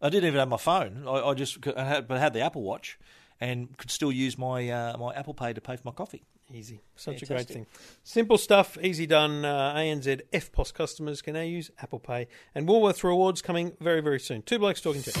I 0.00 0.08
didn't 0.08 0.26
even 0.26 0.38
have 0.38 0.48
my 0.48 0.56
phone. 0.56 1.06
I, 1.06 1.28
I 1.28 1.34
just 1.34 1.58
I 1.76 1.84
had, 1.84 2.08
but 2.08 2.16
I 2.16 2.20
had 2.20 2.32
the 2.32 2.40
Apple 2.40 2.62
Watch, 2.62 2.98
and 3.40 3.76
could 3.78 3.90
still 3.90 4.12
use 4.12 4.36
my 4.38 4.68
uh, 4.68 4.96
my 4.98 5.12
Apple 5.14 5.34
Pay 5.34 5.52
to 5.52 5.60
pay 5.60 5.76
for 5.76 5.82
my 5.84 5.92
coffee. 5.92 6.22
easy, 6.52 6.80
such 6.96 7.22
a 7.22 7.26
great 7.26 7.48
thing. 7.48 7.66
Simple 8.04 8.38
stuff, 8.38 8.76
easy 8.82 9.06
done. 9.06 9.44
Uh, 9.44 9.74
ANZ 9.74 10.20
EFTPOS 10.32 10.72
customers 10.74 11.22
can 11.22 11.34
now 11.34 11.40
use 11.42 11.70
Apple 11.80 11.98
Pay, 12.00 12.28
and 12.54 12.68
Woolworths 12.68 13.02
rewards 13.04 13.42
coming 13.42 13.72
very 13.80 14.00
very 14.00 14.20
soon. 14.20 14.42
Two 14.42 14.58
blokes 14.58 14.80
talking 14.80 15.02
to. 15.02 15.12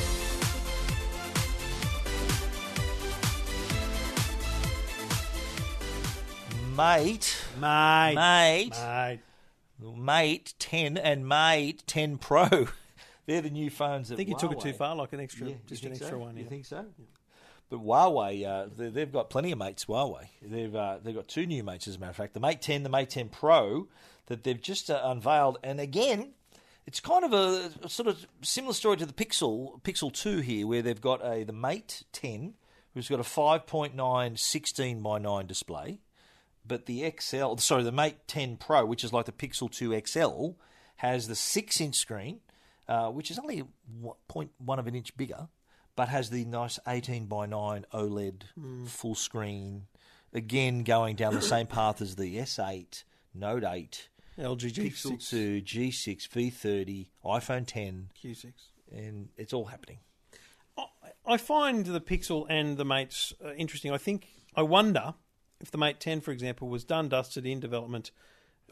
Mate, 6.76 7.36
Mate, 7.60 8.14
mate, 8.14 8.70
mate. 8.70 9.20
Mate 9.96 10.54
10 10.58 10.96
and 10.96 11.28
Mate 11.28 11.82
10 11.86 12.16
Pro. 12.18 12.48
They're 13.26 13.42
the 13.42 13.50
new 13.50 13.68
phones 13.70 14.08
that 14.08 14.14
I 14.14 14.16
think 14.16 14.30
you 14.30 14.36
took 14.38 14.52
it 14.52 14.60
too 14.60 14.72
far, 14.72 14.96
like 14.96 15.12
an 15.12 15.20
extra, 15.20 15.48
Yeah, 15.48 15.54
just 15.66 15.84
an 15.84 15.92
extra 15.92 16.08
so? 16.10 16.18
one. 16.18 16.36
You 16.36 16.44
yeah. 16.44 16.48
think 16.48 16.64
so? 16.64 16.86
But 17.72 17.86
Huawei, 17.86 18.46
uh, 18.46 18.68
they, 18.76 18.90
they've 18.90 19.10
got 19.10 19.30
plenty 19.30 19.50
of 19.50 19.58
mates. 19.58 19.86
Huawei, 19.86 20.28
they've 20.42 20.76
uh, 20.76 20.98
they've 21.02 21.14
got 21.14 21.26
two 21.26 21.46
new 21.46 21.64
mates, 21.64 21.88
as 21.88 21.96
a 21.96 21.98
matter 21.98 22.10
of 22.10 22.16
fact, 22.16 22.34
the 22.34 22.40
Mate 22.40 22.60
10, 22.60 22.82
the 22.82 22.90
Mate 22.90 23.08
10 23.08 23.30
Pro, 23.30 23.88
that 24.26 24.44
they've 24.44 24.60
just 24.60 24.90
uh, 24.90 25.00
unveiled. 25.02 25.56
And 25.62 25.80
again, 25.80 26.34
it's 26.86 27.00
kind 27.00 27.24
of 27.24 27.32
a, 27.32 27.70
a 27.82 27.88
sort 27.88 28.08
of 28.08 28.26
similar 28.42 28.74
story 28.74 28.98
to 28.98 29.06
the 29.06 29.14
Pixel 29.14 29.80
Pixel 29.84 30.12
2 30.12 30.40
here, 30.40 30.66
where 30.66 30.82
they've 30.82 31.00
got 31.00 31.24
a 31.24 31.44
the 31.44 31.54
Mate 31.54 32.02
10, 32.12 32.52
who's 32.92 33.08
got 33.08 33.20
a 33.20 33.22
5.9 33.22 34.38
16 34.38 35.00
by 35.00 35.18
9 35.18 35.46
display, 35.46 36.00
but 36.66 36.84
the 36.84 37.10
XL, 37.18 37.56
sorry, 37.56 37.84
the 37.84 37.90
Mate 37.90 38.28
10 38.28 38.58
Pro, 38.58 38.84
which 38.84 39.02
is 39.02 39.14
like 39.14 39.24
the 39.24 39.32
Pixel 39.32 39.70
2 39.70 39.98
XL, 40.06 40.58
has 40.96 41.26
the 41.26 41.34
six-inch 41.34 41.96
screen, 41.96 42.40
uh, 42.86 43.08
which 43.08 43.30
is 43.30 43.38
only 43.38 43.64
one- 43.98 44.16
0.1 44.28 44.78
of 44.78 44.86
an 44.86 44.94
inch 44.94 45.16
bigger, 45.16 45.48
but 45.96 46.08
has 46.08 46.30
the 46.30 46.44
nice 46.44 46.78
18 46.86 47.26
by 47.26 47.46
9 47.46 47.84
OLED 47.92 48.44
full 48.86 49.14
screen. 49.14 49.86
Again, 50.32 50.82
going 50.82 51.16
down 51.16 51.34
the 51.34 51.42
same 51.42 51.66
path 51.66 52.00
as 52.00 52.16
the 52.16 52.38
S8, 52.38 53.04
Note 53.34 53.64
8, 53.64 54.08
LG 54.38 54.72
Pixel 54.72 55.18
G6, 55.18 55.28
2, 55.28 55.62
G6, 55.62 56.28
V30, 56.28 57.08
iPhone 57.24 57.66
10, 57.66 58.08
Q6. 58.24 58.52
and 58.90 59.28
it's 59.36 59.52
all 59.52 59.66
happening. 59.66 59.98
I 61.24 61.36
find 61.36 61.86
the 61.86 62.00
Pixel 62.00 62.46
and 62.48 62.76
the 62.76 62.84
Mates 62.84 63.32
uh, 63.44 63.52
interesting. 63.52 63.92
I 63.92 63.98
think 63.98 64.26
I 64.56 64.62
wonder 64.62 65.14
if 65.60 65.70
the 65.70 65.78
Mate 65.78 66.00
10, 66.00 66.20
for 66.20 66.32
example, 66.32 66.68
was 66.68 66.84
done, 66.84 67.08
dusted 67.08 67.46
in 67.46 67.60
development, 67.60 68.10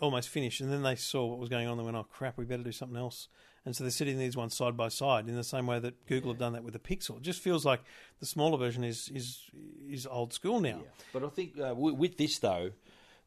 almost 0.01 0.29
finished, 0.29 0.61
and 0.61 0.73
then 0.73 0.83
they 0.83 0.97
saw 0.97 1.27
what 1.27 1.39
was 1.39 1.49
going 1.49 1.69
on. 1.69 1.77
They 1.77 1.85
went, 1.85 1.97
"Oh 1.97 2.05
crap, 2.05 2.37
we 2.37 2.45
better 2.45 2.65
do 2.65 2.73
something 2.73 2.97
else." 2.97 3.29
And 3.67 3.77
so 3.77 3.85
they're 3.85 3.91
sitting 3.91 4.19
these 4.19 4.37
ones 4.37 4.57
side 4.57 4.77
by 4.77 4.89
side 4.89 5.29
in 5.29 5.37
the 5.37 5.45
same 5.45 5.67
way 5.67 5.79
that 5.81 6.07
Google 6.07 6.31
have 6.33 6.39
done 6.39 6.55
that 6.55 6.65
with 6.65 6.73
the 6.73 6.79
Pixel. 6.79 7.19
It 7.19 7.23
just 7.23 7.41
feels 7.41 7.65
like 7.65 7.81
the 8.19 8.27
smaller 8.27 8.57
version 8.57 8.85
is 8.85 9.11
is 9.15 9.51
is 9.89 10.07
old 10.07 10.33
school 10.33 10.61
now. 10.61 10.81
But 11.13 11.25
I 11.25 11.29
think 11.29 11.59
uh, 11.59 11.69
w- 11.71 11.95
with 11.95 12.17
this 12.17 12.39
though, 12.39 12.71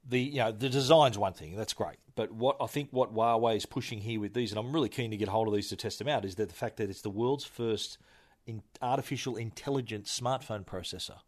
the 0.07 0.19
you 0.19 0.39
know 0.39 0.51
the 0.51 0.69
design's 0.69 1.17
one 1.17 1.33
thing 1.33 1.55
that's 1.55 1.73
great. 1.73 1.97
But 2.15 2.31
what 2.31 2.57
I 2.59 2.65
think 2.65 2.89
what 2.91 3.13
Huawei 3.13 3.57
is 3.57 3.65
pushing 3.65 4.01
here 4.01 4.19
with 4.19 4.33
these, 4.33 4.51
and 4.51 4.59
I'm 4.59 4.73
really 4.73 4.89
keen 4.89 5.11
to 5.11 5.17
get 5.17 5.27
hold 5.27 5.47
of 5.47 5.53
these 5.53 5.69
to 5.69 5.75
test 5.75 5.99
them 5.99 6.07
out, 6.07 6.25
is 6.25 6.35
that 6.35 6.49
the 6.49 6.55
fact 6.55 6.77
that 6.77 6.89
it's 6.89 7.01
the 7.01 7.09
world's 7.09 7.45
first 7.45 7.99
in 8.45 8.61
artificial 8.81 9.35
intelligence 9.35 10.19
smartphone 10.19 10.65
processor. 10.65 11.19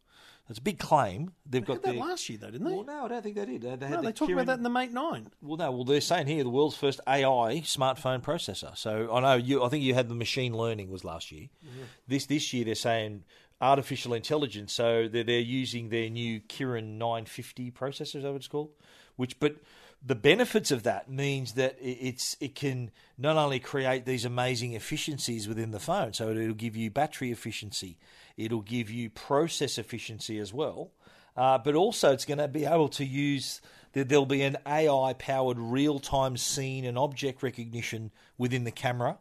It's 0.47 0.59
a 0.59 0.61
big 0.61 0.77
claim. 0.77 1.31
They've 1.45 1.65
They 1.65 1.73
got 1.73 1.81
that 1.83 1.93
the. 1.93 1.99
last 1.99 2.29
year, 2.29 2.37
though, 2.39 2.51
didn't 2.51 2.67
they? 2.67 2.73
Well, 2.75 2.83
no, 2.83 3.05
I 3.05 3.07
don't 3.07 3.23
think 3.23 3.35
they 3.35 3.45
did. 3.45 3.61
They, 3.63 3.75
they 3.75 3.89
no, 3.89 4.01
they 4.01 4.11
talked 4.11 4.29
Kirin- 4.29 4.33
about 4.33 4.45
that 4.47 4.57
in 4.57 4.63
the 4.63 4.69
Mate 4.69 4.91
9. 4.93 5.31
well, 5.41 5.57
no. 5.57 5.71
Well, 5.71 5.83
they're 5.83 6.01
saying 6.01 6.27
here 6.27 6.43
the 6.43 6.49
world's 6.51 6.75
first 6.77 6.99
AI 7.07 7.61
smartphone 7.65 8.21
processor. 8.21 8.77
So 8.77 9.09
I 9.11 9.19
know 9.21 9.35
you. 9.35 9.63
I 9.63 9.69
think 9.69 9.83
you 9.83 9.95
had 9.95 10.07
the 10.07 10.15
machine 10.15 10.53
learning 10.53 10.91
was 10.91 11.03
last 11.03 11.31
year. 11.31 11.47
Mm-hmm. 11.65 11.83
This 12.07 12.27
this 12.27 12.53
year 12.53 12.63
they're 12.63 12.75
saying 12.75 13.23
artificial 13.59 14.13
intelligence. 14.13 14.71
So 14.73 15.07
they're 15.07 15.23
they're 15.23 15.39
using 15.39 15.89
their 15.89 16.09
new 16.09 16.41
Kirin 16.41 16.97
950 16.97 17.71
processor. 17.71 18.17
Is 18.17 18.23
that 18.23 18.29
what 18.31 18.35
it's 18.35 18.47
called? 18.47 18.69
Which, 19.15 19.39
but 19.39 19.55
the 20.05 20.13
benefits 20.15 20.69
of 20.69 20.83
that 20.83 21.09
means 21.09 21.53
that 21.53 21.75
it's 21.81 22.37
it 22.39 22.53
can 22.53 22.91
not 23.17 23.37
only 23.37 23.59
create 23.59 24.05
these 24.05 24.25
amazing 24.25 24.73
efficiencies 24.73 25.47
within 25.47 25.71
the 25.71 25.79
phone. 25.79 26.13
So 26.13 26.29
it'll 26.29 26.53
give 26.53 26.75
you 26.75 26.91
battery 26.91 27.31
efficiency. 27.31 27.97
It'll 28.37 28.61
give 28.61 28.89
you 28.89 29.09
process 29.09 29.77
efficiency 29.77 30.39
as 30.39 30.53
well. 30.53 30.91
Uh, 31.37 31.57
but 31.57 31.75
also, 31.75 32.13
it's 32.13 32.25
going 32.25 32.37
to 32.37 32.47
be 32.47 32.65
able 32.65 32.89
to 32.89 33.05
use. 33.05 33.61
there- 33.93 34.03
There'll 34.03 34.25
be 34.25 34.41
an 34.41 34.57
AI-powered 34.65 35.57
real-time 35.59 36.37
scene 36.37 36.85
and 36.85 36.97
object 36.97 37.43
recognition 37.43 38.11
within 38.37 38.63
the 38.63 38.71
camera, 38.71 39.17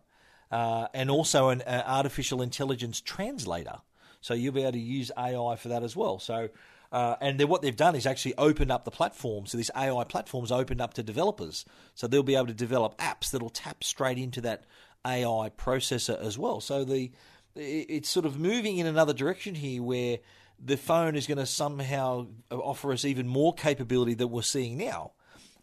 uh, 0.50 0.88
and 0.94 1.10
also 1.10 1.48
an 1.48 1.62
uh, 1.62 1.82
artificial 1.86 2.40
intelligence 2.42 3.00
translator. 3.00 3.78
So 4.20 4.34
you'll 4.34 4.54
be 4.54 4.62
able 4.62 4.72
to 4.72 4.78
use 4.78 5.10
AI 5.18 5.56
for 5.56 5.68
that 5.68 5.82
as 5.82 5.94
well. 5.96 6.18
So, 6.18 6.48
uh, 6.92 7.16
and 7.20 7.40
what 7.42 7.62
they've 7.62 7.76
done 7.76 7.94
is 7.96 8.06
actually 8.06 8.34
opened 8.38 8.70
up 8.70 8.84
the 8.84 8.90
platform. 8.90 9.46
So 9.46 9.58
this 9.58 9.70
AI 9.76 10.04
platform's 10.04 10.52
opened 10.52 10.80
up 10.80 10.94
to 10.94 11.02
developers. 11.02 11.64
So 11.94 12.06
they'll 12.06 12.22
be 12.22 12.36
able 12.36 12.46
to 12.46 12.54
develop 12.54 12.96
apps 12.98 13.30
that'll 13.30 13.50
tap 13.50 13.82
straight 13.84 14.18
into 14.18 14.40
that 14.42 14.64
AI 15.04 15.50
processor 15.58 16.18
as 16.20 16.38
well. 16.38 16.60
So 16.60 16.84
the 16.84 17.10
it's 17.56 18.08
sort 18.08 18.26
of 18.26 18.38
moving 18.38 18.78
in 18.78 18.86
another 18.86 19.12
direction 19.12 19.54
here 19.54 19.82
where 19.82 20.18
the 20.62 20.76
phone 20.76 21.14
is 21.16 21.26
going 21.26 21.38
to 21.38 21.46
somehow 21.46 22.26
offer 22.50 22.92
us 22.92 23.04
even 23.04 23.26
more 23.26 23.52
capability 23.52 24.14
that 24.14 24.28
we're 24.28 24.42
seeing 24.42 24.78
now. 24.78 25.12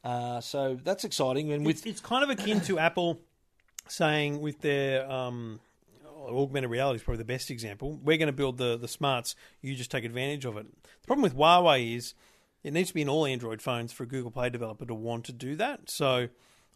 Uh, 0.03 0.41
so 0.41 0.79
that's 0.83 1.03
exciting. 1.03 1.51
And 1.51 1.65
with 1.65 1.77
It's, 1.77 1.85
it's 1.85 2.01
kind 2.01 2.23
of 2.23 2.29
akin 2.29 2.61
to 2.61 2.79
Apple 2.79 3.19
saying 3.87 4.41
with 4.41 4.61
their 4.61 5.09
um, 5.09 5.59
augmented 6.29 6.69
reality 6.69 6.97
is 6.97 7.03
probably 7.03 7.19
the 7.19 7.25
best 7.25 7.51
example. 7.51 7.99
We're 8.03 8.17
going 8.17 8.27
to 8.27 8.33
build 8.33 8.57
the 8.57 8.77
the 8.77 8.87
smarts. 8.87 9.35
You 9.61 9.75
just 9.75 9.91
take 9.91 10.03
advantage 10.03 10.45
of 10.45 10.57
it. 10.57 10.65
The 10.83 11.07
problem 11.07 11.23
with 11.23 11.35
Huawei 11.35 11.95
is 11.95 12.13
it 12.63 12.73
needs 12.73 12.89
to 12.89 12.93
be 12.93 13.01
in 13.01 13.09
all 13.09 13.25
Android 13.25 13.61
phones 13.61 13.91
for 13.91 14.03
a 14.03 14.07
Google 14.07 14.31
Play 14.31 14.49
developer 14.49 14.85
to 14.85 14.93
want 14.93 15.25
to 15.25 15.33
do 15.33 15.55
that. 15.55 15.89
So 15.89 16.27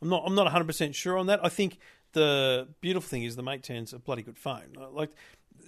I'm 0.02 0.10
not 0.10 0.24
I'm 0.26 0.36
not 0.36 0.44
100 0.44 0.66
percent 0.66 0.96
sure 0.96 1.18
on 1.18 1.28
that. 1.28 1.44
I 1.44 1.50
think 1.50 1.78
the 2.16 2.68
beautiful 2.82 3.08
thing 3.08 3.22
is 3.24 3.36
the 3.36 3.44
Mate 3.44 3.62
10's 3.62 3.94
a 3.94 4.00
bloody 4.00 4.24
good 4.24 4.38
phone. 4.40 4.74
Like 4.92 5.12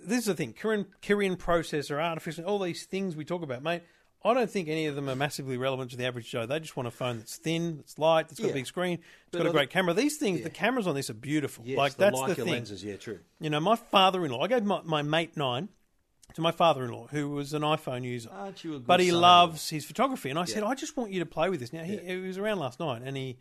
this 0.03 0.19
is 0.21 0.25
the 0.25 0.33
thing, 0.33 0.53
Kirin, 0.53 0.87
Kirin 1.03 1.37
processor, 1.37 2.01
artificial, 2.03 2.45
all 2.45 2.57
these 2.59 2.85
things 2.85 3.15
we 3.15 3.23
talk 3.23 3.43
about, 3.43 3.61
mate. 3.61 3.83
I 4.25 4.33
don't 4.33 4.49
think 4.49 4.67
any 4.67 4.87
of 4.87 4.95
them 4.95 5.07
are 5.09 5.15
massively 5.15 5.57
relevant 5.57 5.91
to 5.91 5.97
the 5.97 6.05
average 6.05 6.29
Joe. 6.29 6.45
They 6.47 6.59
just 6.59 6.75
want 6.75 6.87
a 6.87 6.91
phone 6.91 7.19
that's 7.19 7.37
thin, 7.37 7.77
that's 7.77 7.99
light, 7.99 8.27
that's 8.27 8.39
got 8.39 8.47
Yeah. 8.47 8.51
a 8.51 8.55
big 8.55 8.65
screen, 8.65 8.93
it's 8.95 9.03
But 9.31 9.37
got 9.43 9.47
a 9.47 9.51
great 9.51 9.69
camera. 9.69 9.93
These 9.93 10.17
things, 10.17 10.41
the 10.41 10.49
cameras 10.49 10.87
on 10.87 10.95
this 10.95 11.09
are 11.11 11.13
beautiful. 11.13 11.63
Yes, 11.67 11.77
like 11.77 11.93
the 11.93 11.99
that's 12.09 12.21
the 12.25 12.35
thing. 12.35 12.47
lenses. 12.47 12.83
Yeah, 12.83 12.97
true. 12.97 13.19
You 13.39 13.51
know, 13.51 13.59
my 13.59 13.75
father-in-law. 13.75 14.41
I 14.43 14.47
gave 14.47 14.63
my, 14.63 14.81
my 14.83 15.01
mate 15.03 15.37
nine 15.37 15.69
to 16.33 16.41
my 16.41 16.51
father-in-law, 16.51 17.07
who 17.11 17.29
was 17.29 17.53
an 17.53 17.61
iPhone 17.61 18.03
user. 18.03 18.29
Aren't 18.33 18.63
you 18.63 18.71
a 18.71 18.79
good 18.79 18.87
but 18.87 18.99
he 18.99 19.07
son-in-law? 19.07 19.43
loves 19.43 19.69
his 19.69 19.85
photography, 19.85 20.29
and 20.31 20.37
I 20.39 20.45
said, 20.45 20.63
I 20.63 20.73
just 20.73 20.97
want 20.97 21.11
you 21.11 21.19
to 21.19 21.25
play 21.25 21.49
with 21.49 21.59
this. 21.59 21.71
Now 21.71 21.83
he, 21.83 21.95
Yeah. 21.95 22.15
he 22.15 22.17
was 22.17 22.37
around 22.37 22.57
last 22.59 22.79
night, 22.79 23.03
and 23.05 23.15
he 23.15 23.37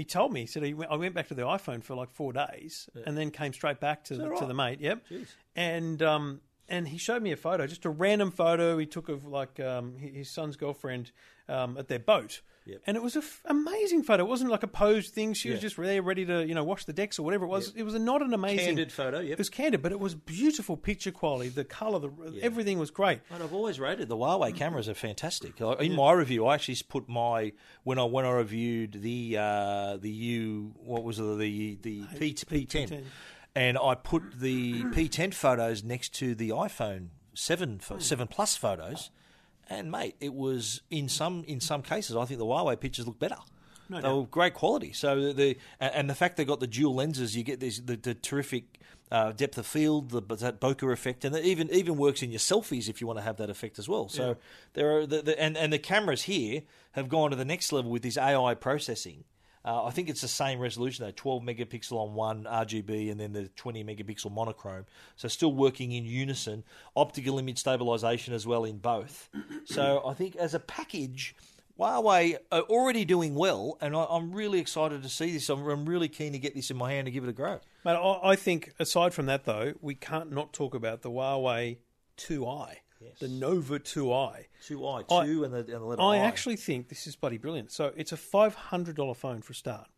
he 0.00 0.04
told 0.04 0.32
me 0.32 0.40
he 0.40 0.46
said 0.46 0.62
he 0.62 0.72
went, 0.72 0.90
I 0.90 0.96
went 0.96 1.14
back 1.14 1.28
to 1.28 1.34
the 1.34 1.42
iPhone 1.42 1.84
for 1.84 1.94
like 1.94 2.10
four 2.10 2.32
days, 2.32 2.88
and 3.04 3.18
then 3.18 3.30
came 3.30 3.52
straight 3.52 3.80
back 3.80 4.02
to 4.04 4.16
the, 4.16 4.30
that 4.30 4.38
to 4.38 4.46
the 4.46 4.54
mate. 4.54 4.80
Yep, 4.80 5.06
Jeez. 5.10 5.26
and 5.54 6.02
um 6.02 6.40
and 6.70 6.88
he 6.88 6.96
showed 6.96 7.22
me 7.22 7.32
a 7.32 7.36
photo, 7.36 7.66
just 7.66 7.84
a 7.84 7.90
random 7.90 8.30
photo 8.30 8.78
he 8.78 8.86
took 8.86 9.10
of 9.10 9.26
like 9.26 9.60
um 9.60 9.98
his 9.98 10.30
son's 10.30 10.56
girlfriend 10.56 11.12
um 11.50 11.76
at 11.76 11.88
their 11.88 11.98
boat. 11.98 12.40
Yep. 12.66 12.82
And 12.86 12.96
it 12.96 13.02
was 13.02 13.16
an 13.16 13.22
amazing 13.46 14.02
photo. 14.02 14.24
It 14.24 14.28
wasn't 14.28 14.50
like 14.50 14.62
a 14.62 14.68
posed 14.68 15.14
thing. 15.14 15.32
She 15.32 15.50
was 15.50 15.60
just 15.60 15.76
there, 15.76 16.02
ready 16.02 16.26
to, 16.26 16.46
you 16.46 16.54
know, 16.54 16.62
wash 16.62 16.84
the 16.84 16.92
decks 16.92 17.18
or 17.18 17.22
whatever 17.22 17.46
it 17.46 17.48
was. 17.48 17.72
It 17.74 17.84
was 17.84 17.94
a, 17.94 17.98
not 17.98 18.22
an 18.22 18.34
amazing 18.34 18.66
Candid 18.66 18.92
photo, 18.92 19.20
yep. 19.20 19.32
It 19.32 19.38
was 19.38 19.48
candid, 19.48 19.82
but 19.82 19.92
it 19.92 20.00
was 20.00 20.14
beautiful 20.14 20.76
picture 20.76 21.10
quality. 21.10 21.48
The 21.48 21.64
color, 21.64 21.98
the 21.98 22.38
everything 22.42 22.78
was 22.78 22.90
great. 22.90 23.20
And 23.30 23.42
I've 23.42 23.54
always 23.54 23.80
rated 23.80 24.08
the 24.08 24.16
Huawei 24.16 24.54
cameras 24.54 24.88
are 24.88 24.94
fantastic. 24.94 25.60
In 25.60 25.94
my 25.94 26.12
review, 26.12 26.46
I 26.46 26.54
actually 26.54 26.76
put 26.88 27.08
my 27.08 27.52
when 27.84 27.98
I 27.98 28.04
when 28.04 28.24
I 28.24 28.30
reviewed 28.30 28.92
the 28.92 29.36
uh, 29.38 29.96
the 29.96 30.10
U 30.10 30.72
what 30.76 31.02
was 31.02 31.18
it 31.18 31.38
the 31.38 31.78
the 31.80 32.04
P 32.18 32.34
P10, 32.34 32.66
P10. 32.66 33.04
and 33.54 33.78
I 33.78 33.94
put 33.94 34.38
the 34.38 34.84
P10 34.84 35.32
photos 35.34 35.82
next 35.82 36.14
to 36.16 36.34
the 36.34 36.50
iPhone 36.50 37.08
seven 37.34 37.80
seven 37.98 38.26
plus 38.28 38.56
photos, 38.56 39.10
and 39.70 39.90
mate, 39.90 40.16
it 40.20 40.34
was 40.34 40.82
in 40.90 41.08
some 41.08 41.44
in 41.46 41.60
some 41.60 41.82
cases 41.82 42.16
I 42.16 42.24
think 42.26 42.38
the 42.38 42.44
Huawei 42.44 42.78
pictures 42.78 43.06
look 43.06 43.18
better. 43.18 43.38
they 43.88 44.00
doubt. 44.00 44.16
were 44.16 44.26
great 44.26 44.54
quality. 44.54 44.92
So 44.92 45.32
the 45.32 45.56
and 45.78 45.94
and 45.94 46.10
the 46.10 46.14
fact 46.14 46.36
they 46.36 46.44
got 46.44 46.60
the 46.60 46.66
dual 46.66 46.94
lenses, 46.96 47.36
you 47.36 47.44
get 47.44 47.60
this 47.60 47.78
the, 47.78 47.96
the 47.96 48.14
terrific 48.14 48.80
uh, 49.12 49.32
depth 49.32 49.58
of 49.58 49.66
field, 49.66 50.10
the 50.10 50.20
that 50.36 50.60
bokeh 50.60 50.92
effect, 50.92 51.24
and 51.24 51.34
it 51.34 51.44
even 51.44 51.70
even 51.70 51.96
works 51.96 52.22
in 52.22 52.30
your 52.30 52.40
selfies 52.40 52.88
if 52.88 53.00
you 53.00 53.06
want 53.06 53.18
to 53.18 53.22
have 53.22 53.36
that 53.36 53.48
effect 53.48 53.78
as 53.78 53.88
well. 53.88 54.08
So 54.08 54.36
there 54.74 54.98
are 54.98 55.06
the, 55.06 55.22
the 55.22 55.40
and 55.40 55.56
and 55.56 55.72
the 55.72 55.78
cameras 55.78 56.22
here 56.22 56.62
have 56.92 57.08
gone 57.08 57.30
to 57.30 57.36
the 57.36 57.44
next 57.44 57.72
level 57.72 57.90
with 57.90 58.02
this 58.02 58.18
AI 58.18 58.54
processing. 58.54 59.24
Uh, 59.64 59.84
I 59.84 59.90
think 59.90 60.08
it's 60.08 60.22
the 60.22 60.28
same 60.28 60.58
resolution 60.58 61.04
though, 61.04 61.12
12 61.14 61.42
megapixel 61.42 61.92
on 61.92 62.14
one 62.14 62.44
RGB 62.44 63.10
and 63.10 63.20
then 63.20 63.32
the 63.32 63.48
20 63.48 63.84
megapixel 63.84 64.32
monochrome. 64.32 64.86
So 65.16 65.28
still 65.28 65.52
working 65.52 65.92
in 65.92 66.04
unison. 66.04 66.64
Optical 66.96 67.38
image 67.38 67.58
stabilization 67.58 68.32
as 68.32 68.46
well 68.46 68.64
in 68.64 68.78
both. 68.78 69.28
So 69.66 70.02
I 70.04 70.14
think 70.14 70.36
as 70.36 70.54
a 70.54 70.58
package, 70.58 71.36
Huawei 71.78 72.36
are 72.52 72.62
already 72.62 73.04
doing 73.04 73.34
well, 73.34 73.78
and 73.80 73.96
I, 73.96 74.06
I'm 74.10 74.32
really 74.32 74.58
excited 74.58 75.02
to 75.02 75.08
see 75.08 75.32
this. 75.32 75.48
I'm, 75.48 75.66
I'm 75.66 75.86
really 75.86 76.08
keen 76.08 76.32
to 76.32 76.38
get 76.38 76.54
this 76.54 76.70
in 76.70 76.76
my 76.76 76.92
hand 76.92 77.06
and 77.06 77.14
give 77.14 77.24
it 77.24 77.30
a 77.30 77.32
go. 77.32 77.60
But 77.84 77.96
I, 77.96 78.30
I 78.30 78.36
think 78.36 78.72
aside 78.78 79.14
from 79.14 79.26
that, 79.26 79.44
though, 79.44 79.74
we 79.80 79.94
can't 79.94 80.30
not 80.32 80.52
talk 80.52 80.74
about 80.74 81.02
the 81.02 81.10
Huawei 81.10 81.78
2i, 82.18 82.76
the 83.18 83.28
Nova 83.28 83.78
2i. 83.78 84.44
Two 84.66 84.86
I, 84.86 85.02
I- 85.10 85.26
two 85.26 85.44
and 85.44 85.52
the, 85.54 85.58
and 85.58 85.68
the 85.68 85.78
letter 85.80 86.02
I 86.02 86.16
I. 86.16 86.18
actually 86.18 86.56
think 86.56 86.88
this 86.88 87.06
is 87.06 87.16
bloody 87.16 87.38
brilliant. 87.38 87.70
So 87.72 87.92
it's 87.96 88.12
a 88.12 88.16
five 88.16 88.54
hundred 88.54 88.96
dollar 88.96 89.14
phone 89.14 89.42
for 89.42 89.52
a 89.52 89.56
start. 89.56 89.88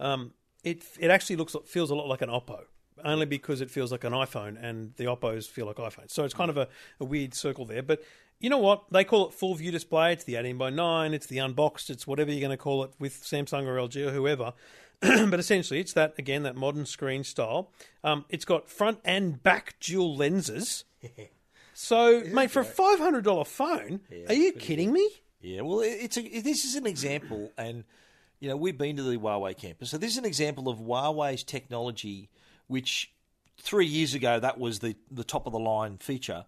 Um, 0.00 0.32
it 0.64 0.82
it 0.98 1.10
actually 1.10 1.36
looks 1.36 1.54
feels 1.66 1.90
a 1.90 1.94
lot 1.94 2.08
like 2.08 2.22
an 2.22 2.28
Oppo, 2.28 2.62
only 3.04 3.26
because 3.26 3.60
it 3.60 3.70
feels 3.70 3.92
like 3.92 4.04
an 4.04 4.12
iPhone, 4.12 4.62
and 4.62 4.94
the 4.96 5.04
Oppos 5.04 5.48
feel 5.48 5.66
like 5.66 5.76
iPhones. 5.76 6.10
So 6.10 6.24
it's 6.24 6.34
kind 6.34 6.50
of 6.50 6.56
a, 6.56 6.68
a 7.00 7.04
weird 7.04 7.34
circle 7.34 7.64
there. 7.64 7.82
But 7.82 8.02
you 8.40 8.50
know 8.50 8.58
what? 8.58 8.84
They 8.90 9.04
call 9.04 9.28
it 9.28 9.34
full 9.34 9.54
view 9.54 9.70
display. 9.70 10.12
It's 10.12 10.24
the 10.24 10.36
eighteen 10.36 10.58
by 10.58 10.70
nine. 10.70 11.14
It's 11.14 11.26
the 11.26 11.38
unboxed. 11.38 11.90
It's 11.90 12.06
whatever 12.06 12.30
you're 12.32 12.40
going 12.40 12.50
to 12.50 12.56
call 12.56 12.82
it 12.84 12.90
with 12.98 13.22
Samsung 13.22 13.66
or 13.66 13.76
LG 13.76 14.08
or 14.08 14.10
whoever. 14.10 14.52
but 15.00 15.38
essentially, 15.40 15.78
it's 15.80 15.92
that 15.92 16.14
again 16.18 16.42
that 16.44 16.56
modern 16.56 16.86
screen 16.86 17.22
style. 17.24 17.70
Um, 18.02 18.24
it's 18.28 18.44
got 18.44 18.68
front 18.68 18.98
and 19.04 19.42
back 19.42 19.74
dual 19.80 20.16
lenses. 20.16 20.84
So, 21.82 22.22
mate, 22.32 22.52
for 22.52 22.60
a 22.60 22.64
five 22.64 23.00
hundred 23.00 23.24
dollar 23.24 23.44
phone, 23.44 24.02
are 24.28 24.34
you 24.34 24.52
kidding 24.52 24.92
me? 24.92 25.08
Yeah, 25.40 25.62
well, 25.62 25.80
it's 25.80 26.16
a, 26.16 26.40
this 26.40 26.64
is 26.64 26.76
an 26.76 26.86
example, 26.86 27.50
and 27.58 27.82
you 28.38 28.48
know 28.48 28.56
we've 28.56 28.78
been 28.78 28.96
to 28.98 29.02
the 29.02 29.16
Huawei 29.16 29.56
campus, 29.56 29.90
so 29.90 29.98
this 29.98 30.12
is 30.12 30.16
an 30.16 30.24
example 30.24 30.68
of 30.68 30.78
Huawei's 30.78 31.42
technology, 31.42 32.30
which 32.68 33.12
three 33.60 33.86
years 33.86 34.14
ago 34.14 34.38
that 34.38 34.60
was 34.60 34.78
the 34.78 34.94
the 35.10 35.24
top 35.24 35.44
of 35.44 35.52
the 35.52 35.58
line 35.58 35.98
feature. 35.98 36.44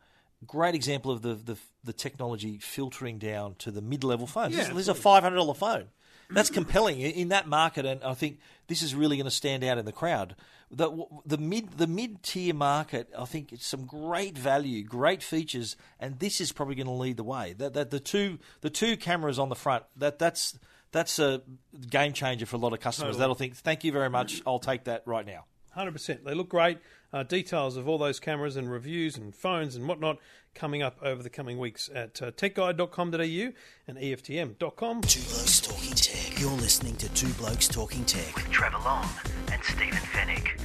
Great 0.47 0.77
example 0.77 1.11
of 1.11 1.23
the 1.23 1.35
the, 1.35 1.57
the 1.83 1.93
technology 1.93 2.59
filtering 2.59 3.19
down 3.19 3.57
to 3.57 3.73
the 3.73 3.83
mid 3.83 4.05
level 4.05 4.29
phones. 4.29 4.55
this, 4.55 4.69
Yeah, 4.69 4.73
this 4.73 4.83
is 4.83 4.89
a 4.89 4.95
five 4.95 5.25
hundred 5.25 5.37
dollar 5.37 5.55
phone. 5.55 5.87
That's 6.31 6.51
compelling 6.51 7.01
in 7.01 7.29
that 7.29 7.47
market, 7.47 7.85
and 7.87 8.03
I 8.03 8.15
think 8.15 8.39
this 8.67 8.83
is 8.83 8.95
really 8.95 9.17
going 9.17 9.27
to 9.27 9.31
stand 9.31 9.63
out 9.65 9.79
in 9.79 9.85
the 9.85 9.93
crowd. 9.93 10.35
The 10.71 10.91
the 11.25 11.39
mid 11.39 11.79
the 11.79 11.87
mid 11.87 12.23
tier 12.23 12.55
market, 12.55 13.09
I 13.17 13.27
think 13.27 13.53
it's 13.53 13.67
some 13.67 13.85
great 13.85 14.37
value, 14.37 14.83
great 14.83 15.23
features, 15.23 15.77
and 16.01 16.19
this 16.19 16.41
is 16.41 16.53
probably 16.53 16.75
going 16.75 16.87
to 16.87 16.93
lead 16.93 17.17
the 17.17 17.25
way. 17.25 17.55
That, 17.57 17.75
that 17.75 17.91
the 17.91 18.01
two 18.01 18.39
the 18.63 18.71
two 18.71 18.97
cameras 18.97 19.39
on 19.39 19.51
the 19.51 19.55
front 19.55 19.85
that 19.97 20.19
that's 20.19 20.59
that's 20.91 21.19
a 21.19 21.43
game 21.91 22.13
changer 22.13 22.47
for 22.47 22.57
a 22.57 22.59
lot 22.59 22.73
of 22.73 22.81
customers. 22.81 23.17
Totally. 23.17 23.21
That'll 23.21 23.35
think, 23.35 23.57
thank 23.57 23.85
you 23.85 23.93
very 23.93 24.09
much. 24.09 24.41
I'll 24.47 24.61
take 24.61 24.85
that 24.85 25.03
right 25.07 25.27
now. 25.27 25.45
Hundred 25.75 25.93
percent. 25.93 26.25
They 26.25 26.35
look 26.35 26.49
great. 26.49 26.79
Uh, 27.13 27.23
details 27.25 27.77
of 27.77 27.89
all 27.89 27.99
those 27.99 28.21
cameras 28.21 28.57
and 28.57 28.71
reviews 28.71 29.17
and 29.17 29.35
phones 29.35 29.77
and 29.77 29.89
whatnot 29.89 30.19
coming 30.55 30.83
up 30.83 30.99
over 31.03 31.23
the 31.23 31.31
coming 31.31 31.59
weeks 31.59 31.91
at 31.95 32.23
uh, 32.23 32.31
techguide.com.au 32.31 33.53
and 33.89 33.99
EFTM.com. 33.99 35.01
Two 35.03 35.21
Blokes 35.21 35.61
Talking 35.61 35.95
Tech. 35.95 36.41
You're 36.41 36.51
listening 36.53 36.97
to 36.97 37.09
Two 37.11 37.29
Blokes 37.35 37.67
Talking 37.67 38.05
Tech 38.05 38.35
with 38.37 38.51
Trevor 38.51 38.79
Long 38.85 39.09
and 39.53 39.63
Stephen 39.65 39.99
Fenech. 39.99 40.61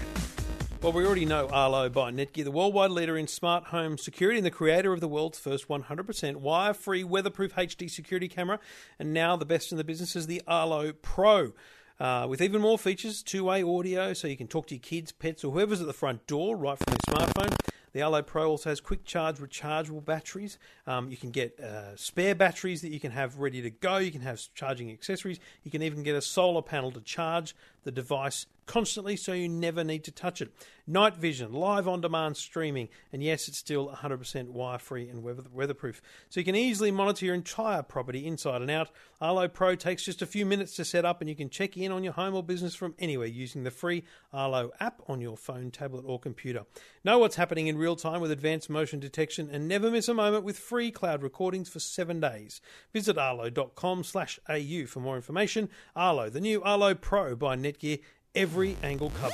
Well, 0.81 0.93
we 0.93 1.05
already 1.05 1.25
know 1.25 1.49
Arlo 1.49 1.89
by 1.89 2.09
Netgear, 2.09 2.45
the 2.45 2.51
worldwide 2.51 2.91
leader 2.91 3.17
in 3.17 3.27
smart 3.27 3.65
home 3.65 3.97
security 3.97 4.37
and 4.37 4.45
the 4.45 4.51
creator 4.51 4.93
of 4.93 5.01
the 5.01 5.09
world's 5.09 5.37
first 5.37 5.67
100% 5.67 6.35
wire-free, 6.37 7.03
weatherproof 7.03 7.53
HD 7.55 7.89
security 7.89 8.29
camera, 8.29 8.59
and 8.97 9.13
now 9.13 9.35
the 9.35 9.45
best 9.45 9.73
in 9.73 9.77
the 9.77 9.83
business 9.83 10.15
is 10.15 10.27
the 10.27 10.41
Arlo 10.47 10.93
Pro. 10.93 11.51
Uh, 11.99 12.25
with 12.29 12.41
even 12.41 12.61
more 12.61 12.77
features, 12.77 13.21
two-way 13.21 13.61
audio, 13.61 14.13
so 14.13 14.27
you 14.27 14.37
can 14.37 14.47
talk 14.47 14.67
to 14.67 14.75
your 14.75 14.81
kids, 14.81 15.11
pets, 15.11 15.43
or 15.43 15.51
whoever's 15.51 15.81
at 15.81 15.87
the 15.87 15.93
front 15.93 16.25
door 16.27 16.55
right 16.55 16.77
from 16.77 16.93
your 16.93 17.17
smartphone. 17.17 17.53
The 17.91 18.01
Arlo 18.01 18.21
Pro 18.21 18.47
also 18.49 18.69
has 18.69 18.79
quick 18.79 19.03
charge 19.03 19.37
rechargeable 19.37 20.05
batteries. 20.05 20.57
Um, 20.87 21.09
you 21.09 21.17
can 21.17 21.31
get 21.31 21.59
uh, 21.59 21.95
spare 21.95 22.35
batteries 22.35 22.81
that 22.83 22.91
you 22.91 22.99
can 22.99 23.11
have 23.11 23.39
ready 23.39 23.61
to 23.61 23.69
go. 23.69 23.97
You 23.97 24.11
can 24.11 24.21
have 24.21 24.41
charging 24.53 24.91
accessories. 24.91 25.39
You 25.63 25.71
can 25.71 25.81
even 25.81 26.03
get 26.03 26.15
a 26.15 26.21
solar 26.21 26.61
panel 26.61 26.91
to 26.91 27.01
charge 27.01 27.55
the 27.83 27.91
device 27.91 28.45
constantly 28.69 29.15
so 29.15 29.33
you 29.33 29.49
never 29.49 29.83
need 29.83 30.03
to 30.03 30.11
touch 30.11 30.43
it. 30.43 30.53
Night 30.85 31.15
vision, 31.15 31.53
live 31.53 31.87
on 31.87 32.01
demand 32.01 32.37
streaming, 32.37 32.87
and 33.11 33.23
yes, 33.23 33.47
it's 33.47 33.57
still 33.57 33.89
100% 33.89 34.49
wire 34.49 34.77
free 34.77 35.09
and 35.09 35.23
weather- 35.23 35.43
weatherproof. 35.51 36.01
So 36.29 36.39
you 36.39 36.45
can 36.45 36.55
easily 36.55 36.91
monitor 36.91 37.25
your 37.25 37.35
entire 37.35 37.81
property 37.81 38.27
inside 38.27 38.61
and 38.61 38.69
out. 38.69 38.89
Arlo 39.19 39.47
Pro 39.47 39.75
takes 39.75 40.05
just 40.05 40.21
a 40.21 40.27
few 40.27 40.45
minutes 40.45 40.75
to 40.75 40.85
set 40.85 41.03
up, 41.03 41.19
and 41.19 41.29
you 41.29 41.35
can 41.35 41.49
check 41.49 41.77
in 41.77 41.91
on 41.91 42.03
your 42.03 42.13
home 42.13 42.35
or 42.35 42.43
business 42.43 42.75
from 42.75 42.93
anywhere 42.99 43.27
using 43.27 43.63
the 43.63 43.71
free 43.71 44.03
Arlo 44.31 44.71
app 44.79 45.01
on 45.07 45.19
your 45.19 45.35
phone, 45.35 45.71
tablet, 45.71 46.05
or 46.05 46.19
computer. 46.19 46.65
Know 47.03 47.17
what's 47.17 47.37
happening 47.37 47.67
in 47.67 47.77
real 47.77 47.95
time 47.95 48.21
with 48.21 48.31
advanced 48.31 48.69
motion 48.69 48.99
detection 48.99 49.49
and 49.51 49.67
never 49.67 49.89
miss 49.89 50.07
a 50.07 50.13
moment 50.13 50.43
with 50.43 50.59
free 50.59 50.91
cloud 50.91 51.23
recordings 51.23 51.69
for 51.69 51.79
seven 51.79 52.19
days. 52.19 52.61
Visit 52.93 53.17
arlo.com 53.17 54.03
slash 54.03 54.39
au 54.47 54.85
for 54.85 54.99
more 54.99 55.15
information. 55.15 55.69
Arlo, 55.95 56.29
the 56.29 56.41
new 56.41 56.61
Arlo 56.61 56.93
Pro 56.93 57.35
by 57.35 57.55
Netgear, 57.55 57.99
every 58.39 58.77
angle 58.83 59.09
covered. 59.11 59.33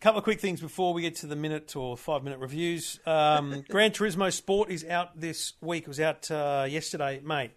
couple 0.00 0.18
of 0.18 0.24
quick 0.24 0.38
things 0.38 0.60
before 0.60 0.94
we 0.94 1.02
get 1.02 1.16
to 1.16 1.26
the 1.26 1.34
minute 1.34 1.74
or 1.74 1.96
five 1.96 2.22
minute 2.22 2.38
reviews. 2.38 3.00
Um, 3.06 3.64
Gran 3.68 3.90
Turismo 3.90 4.32
Sport 4.32 4.70
is 4.70 4.84
out 4.84 5.18
this 5.18 5.54
week. 5.60 5.82
It 5.82 5.88
was 5.88 5.98
out 5.98 6.30
uh, 6.30 6.64
yesterday, 6.68 7.20
mate. 7.24 7.50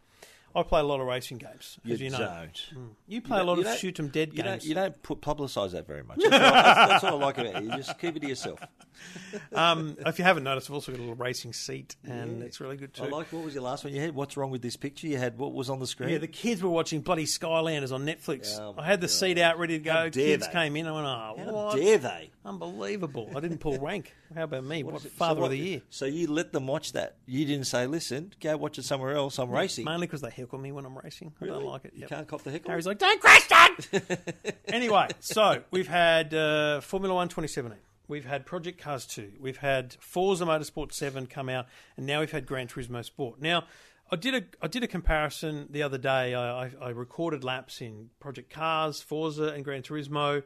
I 0.56 0.64
play 0.64 0.80
a 0.80 0.84
lot 0.84 1.00
of 1.00 1.08
racing 1.08 1.38
games, 1.38 1.80
as 1.90 2.02
you, 2.02 2.10
know. 2.10 2.18
don't. 2.18 2.66
You 3.08 3.22
play 3.22 3.40
a 3.40 3.44
lot 3.44 3.60
of 3.60 3.78
shoot 3.78 4.00
'em 4.00 4.08
dead 4.10 4.30
you 4.30 4.44
games. 4.44 4.64
Don't, 4.64 4.66
you 4.66 4.76
don't 4.76 5.02
put 5.04 5.22
publicise 5.22 5.72
that 5.72 5.86
very 5.88 6.04
much. 6.04 6.18
That's, 6.30 6.32
what, 6.32 6.40
that's, 6.42 6.90
that's 6.92 7.04
what 7.04 7.14
I 7.14 7.16
like 7.18 7.38
about 7.38 7.64
you. 7.64 7.70
You 7.72 7.78
just 7.78 7.98
keep 8.00 8.16
it 8.16 8.22
to 8.22 8.28
yourself. 8.28 8.60
Um, 9.54 9.96
if 10.06 10.20
you 10.20 10.26
haven't 10.26 10.44
noticed, 10.44 10.70
I've 10.70 10.74
also 10.74 10.92
got 10.92 10.98
a 10.98 11.02
little 11.02 11.16
racing 11.16 11.54
seat, 11.54 11.96
and 12.04 12.44
it's 12.44 12.60
really 12.60 12.76
good 12.76 12.94
too. 12.94 13.06
I 13.06 13.08
like. 13.08 13.32
What 13.32 13.46
was 13.46 13.54
your 13.54 13.64
last 13.64 13.86
one 13.86 13.94
you 13.94 14.02
had? 14.02 14.14
What's 14.14 14.36
wrong 14.36 14.52
with 14.52 14.62
this 14.62 14.76
picture? 14.76 15.08
You 15.08 15.18
had 15.18 15.38
what 15.38 15.54
was 15.54 15.70
on 15.70 15.80
the 15.80 15.88
screen? 15.88 16.10
yeah, 16.10 16.18
the 16.18 16.28
kids 16.28 16.62
were 16.62 16.70
watching 16.70 17.00
bloody 17.00 17.26
Skylanders 17.26 17.94
on 17.94 18.06
Netflix. 18.06 18.60
Oh, 18.60 18.76
I 18.78 18.86
had 18.86 19.00
the 19.00 19.08
God. 19.08 19.12
seat 19.12 19.38
out 19.38 19.58
ready 19.58 19.78
to 19.78 19.84
go. 19.84 20.10
Kids 20.10 20.46
they? 20.46 20.52
came 20.52 20.76
in. 20.76 20.86
I 20.86 20.92
went, 20.92 21.06
oh, 21.06 21.36
How 21.38 21.54
what? 21.54 21.78
dare 21.78 21.98
they? 21.98 22.32
Unbelievable. 22.46 23.30
I 23.36 23.42
didn't 23.42 23.58
pull 23.60 23.78
rank. 23.80 24.14
How 24.34 24.44
about 24.44 24.64
me? 24.64 24.82
What, 24.84 25.04
it? 25.06 25.12
father 25.12 25.36
So 25.38 25.42
what- 25.42 25.46
of 25.48 25.52
the 25.52 25.58
year? 25.58 25.82
So 25.90 26.06
you 26.06 26.28
let 26.28 26.54
them 26.54 26.68
watch 26.68 26.94
that. 26.94 27.16
You 27.26 27.46
didn't 27.46 27.66
say, 27.68 27.86
"Listen, 27.86 28.34
go 28.40 28.56
watch 28.58 28.80
it 28.80 28.86
somewhere 28.86 29.14
else." 29.16 29.38
I'm 29.40 29.50
racing. 29.52 29.86
Mainly 29.86 30.08
because 30.08 30.22
they 30.22 30.30
heckle 30.30 30.58
me 30.58 30.72
when 30.72 30.86
I'm 30.86 30.98
racing. 30.98 31.34
I 31.42 31.46
don't 31.46 31.66
like 31.66 31.86
it. 31.86 31.94
You 31.94 32.02
Yep. 32.02 32.10
can't 32.10 32.28
cop 32.28 32.44
the 32.44 32.52
heckle. 32.52 32.70
Harry's 32.72 32.88
like, 32.88 32.98
don't 32.98 33.20
crash, 33.20 33.48
Dad! 33.48 33.86
anyway, 34.68 35.08
so 35.20 35.64
we've 35.72 35.88
had 35.90 36.34
uh, 36.34 36.80
Formula 36.82 37.14
One 37.14 37.28
2017. 37.28 37.78
we've 38.08 38.26
had 38.26 38.46
Project 38.46 38.82
Cars 38.82 39.06
2, 39.06 39.34
we've 39.40 39.58
had 39.58 39.94
Forza 40.00 40.46
Motorsport 40.46 40.94
7 40.94 41.28
come 41.28 41.50
out, 41.50 41.68
and 41.98 42.06
now 42.08 42.22
we've 42.22 42.32
had 42.32 42.46
Gran 42.48 42.68
Turismo 42.68 43.04
Sport. 43.06 43.40
Now, 43.42 43.66
I 44.12 44.16
did 44.16 44.34
a 44.34 44.42
I 44.64 44.68
did 44.68 44.84
a 44.84 44.88
comparison 44.88 45.68
the 45.70 45.84
other 45.84 45.98
day. 46.00 46.34
I, 46.34 46.66
I, 46.66 46.72
I 46.82 46.90
recorded 46.90 47.44
laps 47.44 47.82
in 47.82 48.10
Project 48.20 48.50
Cars, 48.50 49.02
Forza, 49.02 49.50
and 49.50 49.64
Gran 49.64 49.84
Turismo. 49.84 50.42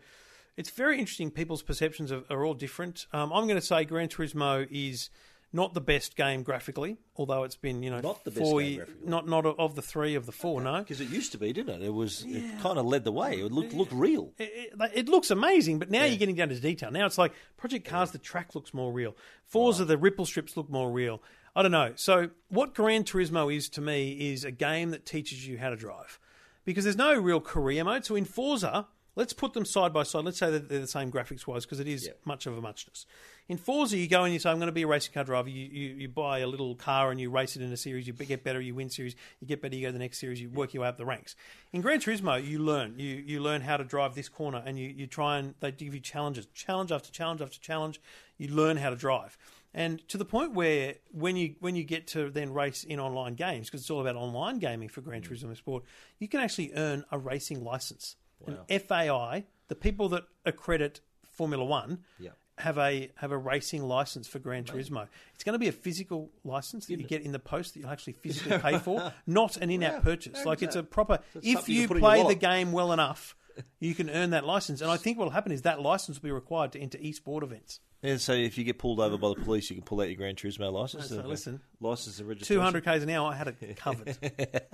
It's 0.58 0.70
very 0.70 0.99
interesting. 0.99 1.32
People's 1.32 1.64
perceptions 1.64 2.12
are, 2.12 2.24
are 2.30 2.45
all 2.45 2.54
different. 2.54 3.08
Um, 3.12 3.32
I'm 3.34 3.47
going 3.47 3.60
to 3.60 3.66
say 3.66 3.86
Gran 3.86 4.08
Turismo 4.08 4.68
is 4.70 5.10
not 5.56 5.76
the 5.76 5.82
best 5.82 6.16
game 6.16 6.41
graphically, 6.41 6.97
although 7.16 7.43
it's 7.43 7.56
been 7.56 7.84
you 7.84 7.91
know 7.91 8.01
Not 8.01 8.24
the 8.24 8.32
best 8.32 8.41
four 8.43 8.60
game 8.62 8.78
graphically. 8.78 9.08
not 9.10 9.28
not 9.28 9.45
of 9.45 9.76
the 9.76 9.82
three 9.84 10.16
of 10.16 10.26
the 10.26 10.32
four. 10.32 10.62
No, 10.62 10.80
Because 10.80 10.99
it 10.99 11.10
used 11.10 11.32
to 11.34 11.38
be, 11.38 11.54
didn't 11.54 11.82
it? 11.82 11.86
It 11.86 11.93
was 11.93 12.26
it 12.28 12.43
kind 12.60 12.80
of 12.80 12.86
led 12.86 13.04
the 13.04 13.12
way. 13.12 13.34
It 13.39 13.51
looked 13.51 13.74
looked 13.74 13.91
real. 13.93 14.34
it, 14.39 14.74
it, 14.80 14.91
it 14.93 15.10
looks 15.10 15.30
amazing, 15.30 15.78
but 15.80 15.91
now 15.91 16.06
you're 16.06 16.18
getting 16.18 16.36
down 16.36 16.49
to 16.49 16.60
detail. 16.60 16.89
Now 16.91 17.06
it's 17.06 17.20
like 17.20 17.34
Project 17.58 17.88
Cars, 17.88 18.12
the 18.12 18.18
track 18.18 18.56
looks 18.56 18.74
more 18.74 18.91
real. 18.91 19.16
fours 19.45 19.78
Forza, 19.78 19.86
the 19.86 19.97
ripple 19.97 20.26
strips 20.26 20.58
look 20.58 20.70
more 20.70 20.91
real. 20.91 21.22
I 21.56 21.62
don't 21.62 21.72
know. 21.72 21.93
So 21.95 22.32
what 22.49 22.74
Gran 22.74 23.04
Turismo 23.04 23.56
is 23.56 23.70
to 23.70 23.82
me 23.82 24.32
is 24.34 24.43
a 24.43 24.51
game 24.51 24.89
that 24.89 25.06
teaches 25.06 25.47
you 25.47 25.60
how 25.60 25.70
to 25.70 25.76
drive, 25.76 26.20
because 26.66 26.84
there's 26.84 26.97
no 26.97 27.14
real 27.14 27.39
career 27.39 27.84
mode. 27.84 28.06
So 28.06 28.16
in 28.16 28.26
Forza, 28.26 28.88
let's 29.16 29.34
put 29.34 29.53
them 29.53 29.66
side 29.66 29.93
by 29.93 30.03
side. 30.03 30.26
Let's 30.26 30.38
say 30.38 30.51
that 30.51 30.70
they're 30.70 30.80
the 30.80 30.88
same 30.88 31.11
graphics 31.11 31.45
wise, 31.45 31.66
because 31.66 31.80
it 31.80 31.88
is 31.88 32.09
much 32.26 32.45
of 32.45 32.57
a 32.57 32.61
muchness. 32.61 33.05
In 33.49 33.57
Forza, 33.57 33.97
you 33.97 34.07
go 34.07 34.24
and 34.24 34.34
you 34.34 34.39
say, 34.39 34.49
"I'm 34.49 34.57
going 34.57 34.68
to 34.68 34.74
be 34.74 34.84
a 34.84 34.88
racing 34.88 35.14
car 35.14 35.24
driver." 35.24 35.49
You, 35.49 35.66
you 35.66 35.95
you 35.95 36.07
buy 36.09 36.39
a 36.39 36.47
little 36.47 36.76
car 36.76 37.11
and 37.11 37.20
you 37.20 37.30
race 37.30 37.55
it 37.55 37.61
in 37.61 37.72
a 37.72 37.78
series. 37.78 38.07
You 38.07 38.14
get 38.14 38.43
better, 38.43 38.61
you 38.61 38.74
win 38.74 38.89
series. 38.89 39.16
You 39.41 39.47
get 39.47 39.61
better, 39.61 39.76
you 39.76 39.82
go 39.82 39.89
to 39.89 39.93
the 39.93 39.99
next 39.99 40.20
series. 40.20 40.41
You 40.41 40.49
work 40.49 40.74
your 40.74 40.84
way 40.84 40.89
up 40.89 40.97
the 40.97 41.05
ranks. 41.05 41.36
In 41.74 41.82
Gran 41.82 41.99
Turismo, 41.99 42.45
you 42.45 42.59
learn. 42.59 42.97
You 42.97 43.16
you 43.16 43.41
learn 43.41 43.61
how 43.61 43.78
to 43.78 43.84
drive 43.84 44.16
this 44.16 44.30
corner, 44.30 44.64
and 44.66 44.80
you 44.80 44.89
you 44.89 45.07
try 45.07 45.38
and 45.38 45.55
they 45.59 45.72
give 45.72 45.93
you 45.93 45.99
challenges, 45.99 46.47
challenge 46.53 46.91
after 46.91 47.11
challenge 47.11 47.41
after 47.41 47.59
challenge. 47.59 47.99
You 48.38 48.47
learn 48.55 48.78
how 48.78 48.89
to 48.89 48.95
drive. 48.95 49.38
And 49.74 50.07
to 50.09 50.18
the 50.18 50.26
point 50.26 50.53
where 50.53 50.95
when 51.11 51.36
you 51.36 51.55
when 51.59 51.76
you 51.76 51.84
get 51.84 52.07
to 52.07 52.30
then 52.30 52.53
race 52.53 52.84
in 52.84 52.99
online 52.99 53.34
games, 53.34 53.68
because 53.68 53.82
it's 53.82 53.89
all 53.89 54.01
about 54.01 54.16
online 54.16 54.59
gaming 54.59 54.88
for 54.88 55.01
Gran 55.01 55.22
mm. 55.22 55.28
Turismo 55.28 55.57
Sport, 55.57 55.84
you 56.20 56.28
can 56.28 56.39
actually 56.39 56.72
earn 56.76 57.03
a 57.11 57.18
racing 57.18 57.64
license. 57.64 58.16
An 58.46 58.80
FAI, 58.80 59.46
the 59.68 59.76
people 59.76 60.10
that 60.10 60.24
accredit 60.46 61.00
Formula 61.24 61.64
One, 61.64 62.00
Yeah. 62.20 62.32
have 62.58 62.78
a 62.78 63.10
have 63.16 63.32
a 63.32 63.38
racing 63.38 63.84
license 63.84 64.28
for 64.28 64.40
Gran 64.40 64.64
Turismo. 64.66 65.08
It's 65.34 65.44
going 65.44 65.54
to 65.54 65.60
be 65.60 65.68
a 65.70 65.72
physical 65.72 66.30
license 66.44 66.86
that 66.88 67.00
you 67.00 67.08
get 67.08 67.22
in 67.22 67.32
the 67.32 67.40
post 67.40 67.74
that 67.74 67.80
you'll 67.80 67.90
actually 67.90 68.14
physically 68.14 68.58
pay 68.60 68.78
for, 68.80 69.14
not 69.26 69.58
an 69.58 69.70
in-app 69.70 70.04
purchase. 70.04 70.46
Like 70.46 70.62
it's 70.62 70.76
a 70.76 70.84
proper. 70.84 71.20
That's 71.34 71.48
if 71.48 71.70
you 71.70 71.82
you 71.82 71.88
put 71.88 71.98
in 71.98 72.04
your 72.04 72.10
play 72.12 72.28
the 72.28 72.36
game 72.40 72.72
well 72.72 72.92
enough, 72.92 73.36
you 73.80 73.96
can 73.96 74.10
earn 74.10 74.32
that 74.32 74.46
license. 74.46 74.82
And 74.82 74.92
I 74.92 74.98
think 74.98 75.18
what 75.18 75.26
will 75.26 75.32
happen 75.32 75.52
is 75.52 75.64
that 75.64 75.82
license 75.82 76.22
will 76.22 76.28
be 76.28 76.32
required 76.32 76.72
to 76.74 76.80
enter 76.80 76.98
e-sport 77.02 77.44
events. 77.44 77.80
And 78.04 78.20
so 78.20 78.34
if 78.34 78.58
you 78.58 78.66
get 78.66 78.78
pulled 78.78 78.99
over 78.99 79.18
by 79.18 79.30
the 79.30 79.36
police, 79.36 79.70
you 79.70 79.78
can 79.78 79.86
pull 79.86 80.01
out 80.01 80.10
your 80.10 80.18
Gran 80.18 80.36
Turismo 80.36 80.72
license. 80.72 81.08
So 81.08 81.24
listen, 81.26 81.62
license 81.80 82.20
and 82.20 82.28
registration. 82.28 82.60
Two 82.60 82.62
hundred 82.62 82.84
k's 82.84 83.01
an 83.01 83.10
hour, 83.10 83.32
I 83.32 83.36
had 83.36 83.47
it 83.47 83.78
covered. 83.78 84.18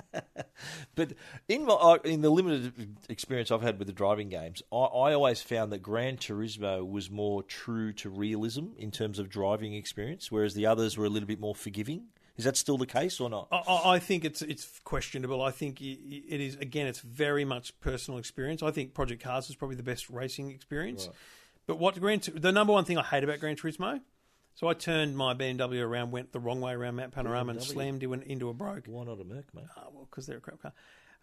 But 0.95 1.13
in 1.47 1.65
my 1.65 1.97
in 2.03 2.21
the 2.21 2.29
limited 2.29 2.97
experience 3.07 3.49
I've 3.51 3.61
had 3.61 3.79
with 3.79 3.87
the 3.87 3.93
driving 3.93 4.27
games, 4.27 4.61
I, 4.71 4.75
I 4.75 5.13
always 5.13 5.41
found 5.41 5.71
that 5.71 5.81
Gran 5.81 6.17
Turismo 6.17 6.89
was 6.89 7.09
more 7.09 7.43
true 7.43 7.93
to 7.93 8.09
realism 8.09 8.69
in 8.77 8.91
terms 8.91 9.19
of 9.19 9.29
driving 9.29 9.73
experience, 9.73 10.31
whereas 10.31 10.55
the 10.55 10.65
others 10.65 10.97
were 10.97 11.05
a 11.05 11.09
little 11.09 11.27
bit 11.27 11.39
more 11.39 11.55
forgiving. 11.55 12.07
Is 12.35 12.45
that 12.45 12.55
still 12.55 12.77
the 12.77 12.85
case 12.85 13.19
or 13.19 13.29
not? 13.29 13.47
I- 13.51 13.81
I, 13.95 13.99
think 13.99 14.23
it's 14.23 14.41
it's 14.41 14.79
questionable. 14.85 15.41
I 15.41 15.51
think 15.51 15.81
it 15.81 16.41
is 16.41 16.55
again. 16.55 16.87
It's 16.87 17.01
very 17.01 17.45
much 17.45 17.77
personal 17.81 18.17
experience. 18.17 18.63
I 18.63 18.71
think 18.71 18.93
Project 18.93 19.21
Cars 19.23 19.49
is 19.49 19.55
probably 19.55 19.75
the 19.75 19.83
best 19.83 20.09
racing 20.09 20.49
experience. 20.51 21.09
But 21.69 21.77
what 21.77 21.99
Gran 21.99 22.19
the 22.33 22.51
number 22.51 22.73
one 22.73 22.83
thing 22.83 22.97
I 22.97 23.03
hate 23.03 23.23
about 23.23 23.39
Gran 23.39 23.55
Turismo. 23.55 24.01
So 24.55 24.67
I 24.67 24.73
turned 24.73 25.15
my 25.15 25.35
BMW 25.35 25.83
around, 25.83 26.09
went 26.09 26.31
the 26.31 26.39
wrong 26.39 26.61
way 26.61 26.73
around 26.73 26.95
Mount 26.95 27.11
Panorama, 27.11 27.51
and 27.51 27.59
BMW. 27.59 27.63
slammed 27.63 28.01
into, 28.01 28.13
an, 28.13 28.23
into 28.23 28.49
a 28.49 28.55
broke. 28.55 28.87
Why 28.87 29.03
not 29.03 29.21
a 29.21 29.23
Merc, 29.23 29.53
mate? 29.53 29.65
Oh, 29.77 29.83
well, 29.93 30.07
because 30.09 30.25
they're 30.25 30.37
a 30.37 30.41
crap 30.41 30.63
car. 30.63 30.73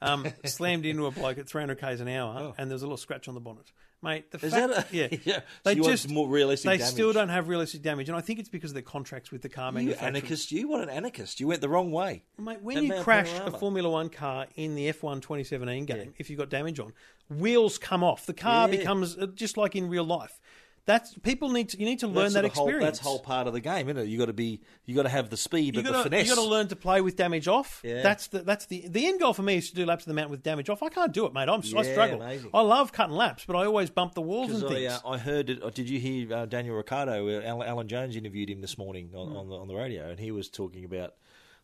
Um, 0.03 0.27
slammed 0.45 0.85
into 0.85 1.07
a 1.07 1.11
bloke 1.11 1.39
at 1.39 1.49
300 1.49 1.81
k's 1.81 2.01
an 2.01 2.09
hour, 2.09 2.55
and 2.59 2.71
there 2.71 2.75
was 2.75 2.83
a 2.83 2.87
little 2.87 2.99
scratch 2.99 3.29
on 3.29 3.35
the 3.35 3.41
bonnet. 3.41 3.73
Mate, 4.03 4.31
the 4.31 4.45
Is 4.47 4.53
fact, 4.53 4.69
that 4.75 4.93
a- 4.93 4.97
yeah, 4.97 5.09
Yeah. 5.25 5.35
So 5.37 5.41
they 5.65 5.75
just 5.77 6.11
more 6.11 6.29
realistic 6.29 6.69
They 6.69 6.77
damage. 6.77 6.93
still 6.93 7.13
don't 7.15 7.31
have 7.31 7.49
realistic 7.49 7.81
damage, 7.81 8.11
and 8.11 8.17
I 8.17 8.21
think 8.21 8.39
it's 8.39 8.51
because 8.51 8.73
of 8.73 8.75
their 8.75 8.83
contracts 8.83 9.33
with 9.33 9.41
the 9.41 9.49
car 9.49 9.73
You 9.81 9.95
anarchist, 9.95 10.53
you 10.53 10.69
what 10.69 10.83
an 10.83 10.91
anarchist. 10.91 11.41
You 11.41 11.47
went 11.47 11.63
the 11.63 11.71
wrong 11.71 11.91
way. 11.93 12.25
Mate, 12.39 12.61
when 12.63 12.77
That 12.77 12.85
you 12.99 13.03
crash 13.03 13.33
a 13.33 13.51
Formula 13.51 13.89
One 13.89 14.11
car 14.11 14.47
in 14.55 14.75
the 14.75 14.93
F1 14.93 15.23
2017 15.23 15.87
game, 15.87 16.13
if 16.19 16.29
you've 16.29 16.39
got 16.39 16.51
damage 16.51 16.79
on, 16.79 16.93
wheels 17.31 17.79
come 17.79 18.05
off. 18.05 18.27
The 18.27 18.35
car 18.35 18.69
Yeah. 18.69 18.77
becomes 18.77 19.17
uh, 19.17 19.27
just 19.35 19.57
like 19.57 19.75
in 19.75 19.89
real 19.89 20.05
life. 20.05 20.39
That's 20.87 21.13
people 21.19 21.51
need 21.51 21.69
to. 21.71 21.79
You 21.81 21.85
need 21.85 21.99
to 22.01 22.07
learn 22.07 22.33
That's 22.33 22.35
that 22.35 22.43
the 22.43 22.49
whole- 22.49 22.69
experience. 22.69 22.85
that's 22.99 22.99
whole 23.01 23.19
part 23.19 23.49
of 23.49 23.53
the 23.53 23.61
game, 23.61 23.89
isn't 23.89 24.05
it? 24.05 24.07
You 24.09 24.19
got 24.19 24.27
to 24.27 24.33
be, 24.33 24.61
you 24.85 24.95
got 24.95 25.03
to 25.03 25.09
have 25.09 25.31
the 25.31 25.37
speed, 25.37 25.75
you 25.75 25.83
but 25.83 25.91
got 25.91 25.97
the 25.99 26.03
finesse. 26.11 26.29
you 26.29 26.35
got 26.37 26.41
to 26.41 26.49
learn 26.49 26.69
to 26.69 26.77
play 26.77 27.01
with 27.01 27.17
damage 27.17 27.49
off. 27.49 27.81
Yeah. 27.85 28.03
That's 28.03 28.29
the 28.29 28.39
that's 28.45 28.67
the 28.67 28.87
the 28.89 29.05
end 29.07 29.19
goal 29.19 29.33
for 29.35 29.43
me 29.43 29.57
is 29.57 29.69
to 29.71 29.75
do 29.77 29.85
laps 29.85 30.05
of 30.05 30.09
the 30.09 30.15
mountain 30.15 30.31
with 30.31 30.45
damage 30.45 30.71
off. 30.71 30.85
I 30.85 30.89
can't 30.89 31.13
do 31.13 31.27
it, 31.27 31.35
mate. 31.35 31.49
I'm, 31.49 31.61
I 31.77 31.83
struggle. 31.83 32.23
amazing. 32.23 32.51
I 32.55 32.61
love 32.61 32.93
cutting 32.93 33.17
laps, 33.17 33.45
but 33.45 33.57
I 33.57 33.67
always 33.67 33.91
bump 33.91 34.15
the 34.15 34.21
walls 34.23 34.51
and 34.51 34.61
Because 34.61 34.71
I, 34.77 34.79
things. 34.79 35.01
uh, 35.05 35.09
I 35.09 35.19
heard 35.19 35.51
it. 35.51 35.63
uh, 35.63 35.71
Did 35.71 35.91
you 35.91 35.99
hear 35.99 36.33
uh, 36.33 36.47
Daniel 36.47 36.77
Ricciardo? 36.77 37.29
Uh, 37.29 37.43
Alan, 37.43 37.67
Alan 37.69 37.89
Jones 37.89 38.15
interviewed 38.15 38.49
him 38.49 38.61
this 38.61 38.79
morning 38.79 39.11
on, 39.15 39.29
Hmm. 39.31 39.37
on, 39.37 39.49
the, 39.49 39.57
on 39.57 39.67
the 39.69 39.75
radio, 39.75 40.09
and 40.09 40.21
he 40.21 40.31
was 40.31 40.49
talking 40.49 40.85
about. 40.85 41.15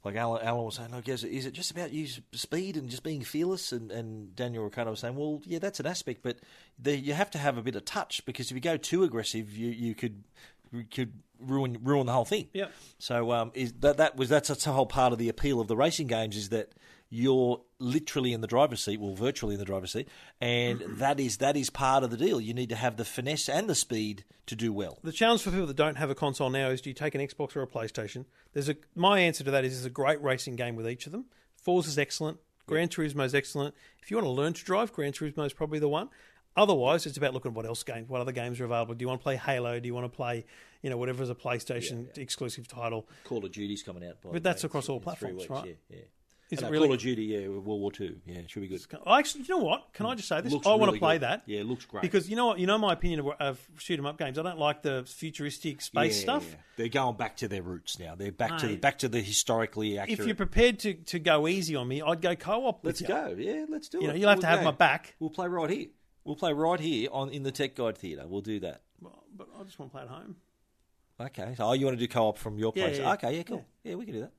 Like 0.04 0.16
Alan, 0.16 0.44
Alan 0.44 0.64
was 0.64 0.76
saying, 0.76 0.90
look, 0.90 1.08
is 1.08 1.22
it, 1.22 1.30
is 1.30 1.46
it 1.46 1.52
just 1.52 1.70
about 1.70 1.92
you 1.92 2.08
speed 2.32 2.76
and 2.76 2.88
just 2.88 3.04
being 3.04 3.22
fearless? 3.22 3.70
And, 3.70 3.92
and 3.92 4.34
Daniel 4.34 4.64
Ricciardo 4.64 4.90
was 4.90 5.00
saying, 5.00 5.14
well, 5.14 5.40
yeah, 5.44 5.60
that's 5.60 5.78
an 5.78 5.86
aspect, 5.86 6.22
but 6.22 6.38
the, 6.78 6.96
you 6.96 7.14
have 7.14 7.30
to 7.32 7.38
have 7.38 7.56
a 7.56 7.62
bit 7.62 7.76
of 7.76 7.84
touch 7.84 8.24
because 8.26 8.50
if 8.50 8.54
you 8.54 8.60
go 8.60 8.76
too 8.76 9.04
aggressive, 9.04 9.56
you, 9.56 9.70
you 9.70 9.94
could 9.94 10.24
could 10.90 11.12
ruin 11.38 11.78
ruin 11.82 12.06
the 12.06 12.12
whole 12.12 12.24
thing. 12.24 12.48
Yep. 12.52 12.72
So 12.98 13.32
um, 13.32 13.50
is 13.54 13.72
that 13.80 13.98
that 13.98 14.16
was 14.16 14.28
that's, 14.28 14.48
that's 14.48 14.66
a 14.66 14.72
whole 14.72 14.86
part 14.86 15.12
of 15.12 15.18
the 15.18 15.28
appeal 15.28 15.60
of 15.60 15.68
the 15.68 15.76
racing 15.76 16.06
games 16.06 16.36
is 16.36 16.48
that 16.48 16.72
you're 17.14 17.60
literally 17.78 18.32
in 18.32 18.40
the 18.40 18.46
driver's 18.46 18.82
seat, 18.82 18.98
well, 18.98 19.14
virtually 19.14 19.52
in 19.52 19.58
the 19.58 19.66
driver's 19.66 19.92
seat, 19.92 20.08
and 20.40 20.80
that 20.96 21.20
is 21.20 21.36
that 21.36 21.58
is 21.58 21.68
part 21.68 22.02
of 22.02 22.10
the 22.10 22.16
deal. 22.16 22.40
You 22.40 22.54
need 22.54 22.70
to 22.70 22.74
have 22.74 22.96
the 22.96 23.04
finesse 23.04 23.50
and 23.50 23.68
the 23.68 23.74
speed 23.74 24.24
to 24.46 24.56
do 24.56 24.72
well. 24.72 24.98
The 25.04 25.12
challenge 25.12 25.42
for 25.42 25.50
people 25.50 25.66
that 25.66 25.76
don't 25.76 25.96
have 25.96 26.08
a 26.08 26.14
console 26.14 26.48
now 26.48 26.70
is: 26.70 26.80
do 26.80 26.88
you 26.88 26.94
take 26.94 27.14
an 27.14 27.20
Xbox 27.20 27.54
or 27.54 27.60
a 27.60 27.66
PlayStation? 27.66 28.24
There's 28.54 28.70
a 28.70 28.76
my 28.94 29.20
answer 29.20 29.44
to 29.44 29.50
that 29.50 29.62
is: 29.62 29.74
there's 29.74 29.84
a 29.84 29.90
great 29.90 30.22
racing 30.22 30.56
game 30.56 30.74
with 30.74 30.88
each 30.88 31.04
of 31.04 31.12
them. 31.12 31.26
Forza 31.54 31.90
is 31.90 31.98
excellent. 31.98 32.38
Gran 32.66 32.88
Turismo 32.88 33.26
is 33.26 33.34
excellent. 33.34 33.74
If 34.02 34.10
you 34.10 34.16
want 34.16 34.26
to 34.26 34.30
learn 34.30 34.54
to 34.54 34.64
drive, 34.64 34.90
Gran 34.94 35.12
Turismo 35.12 35.44
is 35.44 35.52
probably 35.52 35.80
the 35.80 35.90
one. 35.90 36.08
Otherwise, 36.56 37.04
it's 37.04 37.18
about 37.18 37.34
looking 37.34 37.50
at 37.50 37.56
what 37.56 37.66
else 37.66 37.82
games, 37.82 38.08
what 38.08 38.22
other 38.22 38.32
games 38.32 38.58
are 38.60 38.64
available. 38.64 38.94
Do 38.94 39.02
you 39.02 39.08
want 39.08 39.20
to 39.20 39.22
play 39.22 39.36
Halo? 39.36 39.80
Do 39.80 39.86
you 39.86 39.94
want 39.94 40.10
to 40.10 40.14
play, 40.16 40.46
you 40.82 40.88
know, 40.88 40.96
whatever's 40.96 41.28
a 41.30 41.34
PlayStation 41.34 42.16
exclusive 42.16 42.68
title? 42.68 43.06
Call 43.24 43.44
of 43.44 43.52
Duty's 43.52 43.82
coming 43.82 44.04
out, 44.04 44.20
by 44.22 44.30
But 44.30 44.32
the 44.34 44.40
that's 44.40 44.62
way, 44.62 44.66
across 44.66 44.88
in 44.88 44.92
all 44.94 45.00
three 45.00 45.04
platforms, 45.04 45.36
weeks, 45.38 45.50
right? 45.50 45.66
Yeah, 45.90 45.96
yeah. 45.98 46.02
Is 46.52 46.58
And, 46.58 46.68
it 46.68 46.70
really? 46.70 46.86
Call 46.88 46.94
of 46.96 47.00
Duty? 47.00 47.22
Yeah, 47.24 47.48
World 47.48 47.64
War 47.80 47.90
Two. 47.90 48.20
Yeah, 48.26 48.40
it 48.40 48.50
should 48.50 48.60
be 48.60 48.68
good. 48.68 48.82
I 49.06 49.18
actually, 49.18 49.44
you 49.44 49.56
know 49.56 49.64
what? 49.64 49.92
Can 49.94 50.04
I 50.04 50.14
just 50.14 50.28
say 50.28 50.42
this? 50.42 50.52
Looks 50.52 50.66
I 50.66 50.70
want 50.74 50.82
really 50.82 50.98
to 50.98 51.00
play 51.00 51.14
good. 51.14 51.22
that. 51.22 51.42
Yeah, 51.46 51.60
it 51.60 51.66
looks 51.66 51.86
great. 51.86 52.02
Because 52.02 52.28
you 52.28 52.36
know 52.36 52.46
what? 52.48 52.58
You 52.58 52.66
know 52.66 52.76
my 52.76 52.92
opinion 52.92 53.20
of, 53.20 53.28
of 53.40 53.68
shoot 53.78 53.98
'em 53.98 54.04
up 54.04 54.18
games. 54.18 54.38
I 54.38 54.42
don't 54.42 54.58
like 54.58 54.82
the 54.82 55.02
futuristic 55.06 55.80
space 55.80 56.18
Yeah, 56.18 56.22
stuff. 56.24 56.46
yeah. 56.50 56.56
They're 56.76 56.88
going 56.88 57.16
back 57.16 57.38
to 57.38 57.48
their 57.48 57.62
roots 57.62 57.98
now. 57.98 58.14
They're 58.14 58.30
back 58.32 58.58
to 58.58 58.66
Mate. 58.66 58.80
back 58.82 58.98
to 58.98 59.08
the 59.08 59.20
historically 59.22 59.98
accurate. 59.98 60.20
If 60.20 60.26
you're 60.26 60.36
prepared 60.36 60.78
to, 60.80 60.92
to 60.92 61.18
go 61.18 61.48
easy 61.48 61.74
on 61.74 61.88
me, 61.88 62.02
I'd 62.02 62.20
go 62.20 62.36
co-op. 62.36 62.84
Let's 62.84 63.00
with 63.00 63.08
you. 63.08 63.14
go. 63.14 63.34
Yeah, 63.38 63.64
let's 63.70 63.88
do 63.88 63.98
You 63.98 64.04
it. 64.04 64.06
know, 64.08 64.14
you'll 64.14 64.28
have 64.28 64.40
to 64.40 64.46
have 64.46 64.58
go. 64.60 64.66
my 64.66 64.70
back. 64.72 65.14
We'll 65.20 65.30
play 65.30 65.48
right 65.48 65.70
here. 65.70 65.86
We'll 66.24 66.36
play 66.36 66.52
right 66.52 66.78
here 66.78 67.08
on 67.12 67.30
in 67.30 67.44
the 67.44 67.50
Tech 67.50 67.74
Guide 67.74 67.96
Theatre. 67.96 68.26
We'll 68.28 68.42
do 68.42 68.60
that. 68.60 68.82
Well, 69.00 69.24
But 69.34 69.48
I 69.58 69.62
just 69.64 69.78
want 69.78 69.90
to 69.90 69.96
play 69.96 70.02
at 70.02 70.08
home. 70.10 70.36
Okay. 71.18 71.54
So, 71.56 71.64
oh, 71.64 71.72
you 71.72 71.86
want 71.86 71.98
to 71.98 72.04
do 72.04 72.08
co-op 72.12 72.36
from 72.38 72.58
your 72.58 72.72
place? 72.72 72.98
yeah, 72.98 73.12
Okay. 73.14 73.36
Yeah. 73.38 73.42
Cool. 73.44 73.64
Yeah. 73.84 73.94
we 73.94 74.04
can 74.04 74.14
do 74.14 74.20
that. 74.20 74.32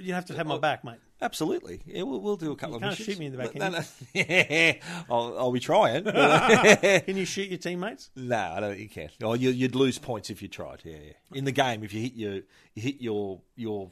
You 0.00 0.14
have 0.14 0.26
to 0.26 0.34
have 0.34 0.46
my 0.46 0.54
oh, 0.54 0.58
back, 0.58 0.84
mate. 0.84 0.98
Absolutely. 1.22 1.82
Yeah, 1.86 2.02
we'll, 2.02 2.20
we'll 2.20 2.36
do 2.36 2.52
a 2.52 2.56
couple 2.56 2.76
You 2.80 2.86
of 2.86 2.96
can't 2.96 2.96
shoot 2.96 3.18
me 3.18 3.26
in 3.26 3.32
the 3.32 3.38
back, 3.38 3.54
No, 3.54 3.70
can 3.70 3.72
no. 3.72 3.80
Yeah. 4.14 4.74
I'll, 5.10 5.38
I'll 5.38 5.52
be 5.52 5.60
trying. 5.60 6.04
Can 6.04 7.16
you 7.16 7.26
shoot 7.26 7.48
your 7.48 7.58
teammates? 7.58 8.10
No, 8.16 8.38
I 8.38 8.60
don't 8.60 8.70
think 8.76 8.82
you 8.82 8.88
can. 8.88 9.10
Oh, 9.22 9.34
you, 9.34 9.50
you'd 9.50 9.74
lose 9.74 9.98
points 9.98 10.30
if 10.30 10.40
you 10.40 10.48
tried. 10.48 10.80
Yeah, 10.84 10.96
yeah. 11.04 11.38
In 11.38 11.44
the 11.44 11.52
game, 11.52 11.84
if 11.84 11.92
you 11.92 12.02
hit 12.02 12.14
your 12.14 12.34
you 12.74 12.82
hit 12.82 13.00
your 13.00 13.40
your 13.54 13.90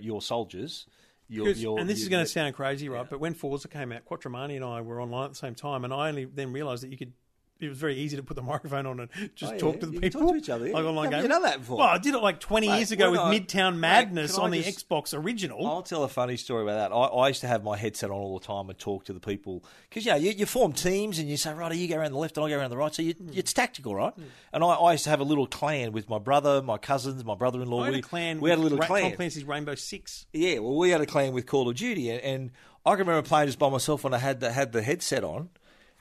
your 0.00 0.20
soldiers, 0.20 0.86
your, 1.28 1.48
your 1.50 1.78
and 1.78 1.88
this 1.88 1.98
you- 1.98 2.04
is 2.04 2.08
going 2.08 2.24
to 2.24 2.30
sound 2.30 2.54
crazy, 2.54 2.88
right? 2.88 3.08
But 3.08 3.20
when 3.20 3.34
Forza 3.34 3.68
came 3.68 3.92
out, 3.92 4.04
Quattromani 4.04 4.56
and 4.56 4.64
I 4.64 4.80
were 4.80 5.00
online 5.00 5.26
at 5.26 5.30
the 5.30 5.36
same 5.36 5.54
time, 5.54 5.84
and 5.84 5.92
I 5.92 6.08
only 6.08 6.24
then 6.24 6.52
realised 6.52 6.82
that 6.82 6.90
you 6.90 6.98
could. 6.98 7.12
It 7.60 7.68
was 7.68 7.78
very 7.78 7.96
easy 7.96 8.16
to 8.16 8.22
put 8.22 8.34
the 8.36 8.42
microphone 8.54 8.86
on 8.86 9.00
and 9.00 9.08
just 9.34 9.50
Oh, 9.50 9.54
yeah. 9.54 9.60
talk 9.60 9.80
to 9.80 9.86
the 9.86 9.92
You 9.94 10.00
people, 10.00 10.20
talk 10.20 10.30
to 10.30 10.36
each 10.36 10.48
other, 10.48 10.68
yeah. 10.68 10.74
like 10.74 10.84
online 10.84 11.10
games. 11.10 11.22
you 11.24 11.28
done 11.28 11.42
that 11.42 11.58
before? 11.58 11.78
Well, 11.78 11.88
I 11.88 11.98
did 11.98 12.14
it 12.14 12.18
like 12.22 12.38
twenty 12.40 12.68
Mate, 12.68 12.76
years 12.76 12.92
ago 12.92 13.10
with 13.10 13.20
I- 13.20 13.36
Midtown 13.38 13.78
Madness 13.78 14.38
on 14.38 14.50
the 14.52 14.62
just- 14.62 14.88
Xbox 14.88 15.12
original. 15.16 15.66
I'll 15.66 15.82
tell 15.82 16.04
a 16.04 16.08
funny 16.08 16.36
story 16.36 16.62
about 16.62 16.90
that. 16.90 16.94
I, 16.94 16.98
I 17.00 17.28
used 17.28 17.40
to 17.40 17.48
have 17.48 17.64
my 17.64 17.76
headset 17.76 18.10
on 18.10 18.16
all 18.16 18.38
the 18.38 18.46
time 18.46 18.68
and 18.70 18.78
talk 18.78 19.04
to 19.06 19.12
the 19.12 19.18
people 19.20 19.64
because 19.88 20.04
you 20.06 20.12
know 20.12 20.16
you, 20.18 20.30
you 20.30 20.46
form 20.46 20.72
teams 20.72 21.18
and 21.18 21.28
you 21.28 21.36
say 21.36 21.52
right, 21.52 21.74
you 21.74 21.88
go 21.88 21.96
around 21.96 22.12
the 22.12 22.18
left 22.18 22.36
and 22.36 22.46
I 22.46 22.48
go 22.50 22.58
around 22.58 22.70
the 22.70 22.76
right, 22.76 22.94
so 22.94 23.02
you, 23.02 23.14
Hmm. 23.14 23.30
it's 23.34 23.52
tactical, 23.52 23.94
right? 23.94 24.12
And 24.52 24.62
I, 24.62 24.68
I 24.68 24.92
used 24.92 25.04
to 25.04 25.10
have 25.10 25.20
a 25.20 25.24
little 25.24 25.46
clan 25.48 25.90
with 25.92 26.08
my 26.08 26.18
brother, 26.18 26.62
my 26.62 26.78
cousins, 26.78 27.24
my 27.24 27.34
brother-in-law. 27.34 27.84
Had 27.84 27.92
we, 27.94 27.98
a 27.98 28.02
clan. 28.02 28.40
we 28.40 28.50
had 28.50 28.58
a 28.58 28.62
little 28.62 28.78
Ra- 28.78 28.86
clan. 28.86 29.02
Tom 29.02 29.12
Clancy's 29.16 29.44
Rainbow 29.44 29.74
Six. 29.74 30.26
Yeah, 30.32 30.60
well, 30.60 30.76
we 30.76 30.90
had 30.90 31.00
a 31.00 31.06
clan 31.06 31.32
with 31.32 31.46
Call 31.46 31.68
of 31.68 31.74
Duty, 31.76 32.10
and, 32.10 32.20
and 32.22 32.50
I 32.86 32.90
can 32.92 33.00
remember 33.00 33.26
playing 33.26 33.48
just 33.48 33.58
by 33.58 33.68
myself 33.68 34.04
when 34.04 34.14
I 34.14 34.18
had 34.18 34.38
the, 34.40 34.52
had 34.52 34.70
the 34.72 34.82
headset 34.82 35.24
on. 35.24 35.48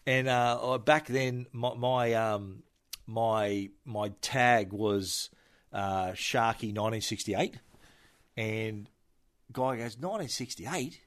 And 0.08 0.30
uh, 0.30 0.78
back 0.78 1.08
then, 1.08 1.48
my, 1.52 1.74
my 1.76 2.14
um, 2.14 2.64
my 3.06 3.70
my 3.84 4.14
tag 4.22 4.72
was 4.72 5.30
uh, 5.74 6.12
Sharky 6.12 6.74
1968, 6.74 7.60
and 8.38 8.90
guy 9.52 9.76
goes 9.76 9.98
1968. 9.98 11.02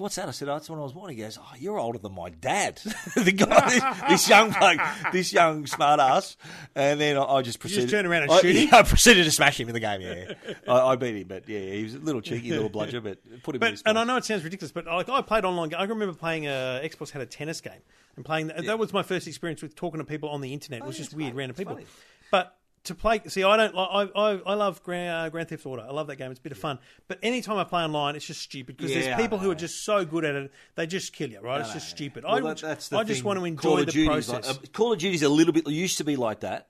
What's 0.00 0.14
that? 0.16 0.28
I 0.28 0.30
said, 0.30 0.48
oh, 0.48 0.54
that's 0.54 0.70
when 0.70 0.78
I 0.78 0.82
was 0.82 0.92
born. 0.94 1.10
He 1.10 1.16
goes, 1.16 1.38
oh, 1.40 1.52
you're 1.58 1.78
older 1.78 1.98
than 1.98 2.14
my 2.14 2.30
dad. 2.30 2.76
the 3.16 3.32
guy, 3.32 3.68
this, 3.68 3.84
this 4.08 4.28
young 4.30 4.50
bloke, 4.50 4.80
this 5.12 5.30
young 5.32 5.66
smart 5.66 6.00
ass. 6.00 6.38
And 6.74 6.98
then 6.98 7.18
I, 7.18 7.22
I 7.24 7.42
just 7.42 7.60
proceeded. 7.60 7.90
turn 7.90 8.06
around 8.06 8.22
and 8.22 8.32
I, 8.32 8.40
shoot 8.40 8.56
him? 8.56 8.68
yeah, 8.72 8.76
I 8.78 8.82
proceeded 8.82 9.24
to 9.24 9.30
smash 9.30 9.60
him 9.60 9.68
in 9.68 9.74
the 9.74 9.80
game, 9.80 10.00
yeah. 10.00 10.32
I, 10.66 10.92
I 10.92 10.96
beat 10.96 11.16
him, 11.16 11.28
but 11.28 11.46
yeah, 11.48 11.58
he 11.60 11.82
was 11.82 11.94
a 11.94 11.98
little 11.98 12.22
cheeky 12.22 12.50
little 12.52 12.70
bludger, 12.70 13.02
but 13.02 13.18
put 13.42 13.54
him 13.54 13.62
in 13.62 13.74
But 13.74 13.82
and 13.84 13.98
I 13.98 14.04
know 14.04 14.16
it 14.16 14.24
sounds 14.24 14.42
ridiculous, 14.42 14.72
but 14.72 14.86
like 14.86 15.08
I 15.10 15.20
played 15.20 15.44
online. 15.44 15.74
I 15.74 15.84
remember 15.84 16.14
playing 16.14 16.46
uh, 16.46 16.80
Xbox 16.82 17.10
had 17.10 17.20
a 17.20 17.26
tennis 17.26 17.60
game 17.60 17.72
and 18.16 18.24
playing. 18.24 18.46
That, 18.46 18.64
that 18.64 18.78
was 18.78 18.92
my 18.94 19.02
first 19.02 19.26
experience 19.28 19.60
with 19.60 19.74
talking 19.76 19.98
to 19.98 20.04
people 20.04 20.30
on 20.30 20.40
the 20.40 20.52
internet. 20.54 20.80
It 20.80 20.86
was 20.86 20.96
Oh, 20.96 20.98
yeah, 20.98 21.04
just 21.04 21.14
weird, 21.14 21.30
fun. 21.32 21.36
random 21.36 21.50
It's 21.52 21.58
people. 21.58 21.74
funny. 21.74 21.86
But 22.30 22.56
to 22.84 22.94
play, 22.94 23.20
see, 23.28 23.44
I 23.44 23.56
don't. 23.56 23.76
I 23.76 24.08
I, 24.14 24.40
I 24.46 24.54
love 24.54 24.82
Grand, 24.82 25.10
uh, 25.10 25.28
Grand 25.28 25.48
Theft 25.48 25.66
Auto. 25.66 25.82
I 25.82 25.92
love 25.92 26.06
that 26.06 26.16
game. 26.16 26.30
It's 26.30 26.40
a 26.40 26.42
bit 26.42 26.52
of 26.52 26.58
fun. 26.58 26.78
But 27.08 27.18
anytime 27.22 27.58
I 27.58 27.64
play 27.64 27.82
online, 27.82 28.16
it's 28.16 28.26
just 28.26 28.40
stupid 28.40 28.76
because 28.76 28.90
Yeah, 28.90 29.02
there's 29.02 29.14
I 29.14 29.22
people 29.22 29.38
who 29.38 29.46
know. 29.48 29.52
are 29.52 29.56
just 29.56 29.84
so 29.84 30.04
good 30.04 30.24
at 30.24 30.34
it. 30.34 30.50
They 30.76 30.86
just 30.86 31.12
kill 31.12 31.28
you, 31.30 31.40
right? 31.40 31.60
it's 31.60 31.72
just 31.74 31.90
stupid. 31.90 32.24
Well, 32.24 32.36
I, 32.36 32.40
that- 32.40 32.58
that's 32.62 32.88
the 32.88 32.96
I 32.98 33.04
just 33.04 33.20
thing. 33.20 33.26
want 33.26 33.36
to 33.38 33.62
Call 33.62 33.76
enjoy 33.76 33.80
of 33.80 33.86
the 33.86 33.92
Duty's 33.92 34.06
process. 34.28 34.46
Like, 34.56 34.56
uh, 34.56 34.70
Call 34.72 34.92
of 34.94 34.98
Duty's 34.98 35.22
a 35.22 35.28
little 35.28 35.52
bit 35.52 35.66
used 35.68 35.98
to 35.98 36.04
be 36.04 36.16
like 36.16 36.40
that, 36.40 36.68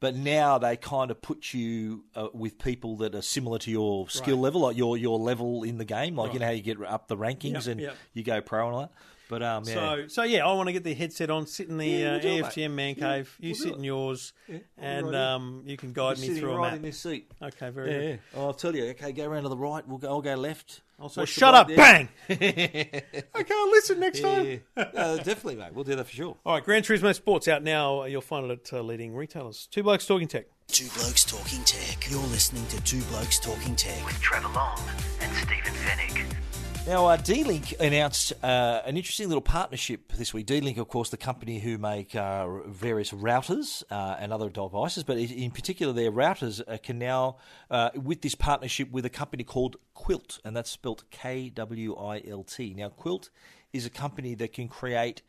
but 0.00 0.16
now 0.16 0.58
they 0.58 0.76
kind 0.76 1.12
of 1.12 1.22
put 1.22 1.54
you 1.54 2.04
uh, 2.16 2.26
with 2.32 2.58
people 2.58 2.96
that 2.96 3.14
are 3.14 3.22
similar 3.22 3.58
to 3.60 3.70
your 3.70 4.08
skill 4.08 4.38
level, 4.38 4.62
like 4.62 4.76
your 4.76 4.96
your 4.96 5.18
level 5.18 5.62
in 5.62 5.78
the 5.78 5.84
game. 5.84 6.16
Like 6.16 6.32
you 6.34 6.40
know 6.40 6.46
how 6.46 6.52
you 6.52 6.62
get 6.62 6.82
up 6.82 7.06
the 7.06 7.16
rankings 7.16 7.52
Yep, 7.52 7.66
and 7.66 7.80
yep. 7.80 7.96
you 8.14 8.24
go 8.24 8.40
pro 8.40 8.66
and 8.66 8.74
all 8.74 8.80
that. 8.80 8.92
But 9.32 9.42
um, 9.42 9.64
yeah. 9.66 9.72
So, 9.74 10.08
so 10.08 10.22
yeah, 10.24 10.46
I 10.46 10.52
want 10.52 10.66
to 10.68 10.74
get 10.74 10.84
the 10.84 10.92
headset 10.92 11.30
on, 11.30 11.46
sit 11.46 11.70
in 11.70 11.78
the 11.78 11.86
Yeah, 11.86 12.10
we'll 12.10 12.14
uh, 12.16 12.20
do 12.20 12.28
it, 12.28 12.42
mate. 12.42 12.44
EFTM 12.44 12.70
man 12.72 12.94
Yeah, 12.98 13.12
cave. 13.16 13.36
You 13.40 13.48
we'll 13.48 13.54
do 13.54 13.62
sit 13.62 13.72
it. 13.72 13.76
in 13.78 13.84
yours, 13.84 14.32
right 14.48 14.64
and 14.76 15.06
here. 15.06 15.16
um, 15.16 15.62
you 15.64 15.76
can 15.78 15.94
guide 15.94 16.18
You're 16.18 16.22
me 16.22 16.26
sitting 16.28 16.36
through 16.42 16.52
a 16.52 16.56
right 16.58 16.66
map. 16.68 16.76
in 16.76 16.82
this 16.82 16.98
seat. 16.98 17.30
Okay, 17.42 17.70
very 17.70 17.90
Yeah, 17.90 17.98
good. 17.98 18.08
yeah. 18.10 18.16
Oh, 18.40 18.46
I'll 18.48 18.52
tell 18.52 18.76
you. 18.76 18.84
Okay, 18.90 19.12
go 19.12 19.24
around 19.26 19.44
to 19.44 19.48
the 19.48 19.56
right. 19.56 19.88
We'll 19.88 19.96
go. 19.98 20.08
I'll 20.08 20.20
go 20.20 20.34
left. 20.34 20.82
Also, 21.00 21.22
Watch 21.22 21.34
the 21.34 21.40
shut 21.40 21.54
up! 21.54 21.66
there. 21.66 21.76
Bang! 21.78 22.08
I 22.30 23.42
can't 23.42 23.70
listen 23.72 23.98
next 23.98 24.20
time. 24.20 24.44
Yeah, 24.46 24.56
yeah. 24.76 24.82
Uh, 24.94 25.16
definitely, 25.16 25.56
mate. 25.56 25.72
We'll 25.74 25.82
do 25.84 25.96
that 25.96 26.04
for 26.04 26.12
sure. 26.14 26.36
All 26.46 26.54
right, 26.54 26.64
Gran 26.64 26.82
Turismo 26.82 27.12
Sports 27.14 27.48
out 27.48 27.62
now. 27.64 28.04
You'll 28.04 28.20
find 28.20 28.48
it 28.50 28.72
at 28.72 28.78
uh, 28.78 28.82
leading 28.82 29.14
retailers. 29.14 29.66
Two 29.70 29.82
blokes 29.82 30.06
talking 30.06 30.28
tech. 30.28 30.46
Two 30.68 30.86
Blokes 30.96 31.24
Talking 31.26 31.62
Tech. 31.64 32.08
You're 32.10 32.20
listening 32.28 32.64
to 32.68 32.80
Two 32.82 33.02
Blokes 33.10 33.38
Talking 33.38 33.76
Tech 33.76 34.02
with 34.06 34.18
Trevor 34.20 34.48
Long 34.54 34.78
and 35.20 35.30
Stephen 35.36 35.72
Fenech. 35.74 36.24
Now, 36.84 37.06
uh, 37.06 37.16
D-Link 37.16 37.74
announced 37.78 38.32
uh, 38.42 38.82
an 38.84 38.96
interesting 38.96 39.28
little 39.28 39.40
partnership 39.40 40.12
this 40.14 40.34
week. 40.34 40.46
D-Link, 40.46 40.78
of 40.78 40.88
course, 40.88 41.10
the 41.10 41.16
company 41.16 41.60
who 41.60 41.78
make 41.78 42.16
uh, 42.16 42.48
various 42.66 43.12
routers 43.12 43.84
uh, 43.88 44.16
and 44.18 44.32
other 44.32 44.50
devices, 44.50 45.04
but 45.04 45.16
in 45.16 45.52
particular, 45.52 45.92
their 45.92 46.10
routers 46.10 46.60
uh, 46.66 46.78
can 46.82 46.98
now, 46.98 47.36
uh, 47.70 47.90
with 47.94 48.22
this 48.22 48.34
partnership 48.34 48.90
with 48.90 49.04
a 49.04 49.10
company 49.10 49.44
called 49.44 49.76
Kwilt, 49.96 50.40
and 50.44 50.56
that's 50.56 50.70
spelt 50.70 51.04
K-W-I-L-T. 51.12 52.74
Now, 52.74 52.88
Kwilt 52.88 53.30
is 53.72 53.86
a 53.86 53.90
company 53.90 54.34
that 54.34 54.52
can 54.52 54.66
create 54.66 55.22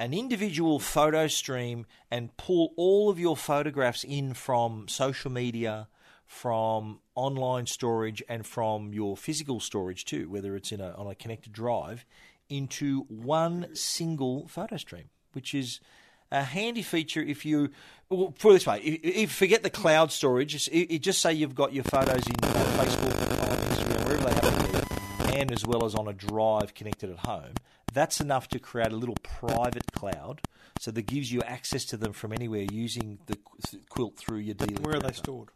an 0.00 0.12
individual 0.12 0.80
photo 0.80 1.28
stream 1.28 1.86
and 2.10 2.36
pull 2.36 2.72
all 2.76 3.10
of 3.10 3.20
your 3.20 3.36
photographs 3.36 4.02
in 4.02 4.34
from 4.34 4.88
social 4.88 5.30
media, 5.30 5.86
from 6.26 7.00
online 7.14 7.66
storage, 7.66 8.22
and 8.28 8.44
from 8.44 8.92
your 8.92 9.16
physical 9.16 9.60
storage 9.60 10.04
too, 10.04 10.28
whether 10.28 10.56
it's 10.56 10.72
in 10.72 10.80
a, 10.80 10.90
on 10.92 11.06
a 11.06 11.14
connected 11.14 11.52
drive, 11.52 12.04
into 12.48 13.02
one 13.08 13.74
single 13.74 14.46
photo 14.48 14.76
stream, 14.76 15.04
which 15.32 15.54
is 15.54 15.80
a 16.30 16.42
handy 16.42 16.82
feature 16.82 17.20
if 17.20 17.46
you 17.46 17.70
well, 18.08 18.34
put 18.38 18.50
it 18.50 18.54
this 18.54 18.66
way: 18.66 18.80
if, 18.80 19.00
if 19.04 19.32
forget 19.32 19.62
the 19.62 19.70
cloud 19.70 20.10
storage, 20.10 20.52
just, 20.52 20.68
it, 20.68 20.98
just 20.98 21.20
say 21.20 21.32
you've 21.32 21.54
got 21.54 21.72
your 21.72 21.84
photos 21.84 22.26
in 22.26 22.34
uh, 22.42 22.48
Facebook, 22.78 23.50
on 23.50 23.56
Instagram, 23.68 24.04
wherever 24.04 24.24
they 24.28 24.34
happen 24.34 24.72
to 24.72 25.26
be, 25.26 25.36
and 25.36 25.52
as 25.52 25.64
well 25.64 25.84
as 25.84 25.94
on 25.94 26.08
a 26.08 26.12
drive 26.12 26.74
connected 26.74 27.10
at 27.10 27.18
home. 27.18 27.54
That's 27.92 28.20
enough 28.20 28.48
to 28.48 28.58
create 28.58 28.92
a 28.92 28.96
little 28.96 29.16
private 29.22 29.92
cloud, 29.92 30.42
so 30.78 30.90
that 30.90 31.06
gives 31.06 31.32
you 31.32 31.40
access 31.42 31.84
to 31.86 31.96
them 31.96 32.12
from 32.12 32.32
anywhere 32.32 32.66
using 32.70 33.18
the 33.26 33.38
Kwilt 33.90 34.16
through 34.16 34.38
your 34.38 34.54
D-Link 34.54 34.84
Where 34.84 34.96
are 34.96 35.00
they 35.00 35.12
stored? 35.12 35.48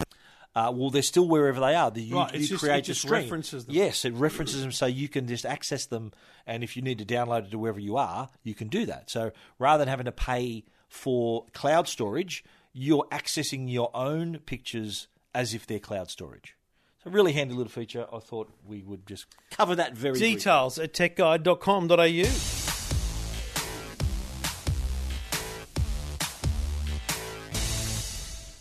Uh, 0.54 0.72
well, 0.74 0.90
they're 0.90 1.00
still 1.02 1.28
wherever 1.28 1.60
they 1.60 1.74
are. 1.76 1.90
The, 1.92 2.02
you, 2.02 2.16
Right, 2.16 2.34
you 2.34 2.40
it's 2.40 2.48
just- 2.48 2.62
create 2.62 2.78
it 2.78 2.82
just 2.82 3.02
stream. 3.02 3.22
references 3.22 3.66
them. 3.66 3.74
Yes, 3.74 4.04
it 4.04 4.12
references 4.14 4.60
them 4.62 4.72
so 4.72 4.86
you 4.86 5.08
can 5.08 5.28
just 5.28 5.46
access 5.46 5.86
them, 5.86 6.12
and 6.46 6.64
if 6.64 6.76
you 6.76 6.82
need 6.82 6.98
to 6.98 7.04
download 7.04 7.46
it 7.46 7.50
to 7.52 7.58
wherever 7.58 7.78
you 7.78 7.96
are, 7.96 8.28
you 8.42 8.54
can 8.54 8.66
do 8.68 8.84
that. 8.86 9.10
So 9.10 9.30
rather 9.60 9.82
than 9.84 9.88
having 9.88 10.06
to 10.06 10.12
pay 10.12 10.64
for 10.88 11.46
cloud 11.54 11.86
storage, 11.86 12.42
you're 12.72 13.06
accessing 13.12 13.70
your 13.70 13.90
own 13.94 14.38
pictures 14.44 15.06
as 15.34 15.54
if 15.54 15.66
they're 15.68 15.78
cloud 15.78 16.10
storage. 16.10 16.56
So 17.04 17.10
a 17.10 17.12
really 17.12 17.32
handy 17.32 17.54
little 17.54 17.70
feature. 17.70 18.06
I 18.12 18.18
thought 18.18 18.50
we 18.66 18.82
would 18.82 19.06
just 19.06 19.26
cover 19.52 19.74
that 19.76 19.96
very 19.96 20.12
briefly. 20.18 20.34
Details 20.34 20.78
at 20.80 20.92
techguide.com.au. 20.92 22.59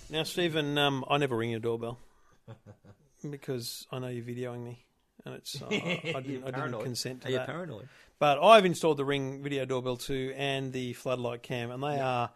Now, 0.10 0.24
Stephen, 0.24 0.78
um, 0.78 1.05
I 1.07 1.18
never 1.18 1.36
ring 1.36 1.51
your 1.51 1.60
doorbell 1.60 1.99
because 3.30 3.86
I 3.91 3.99
know 3.99 4.07
you're 4.07 4.24
videoing 4.26 4.64
me, 4.64 4.86
and 5.26 5.36
it's 5.36 5.62
uh, 5.62 5.66
I, 5.72 6.22
didn't, 6.22 6.45
I 6.45 6.51
didn't 6.51 6.82
consent 6.82 7.22
to 7.22 7.28
Are 7.28 7.32
you 7.32 7.38
that. 7.38 7.47
paranoid? 7.47 7.88
But 8.18 8.43
I've 8.43 8.66
installed 8.66 8.97
the 8.97 9.05
Ring 9.05 9.43
video 9.43 9.66
doorbell 9.66 9.97
too 9.97 10.34
and 10.36 10.74
the 10.74 10.93
floodlight 10.93 11.43
cam, 11.43 11.72
and 11.72 11.82
they 11.84 11.99
are 11.99 12.32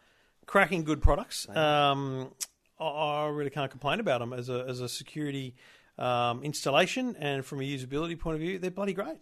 cracking 0.46 0.84
good 0.84 1.02
products. 1.02 1.48
Um, 1.50 2.32
I, 2.80 2.86
I 2.86 3.28
really 3.28 3.50
can't 3.50 3.72
complain 3.72 4.00
about 4.00 4.20
them 4.20 4.34
as 4.34 4.50
a 4.50 4.66
as 4.68 4.80
a 4.80 4.88
security 4.88 5.56
um, 5.98 6.44
installation 6.44 7.16
and 7.18 7.46
from 7.46 7.60
a 7.60 7.64
usability 7.64 8.18
point 8.18 8.36
of 8.36 8.42
view, 8.42 8.60
they're 8.60 8.72
bloody 8.72 8.94
great. 8.94 9.18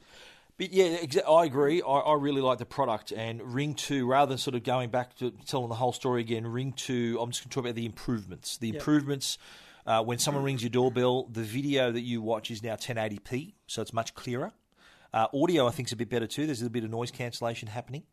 But 0.58 0.72
yeah, 0.74 0.98
I 1.28 1.46
agree. 1.46 1.82
I, 1.82 1.92
I 1.92 2.14
really 2.16 2.42
like 2.42 2.60
the 2.60 2.66
product. 2.66 3.12
And 3.12 3.42
Ring 3.42 3.74
2, 3.74 4.06
rather 4.06 4.30
than 4.30 4.38
sort 4.38 4.56
of 4.56 4.64
going 4.64 4.90
back 4.90 5.16
to 5.18 5.32
telling 5.48 5.70
the 5.70 5.76
whole 5.76 5.94
story 5.94 6.22
again, 6.22 6.46
Ring 6.46 6.74
2, 6.74 7.18
I'm 7.20 7.32
just 7.32 7.44
going 7.44 7.50
to 7.50 7.56
talk 7.56 7.64
about 7.64 7.76
the 7.76 7.86
improvements. 7.86 8.58
The 8.58 8.70
improvements, 8.70 9.38
uh, 9.86 10.04
when 10.04 10.20
someone 10.20 10.44
rings 10.44 10.62
your 10.62 10.70
doorbell, 10.70 11.28
the 11.32 11.44
video 11.44 11.92
that 11.92 12.02
you 12.02 12.22
watch 12.22 12.52
is 12.52 12.62
now 12.62 12.76
1080p, 12.76 13.54
so 13.68 13.82
it's 13.82 13.94
much 13.94 14.14
clearer. 14.14 14.52
Uh, 15.14 15.28
audio, 15.34 15.68
I 15.68 15.72
think, 15.72 15.90
is 15.90 15.94
a 15.94 15.98
bit 15.98 16.10
better 16.10 16.28
too. 16.28 16.46
There's 16.46 16.62
a 16.62 16.66
little 16.66 16.74
bit 16.74 16.84
of 16.84 16.90
noise 16.90 17.12
cancellation 17.12 17.68
happening. 17.68 18.04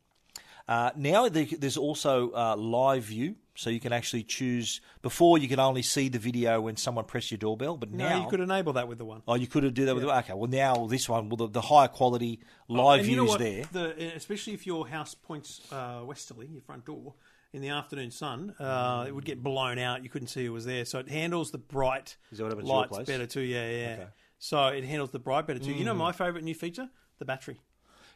Uh, 0.69 0.91
now 0.97 1.29
there's 1.29 1.79
also 1.79 2.31
uh, 2.33 2.55
live 2.57 3.05
view, 3.05 3.37
so 3.55 3.71
you 3.71 3.81
can 3.81 3.93
actually 3.93 4.23
choose. 4.23 4.83
Before 5.01 5.39
you 5.39 5.49
could 5.49 5.59
only 5.59 5.81
see 5.81 6.11
the 6.11 6.19
video 6.19 6.61
when 6.61 6.77
someone 6.77 7.07
pressed 7.07 7.31
your 7.31 7.39
doorbell, 7.39 7.79
but 7.79 7.91
No, 7.91 8.07
now 8.07 8.23
you 8.23 8.29
could 8.29 8.41
enable 8.41 8.75
that 8.75 8.87
with 8.87 8.99
the 8.99 9.07
one. 9.07 9.23
Oh, 9.27 9.35
you 9.35 9.47
could 9.47 9.65
have 9.65 9.73
do 9.73 9.87
that 9.87 9.95
with 9.95 10.05
okay. 10.05 10.35
Well, 10.35 10.51
now 10.51 10.87
this 10.87 11.09
one, 11.09 11.31
well, 11.31 11.39
the, 11.39 11.49
the 11.49 11.61
higher 11.63 11.89
quality 11.89 12.41
live 12.69 13.01
And 13.01 13.09
you 13.09 13.17
know 13.17 13.23
views 13.23 13.31
what? 13.31 13.39
there. 13.39 13.65
The, 13.73 14.15
especially 14.15 14.53
if 14.53 14.67
your 14.67 14.87
house 14.87 15.15
points 15.15 15.63
uh, 15.73 16.03
westerly, 16.05 16.49
your 16.49 16.63
front 16.63 16.85
door, 16.85 17.15
in 17.53 17.63
the 17.63 17.71
afternoon 17.71 18.11
sun, 18.11 18.55
uh, 18.61 19.07
it 19.09 19.15
would 19.15 19.25
get 19.25 19.43
blown 19.43 19.79
out. 19.79 20.05
You 20.05 20.11
couldn't 20.11 20.29
see 20.29 20.45
who 20.45 20.53
was 20.53 20.67
there. 20.67 20.85
So 20.85 20.99
it 20.99 21.09
handles 21.09 21.51
the 21.51 21.59
bright 21.59 22.17
Is 22.31 22.39
that 22.39 22.45
what 22.45 22.53
happens 22.53 22.69
at 22.69 22.73
your 22.73 22.81
lights 22.81 22.97
place? 22.97 23.07
better 23.07 23.27
too. 23.27 23.41
Yeah, 23.41 23.71
yeah. 23.71 23.93
Okay. 23.93 24.03
Mm. 24.03 24.09
So 24.39 24.67
it 24.67 24.85
handles 24.85 25.11
the 25.11 25.19
bright 25.19 25.47
better 25.47 25.59
too. 25.59 25.73
You 25.73 25.85
know 25.85 25.95
my 25.95 26.13
favourite 26.13 26.45
new 26.45 26.55
feature? 26.55 26.91
The 27.19 27.25
battery. 27.25 27.59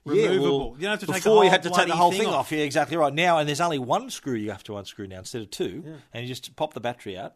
Yeah, 0.04 0.30
Removable. 0.30 0.58
well, 0.70 0.76
you 0.78 0.82
don't 0.82 0.90
have 0.90 1.00
to 1.00 1.06
take 1.06 1.14
before 1.22 1.44
you 1.44 1.50
had 1.50 1.62
to 1.62 1.70
take 1.70 1.86
the 1.86 1.94
whole 1.94 2.10
thing 2.10 2.26
off. 2.26 2.34
off. 2.34 2.52
Yeah, 2.52 2.64
exactly 2.64 2.96
right. 2.96 3.14
Now, 3.14 3.38
and 3.38 3.48
there's 3.48 3.60
only 3.60 3.78
one 3.78 4.10
screw 4.10 4.34
you 4.34 4.50
have 4.50 4.64
to 4.64 4.76
unscrew 4.76 5.06
now 5.06 5.18
instead 5.20 5.42
of 5.42 5.50
two, 5.50 5.84
and 6.12 6.22
you 6.22 6.28
just 6.28 6.54
pop 6.56 6.74
the 6.74 6.80
battery 6.80 7.16
out. 7.16 7.34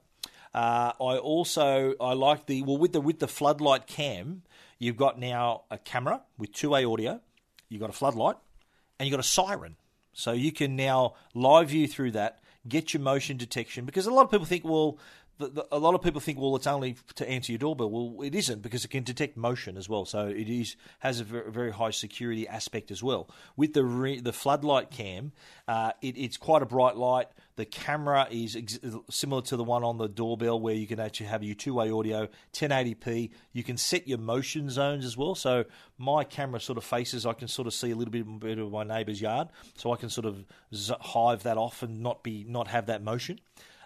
Uh, 0.52 0.92
I 1.00 1.18
also 1.18 1.94
I 2.00 2.14
like 2.14 2.46
the 2.46 2.62
well 2.62 2.78
with 2.78 2.92
the 2.92 3.00
with 3.00 3.18
the 3.20 3.28
floodlight 3.28 3.86
cam. 3.86 4.42
You've 4.78 4.96
got 4.96 5.18
now 5.18 5.62
a 5.70 5.78
camera 5.78 6.22
with 6.38 6.52
two 6.52 6.70
way 6.70 6.84
audio. 6.84 7.20
You've 7.68 7.80
got 7.80 7.90
a 7.90 7.94
floodlight, 7.94 8.36
and 8.98 9.06
you've 9.06 9.12
got 9.16 9.24
a 9.24 9.28
siren. 9.28 9.76
So 10.12 10.32
you 10.32 10.50
can 10.50 10.76
now 10.76 11.14
live 11.34 11.68
view 11.68 11.86
through 11.86 12.12
that, 12.12 12.40
get 12.66 12.94
your 12.94 13.02
motion 13.02 13.36
detection. 13.36 13.84
Because 13.84 14.06
a 14.06 14.10
lot 14.10 14.22
of 14.24 14.30
people 14.30 14.46
think, 14.46 14.64
well, 14.64 14.98
the, 15.38 15.48
the, 15.48 15.66
a 15.70 15.78
lot 15.78 15.94
of 15.94 16.02
people 16.02 16.20
think, 16.20 16.38
well, 16.38 16.56
it's 16.56 16.66
only 16.66 16.96
to 17.16 17.28
answer 17.28 17.52
your 17.52 17.58
doorbell. 17.58 17.90
Well, 17.90 18.22
it 18.22 18.34
isn't 18.34 18.62
because 18.62 18.84
it 18.84 18.88
can 18.88 19.02
detect 19.02 19.36
motion 19.36 19.76
as 19.76 19.88
well. 19.88 20.04
So 20.06 20.26
it 20.26 20.48
is 20.48 20.76
has 21.00 21.20
a 21.20 21.24
very, 21.24 21.72
high 21.72 21.90
security 21.90 22.48
aspect 22.48 22.90
as 22.90 23.02
well. 23.02 23.28
With 23.56 23.74
the 23.74 23.84
re, 23.84 24.20
the 24.20 24.32
floodlight 24.32 24.90
cam, 24.90 25.32
uh, 25.68 25.92
it, 26.00 26.16
it's 26.16 26.36
quite 26.36 26.62
a 26.62 26.66
bright 26.66 26.96
light. 26.96 27.26
The 27.56 27.66
camera 27.66 28.26
is 28.30 28.56
ex- 28.56 28.78
similar 29.10 29.42
to 29.42 29.56
the 29.56 29.64
one 29.64 29.84
on 29.84 29.98
the 29.98 30.08
doorbell, 30.08 30.58
where 30.58 30.74
you 30.74 30.86
can 30.86 31.00
actually 31.00 31.26
have 31.26 31.42
your 31.42 31.54
two 31.54 31.74
way 31.74 31.90
audio, 31.90 32.28
1080p. 32.54 33.30
You 33.52 33.62
can 33.62 33.76
set 33.76 34.08
your 34.08 34.18
motion 34.18 34.70
zones 34.70 35.04
as 35.04 35.16
well. 35.16 35.34
So 35.34 35.64
my 35.98 36.24
camera 36.24 36.60
sort 36.60 36.78
of 36.78 36.84
faces, 36.84 37.26
I 37.26 37.34
can 37.34 37.48
sort 37.48 37.66
of 37.66 37.74
see 37.74 37.90
a 37.90 37.96
little 37.96 38.12
bit, 38.12 38.40
bit 38.40 38.58
of 38.58 38.70
my 38.70 38.84
neighbour's 38.84 39.20
yard, 39.20 39.48
so 39.74 39.92
I 39.92 39.96
can 39.96 40.08
sort 40.08 40.26
of 40.26 40.44
hive 41.00 41.42
that 41.42 41.58
off 41.58 41.82
and 41.82 42.02
not 42.02 42.22
be 42.22 42.44
not 42.48 42.68
have 42.68 42.86
that 42.86 43.02
motion. 43.02 43.38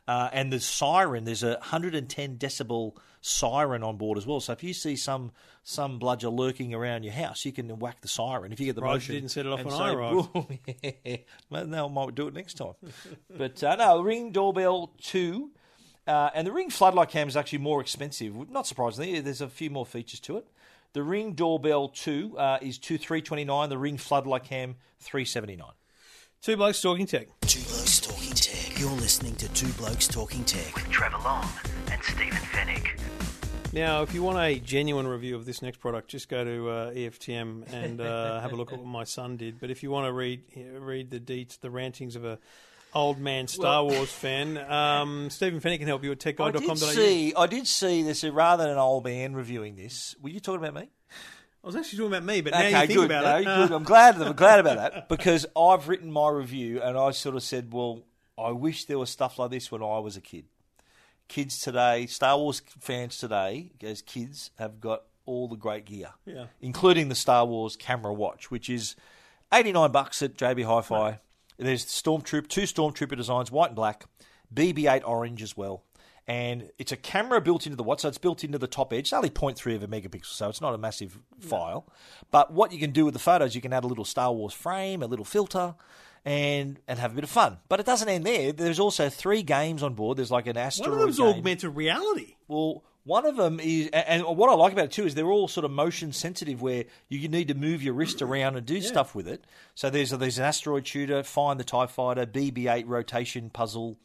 Uh, 0.08 0.28
and 0.32 0.52
the 0.52 0.60
siren, 0.60 1.24
there's 1.24 1.42
a 1.42 1.50
110 1.50 2.36
decibel 2.38 2.96
siren 3.20 3.82
on 3.82 3.96
board 3.96 4.18
as 4.18 4.26
well. 4.26 4.40
So 4.40 4.52
if 4.52 4.62
you 4.62 4.72
see 4.72 4.96
some 4.96 5.32
some 5.62 5.98
bludger 5.98 6.30
lurking 6.30 6.74
around 6.74 7.04
your 7.04 7.12
house, 7.12 7.44
you 7.44 7.52
can 7.52 7.78
whack 7.78 8.00
the 8.00 8.08
siren. 8.08 8.52
If 8.52 8.60
you 8.60 8.66
get 8.66 8.76
the 8.76 8.82
Right, 8.82 8.92
you 8.92 8.94
motion, 8.94 9.14
didn't 9.14 9.30
set 9.30 9.46
it 9.46 9.52
off 9.52 9.60
and 9.60 9.68
when 9.68 9.76
say, 9.76 9.82
I 9.84 9.92
arrived. 9.92 10.28
"Whoa, 10.32 10.48
yeah." 11.04 11.16
well, 11.50 11.74
I 11.74 11.88
might 11.88 12.14
do 12.14 12.26
it 12.28 12.34
next 12.34 12.54
time. 12.54 12.72
but 13.36 13.62
uh, 13.62 13.76
no, 13.76 14.00
Ring 14.02 14.32
Doorbell 14.32 14.92
two, 15.00 15.50
uh, 16.06 16.30
and 16.34 16.46
the 16.46 16.52
Ring 16.52 16.70
Floodlight 16.70 17.10
Cam 17.10 17.28
is 17.28 17.36
actually 17.36 17.58
more 17.58 17.80
expensive. 17.80 18.50
Not 18.50 18.66
surprisingly, 18.66 19.20
there's 19.20 19.40
a 19.42 19.48
few 19.48 19.70
more 19.70 19.86
features 19.86 20.20
to 20.20 20.38
it. 20.38 20.46
The 20.92 21.02
Ring 21.02 21.34
Doorbell 21.34 21.90
two 21.90 22.36
uh, 22.38 22.58
is 22.60 22.78
two 22.78 22.98
three 22.98 23.22
twenty 23.22 23.44
nine. 23.44 23.68
The 23.68 23.78
Ring 23.78 23.98
Floodlight 23.98 24.44
Cam 24.44 24.76
three 24.98 25.24
seventy 25.24 25.56
nine. 25.56 25.72
Two 26.42 26.56
blokes 26.56 26.80
talking 26.80 27.06
tech. 27.06 27.28
Two 27.42 27.60
Blokes 27.60 28.00
Talking 28.00 28.32
Tech. 28.32 28.49
You're 28.80 28.90
listening 28.92 29.34
to 29.36 29.48
Two 29.50 29.68
Blokes 29.74 30.08
Talking 30.08 30.42
Tech 30.44 30.74
with 30.74 30.88
Trevor 30.88 31.18
Long 31.22 31.46
and 31.92 32.02
Stephen 32.02 32.38
Fenech. 32.38 32.98
Now, 33.74 34.00
if 34.02 34.14
you 34.14 34.22
want 34.22 34.38
a 34.38 34.58
genuine 34.58 35.06
review 35.06 35.36
of 35.36 35.44
this 35.44 35.60
next 35.60 35.80
product, 35.80 36.08
just 36.08 36.30
go 36.30 36.42
to 36.42 36.70
uh, 36.70 36.90
EFTM 36.92 37.70
and 37.74 38.00
uh, 38.00 38.40
have 38.40 38.52
a 38.52 38.56
look 38.56 38.72
at 38.72 38.78
what 38.78 38.86
my 38.88 39.04
son 39.04 39.36
did. 39.36 39.60
But 39.60 39.70
if 39.70 39.82
you 39.82 39.90
want 39.90 40.06
to 40.06 40.12
read 40.14 40.40
read 40.78 41.10
the 41.10 41.20
deets, 41.20 41.60
the 41.60 41.68
rantings 41.68 42.16
of 42.16 42.24
a 42.24 42.38
old 42.94 43.18
man 43.18 43.48
Star 43.48 43.84
Wars 43.84 44.10
fan, 44.10 44.56
um, 44.56 45.28
Stephen 45.28 45.60
Fenech 45.60 45.78
can 45.80 45.86
help 45.86 46.02
you 46.02 46.12
at 46.12 46.26
I 46.26 46.30
did 46.30 46.36
techguide.com.au. 46.38 46.74
see. 46.76 47.34
I 47.36 47.46
did 47.46 47.66
see 47.66 48.02
this 48.02 48.24
uh, 48.24 48.32
rather 48.32 48.62
than 48.62 48.72
an 48.72 48.78
old 48.78 49.04
man 49.04 49.34
reviewing 49.34 49.76
this. 49.76 50.16
Were 50.22 50.30
you 50.30 50.40
talking 50.40 50.64
about 50.66 50.80
me? 50.82 50.88
I 51.62 51.66
was 51.66 51.76
actually 51.76 51.98
talking 51.98 52.12
about 52.14 52.24
me, 52.24 52.40
but 52.40 52.54
now 52.54 52.60
Okay, 52.60 52.70
you 52.70 52.86
think 52.86 52.92
good. 53.00 53.10
about 53.10 53.24
No, 53.24 53.36
it. 53.36 53.44
good. 53.68 53.72
I'm 53.76 53.84
glad. 53.84 54.22
I'm 54.22 54.32
glad 54.32 54.58
about 54.58 54.78
that 54.78 55.08
because 55.10 55.44
I've 55.54 55.86
written 55.88 56.10
my 56.10 56.30
review 56.30 56.80
and 56.80 56.96
I 56.96 57.10
sort 57.10 57.36
of 57.36 57.42
said, 57.42 57.70
well, 57.74 58.04
I 58.40 58.50
wish 58.52 58.86
there 58.86 58.98
was 58.98 59.10
stuff 59.10 59.38
like 59.38 59.50
this 59.50 59.70
when 59.70 59.82
I 59.82 59.98
was 59.98 60.16
a 60.16 60.20
kid. 60.20 60.46
Kids 61.28 61.60
today, 61.60 62.06
Star 62.06 62.36
Wars 62.38 62.60
fans 62.80 63.18
today, 63.18 63.70
as 63.82 64.02
kids, 64.02 64.50
have 64.58 64.80
got 64.80 65.02
all 65.26 65.46
the 65.46 65.56
great 65.56 65.84
gear, 65.84 66.14
Yeah. 66.26 66.46
including 66.60 67.08
the 67.08 67.14
Star 67.14 67.44
Wars 67.46 67.76
camera 67.76 68.12
watch, 68.12 68.50
which 68.50 68.68
is 68.68 68.96
89 69.52 69.92
bucks 69.92 70.22
at 70.22 70.34
JB 70.36 70.62
Hi-Fi. 70.64 71.18
There's 71.58 71.84
Stormtroop, 71.86 72.48
two 72.48 72.62
Stormtrooper 72.62 73.16
designs, 73.16 73.50
white 73.50 73.68
and 73.68 73.76
black, 73.76 74.06
BB-8 74.52 75.02
orange 75.06 75.42
as 75.42 75.56
well. 75.56 75.84
And 76.26 76.70
it's 76.78 76.92
a 76.92 76.96
camera 76.96 77.40
built 77.40 77.66
into 77.66 77.76
the 77.76 77.82
watch, 77.82 78.00
so 78.00 78.08
it's 78.08 78.18
built 78.18 78.44
into 78.44 78.56
the 78.58 78.66
top 78.68 78.92
edge. 78.92 79.00
It's 79.00 79.12
only 79.12 79.30
0.3 79.30 79.74
of 79.74 79.82
a 79.82 79.88
megapixel, 79.88 80.26
so 80.26 80.48
it's 80.48 80.60
not 80.60 80.74
a 80.74 80.78
massive 80.78 81.18
file. 81.40 81.86
But 82.30 82.52
what 82.52 82.72
you 82.72 82.78
can 82.78 82.92
do 82.92 83.04
with 83.04 83.14
the 83.14 83.20
photos, 83.20 83.54
you 83.54 83.60
can 83.60 83.72
add 83.72 83.84
a 83.84 83.88
little 83.88 84.04
Star 84.04 84.32
Wars 84.32 84.54
frame, 84.54 85.02
a 85.02 85.06
little 85.06 85.24
filter, 85.24 85.74
and 86.24 86.78
and 86.86 86.98
have 86.98 87.12
a 87.12 87.14
bit 87.14 87.24
of 87.24 87.30
fun. 87.30 87.58
But 87.68 87.80
it 87.80 87.86
doesn't 87.86 88.08
end 88.08 88.24
there. 88.24 88.52
There's 88.52 88.80
also 88.80 89.08
three 89.08 89.42
games 89.42 89.82
on 89.82 89.94
board. 89.94 90.18
There's 90.18 90.30
like 90.30 90.46
an 90.46 90.56
asteroid. 90.56 90.90
One 90.90 90.98
of 90.98 91.04
them's 91.06 91.18
game. 91.18 91.26
augmented 91.26 91.76
reality. 91.76 92.36
Well, 92.48 92.84
one 93.04 93.24
of 93.24 93.36
them 93.36 93.60
is, 93.60 93.88
and 93.88 94.22
what 94.24 94.50
I 94.50 94.54
like 94.54 94.72
about 94.74 94.86
it 94.86 94.92
too 94.92 95.06
is 95.06 95.14
they're 95.14 95.30
all 95.30 95.48
sort 95.48 95.64
of 95.64 95.70
motion 95.70 96.12
sensitive, 96.12 96.60
where 96.60 96.84
you 97.08 97.28
need 97.28 97.48
to 97.48 97.54
move 97.54 97.82
your 97.82 97.94
wrist 97.94 98.20
around 98.20 98.56
and 98.56 98.66
do 98.66 98.80
stuff 98.82 99.14
with 99.14 99.26
it. 99.26 99.44
So 99.74 99.88
there's 99.88 100.10
there's 100.10 100.38
an 100.38 100.44
asteroid 100.44 100.86
shooter, 100.86 101.22
find 101.22 101.58
the 101.58 101.64
Tie 101.64 101.86
Fighter, 101.86 102.26
BB-8 102.26 102.84
rotation 102.86 103.50
puzzle. 103.50 103.96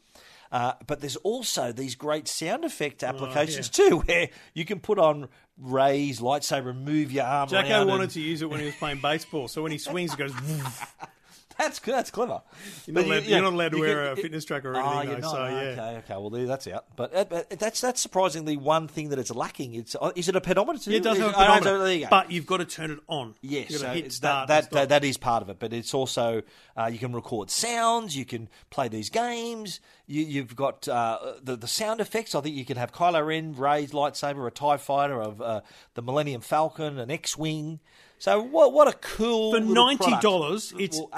Uh, 0.50 0.72
but 0.86 1.00
there's 1.00 1.16
also 1.16 1.72
these 1.72 1.96
great 1.96 2.28
sound 2.28 2.64
effect 2.64 3.02
applications 3.02 3.68
too, 3.68 3.98
where 4.06 4.30
you 4.54 4.64
can 4.64 4.80
put 4.80 4.98
on 4.98 5.28
rays, 5.58 6.20
lightsaber, 6.20 6.74
move 6.74 7.12
your 7.12 7.24
arm 7.24 7.48
Jacko 7.48 7.84
wanted 7.84 8.04
and- 8.04 8.12
to 8.12 8.20
use 8.20 8.42
it 8.42 8.48
when 8.48 8.60
he 8.60 8.66
was 8.66 8.76
playing 8.76 9.00
baseball, 9.00 9.48
so 9.48 9.62
when 9.62 9.72
he 9.72 9.78
swings, 9.78 10.14
it 10.14 10.18
goes. 10.18 10.32
That's 11.58 11.78
that's 11.78 12.10
clever. 12.10 12.42
You're 12.86 12.94
not, 12.94 13.04
allowed, 13.04 13.22
you 13.24 13.30
you're 13.30 13.42
not 13.42 13.52
allowed 13.54 13.72
to 13.72 13.78
wear 13.80 14.04
can- 14.04 14.12
a 14.18 14.22
fitness 14.22 14.44
tracker 14.44 14.72
or 14.72 14.76
Oh, 14.76 14.88
anything, 14.98 15.10
you're 15.10 15.20
though, 15.20 15.26
not. 15.28 15.32
so 15.32 15.44
yeah. 15.46 15.54
Okay, 15.72 15.96
okay. 15.98 16.14
Well, 16.16 16.30
that's 16.46 16.66
out. 16.68 16.84
But, 16.96 17.14
uh, 17.16 17.24
but 17.28 17.50
that's 17.58 17.80
that's 17.80 18.00
surprisingly 18.00 18.56
one 18.56 18.88
thing 18.88 19.08
that 19.08 19.18
it's 19.18 19.30
lacking. 19.34 19.74
It's 19.74 19.96
uh, 20.00 20.12
is 20.14 20.28
it 20.28 20.36
a 20.36 20.40
pedometer? 20.40 20.90
Yeah, 20.90 20.98
it 20.98 21.02
does 21.02 21.18
have 21.18 21.28
a 21.32 21.34
Oh, 21.34 21.38
pedometer, 21.38 21.78
there 21.84 21.94
you 21.94 22.00
go. 22.04 22.08
but 22.10 22.30
you've 22.30 22.46
got 22.46 22.58
to 22.58 22.64
turn 22.66 22.90
it 22.90 22.98
on. 23.08 23.34
Yes, 23.40 23.70
you've 23.70 23.80
got 23.82 23.88
so 23.88 23.94
hit 23.94 24.12
start. 24.12 24.48
that, 24.48 24.64
that, 24.64 24.70
that, 24.72 24.88
that 24.90 25.04
is 25.04 25.16
part 25.16 25.42
of 25.42 25.48
it, 25.48 25.58
but 25.58 25.72
it's 25.72 25.94
also 25.94 26.42
uh, 26.76 26.86
you 26.92 26.98
can 26.98 27.12
record 27.14 27.50
sounds, 27.50 28.16
you 28.16 28.24
can 28.26 28.48
play 28.70 28.88
these 28.88 29.08
games, 29.08 29.80
you, 30.06 30.24
you've 30.24 30.54
got 30.56 30.86
uh, 30.88 31.34
the 31.42 31.56
the 31.56 31.66
sound 31.68 32.00
effects. 32.00 32.34
I 32.34 32.40
think 32.40 32.54
you 32.56 32.64
can 32.64 32.76
have 32.76 32.92
Kylo 32.92 33.26
Ren 33.26 33.54
raised 33.56 33.92
lightsaber, 33.92 34.46
a 34.46 34.50
Tie 34.50 34.76
Fighter, 34.76 35.20
of 35.20 35.40
uh, 35.42 35.60
the 35.94 36.02
Millennium 36.02 36.40
Falcon, 36.40 36.98
an 36.98 37.10
X-wing. 37.10 37.80
So 38.18 38.40
what 38.42 38.72
what 38.72 38.88
a 38.88 38.92
cool 38.94 39.52
For 39.52 39.60
ninety 39.60 40.16
dollars. 40.22 40.72
it's 40.78 40.98
Well, 40.98 41.10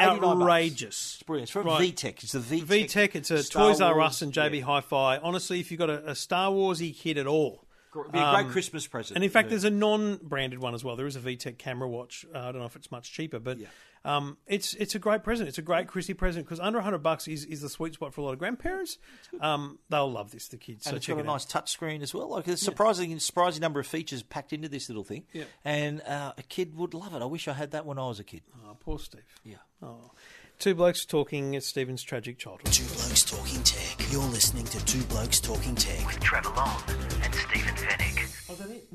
outrageous. 0.43 1.15
It's 1.15 1.23
brilliant. 1.23 1.45
It's 1.45 1.53
from 1.53 1.67
Right. 1.67 1.95
VTech. 1.95 2.23
It's 2.25 2.33
the 2.33 2.39
VTech. 2.41 2.65
VTech, 2.87 3.15
it's 3.15 3.31
a 3.31 3.43
Star 3.43 3.69
Toys 3.69 3.81
R 3.81 4.01
Us 4.01 4.23
and 4.23 4.33
JB 4.33 4.59
yeah. 4.59 4.65
Hi-Fi. 4.65 5.19
Honestly, 5.19 5.61
if 5.61 5.71
you've 5.71 5.79
got 5.79 5.91
a, 5.91 6.11
a 6.11 6.15
Star 6.15 6.51
Warsy 6.51 6.97
kid 6.97 7.19
at 7.19 7.27
all, 7.27 7.65
It'd 7.95 8.13
be 8.13 8.19
a 8.19 8.33
great 8.35 8.49
Christmas 8.49 8.87
present. 8.87 9.17
Um, 9.17 9.19
and 9.19 9.25
in 9.25 9.31
fact, 9.31 9.47
Yeah. 9.47 9.51
there's 9.51 9.65
a 9.65 9.71
non-branded 9.71 10.59
one 10.59 10.75
as 10.75 10.85
well. 10.85 10.97
There 10.97 11.07
is 11.07 11.17
a 11.17 11.21
VTech 11.21 11.57
camera 11.59 11.89
watch. 11.89 12.27
Uh, 12.35 12.39
I 12.39 12.43
don't 12.53 12.59
know 12.59 12.65
if 12.67 12.77
it's 12.77 12.91
much 12.91 13.13
cheaper, 13.13 13.39
but 13.39 13.59
um, 14.05 14.37
it's 14.47 14.75
it's 14.75 14.95
a 14.95 14.99
great 14.99 15.23
present. 15.23 15.49
It's 15.49 15.59
a 15.59 15.63
great 15.63 15.87
Christy 15.87 16.15
present 16.15 16.47
because 16.47 16.61
under 16.61 16.79
100 16.79 16.99
bucks 16.99 17.29
is, 17.29 17.45
is 17.45 17.61
the 17.61 17.69
sweet 17.69 17.95
spot 17.95 18.15
for 18.15 18.21
a 18.21 18.25
lot 18.25 18.33
of 18.33 18.39
grandparents. 18.39 18.99
Um, 19.41 19.79
they'll 19.91 20.11
love 20.11 20.31
this, 20.31 20.49
the 20.49 20.57
kids. 20.57 20.87
and 20.87 20.93
so 20.93 20.97
it's 20.97 21.07
check 21.07 21.17
got 21.17 21.21
a 21.23 21.25
it 21.25 21.29
out. 21.29 21.33
nice 21.35 21.45
touch 21.45 21.71
screen 21.71 22.03
as 22.03 22.15
well. 22.15 22.29
Like 22.31 22.47
a 22.49 22.57
surprising, 22.57 23.19
surprising 23.19 23.61
number 23.61 23.81
of 23.81 23.87
features 23.87 24.23
packed 24.23 24.53
into 24.53 24.69
this 24.69 24.89
little 24.89 25.05
thing. 25.05 25.25
Yeah. 25.33 25.45
And 25.65 26.01
uh, 26.03 26.33
a 26.39 26.43
kid 26.43 26.77
would 26.77 26.95
love 26.95 27.15
it. 27.15 27.23
I 27.23 27.27
wish 27.27 27.49
I 27.49 27.53
had 27.53 27.73
that 27.73 27.85
when 27.87 27.99
I 27.99 28.07
was 28.09 28.21
a 28.21 28.25
kid. 28.25 28.43
Oh, 28.65 28.77
poor 28.81 28.99
Steve. 28.99 29.23
Yeah. 29.45 29.57
Oh. 29.83 30.13
Two 30.59 30.75
blokes 30.75 31.05
talking 31.05 31.55
at 31.55 31.63
Stephen's 31.63 32.03
tragic 32.03 32.37
childhood. 32.37 32.73
Two 32.73 32.83
Blokes 32.87 33.23
Talking 33.23 33.63
Tech. 33.63 34.11
You're 34.11 34.23
listening 34.23 34.65
to 34.65 34.85
Two 34.87 35.03
Blokes 35.05 35.39
Talking 35.39 35.77
Tech 35.77 36.05
with 36.05 36.19
Trevor 36.19 36.51
Long 36.57 36.83
and 37.23 37.33
Stephen 37.33 37.75
Fenech. 37.77 38.49
Was 38.49 38.59
that 38.59 38.71
it? 38.71 38.89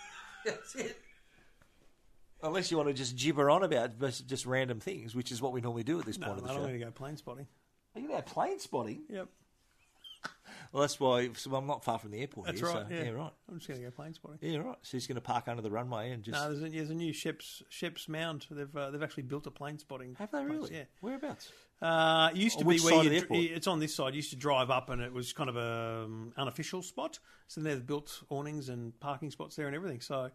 That's 0.44 0.74
it. 0.74 1.00
Unless 2.42 2.70
you 2.70 2.76
want 2.76 2.88
to 2.88 2.94
just 2.94 3.16
gibber 3.16 3.50
on 3.50 3.62
about 3.62 3.98
just 4.26 4.46
random 4.46 4.78
things, 4.80 5.14
which 5.14 5.32
is 5.32 5.40
what 5.40 5.52
we 5.52 5.60
normally 5.60 5.84
do 5.84 5.98
at 5.98 6.06
this 6.06 6.18
No, 6.18 6.26
point 6.26 6.38
of 6.38 6.44
the 6.44 6.50
I'm 6.50 6.56
show. 6.56 6.62
going 6.62 6.78
to 6.78 6.84
go 6.84 6.90
plane 6.90 7.16
spotting. 7.16 7.46
Are 7.94 8.00
you 8.00 8.08
going 8.08 8.18
about 8.20 8.30
plane 8.30 8.58
spotting? 8.58 9.02
Yep, 9.08 9.28
Well, 10.72 10.82
that's 10.82 11.00
why. 11.00 11.30
So 11.34 11.54
I'm 11.54 11.66
not 11.66 11.84
far 11.84 11.98
from 11.98 12.10
the 12.10 12.20
airport 12.20 12.46
that's 12.46 12.60
here. 12.60 12.68
right. 12.68 12.86
so, 12.88 12.94
yeah. 12.94 13.08
right. 13.10 13.32
I'm 13.48 13.56
just 13.56 13.68
going 13.68 13.80
to 13.80 13.86
go 13.86 13.90
plane 13.90 14.12
spotting. 14.14 14.38
Yeah, 14.42 14.58
right. 14.58 14.76
So 14.82 14.96
he's 14.96 15.06
going 15.06 15.14
to 15.16 15.20
park 15.22 15.48
under 15.48 15.62
the 15.62 15.70
runway 15.70 16.10
and 16.10 16.22
just. 16.22 16.34
No, 16.34 16.48
there's 16.52 16.62
a, 16.62 16.68
there's 16.76 16.90
a 16.90 16.94
new 16.94 17.12
ships 17.12 17.62
ships 17.70 18.08
mound. 18.08 18.46
They've 18.50 18.76
uh, 18.76 18.90
they've 18.90 19.02
actually 19.02 19.22
built 19.24 19.46
a 19.46 19.50
plane 19.50 19.78
spotting. 19.78 20.16
have 20.18 20.30
they 20.30 20.44
place, 20.44 20.50
really? 20.50 20.74
Yeah. 20.74 20.84
Whereabouts? 21.00 21.50
Uh, 21.80 22.30
it 22.32 22.38
used 22.38 22.58
to 22.58 22.64
be 22.64 22.78
where 22.80 22.94
you 22.94 22.98
of 23.00 23.04
the 23.04 23.10
dr- 23.10 23.22
airport? 23.22 23.40
it's 23.40 23.66
on 23.66 23.80
this 23.80 23.94
side. 23.94 24.14
You 24.14 24.18
used 24.18 24.30
to 24.30 24.36
drive 24.36 24.70
up, 24.70 24.90
and 24.90 25.00
it 25.00 25.12
was 25.12 25.32
kind 25.32 25.48
of 25.50 25.56
a 25.56 26.04
um, 26.04 26.32
unofficial 26.36 26.82
spot. 26.82 27.18
So 27.48 27.60
they've 27.60 27.86
built 27.86 28.22
awnings 28.28 28.68
and 28.68 28.98
parking 29.00 29.30
spots 29.30 29.56
there 29.56 29.66
and 29.66 29.76
everything. 29.76 30.00
So, 30.00 30.30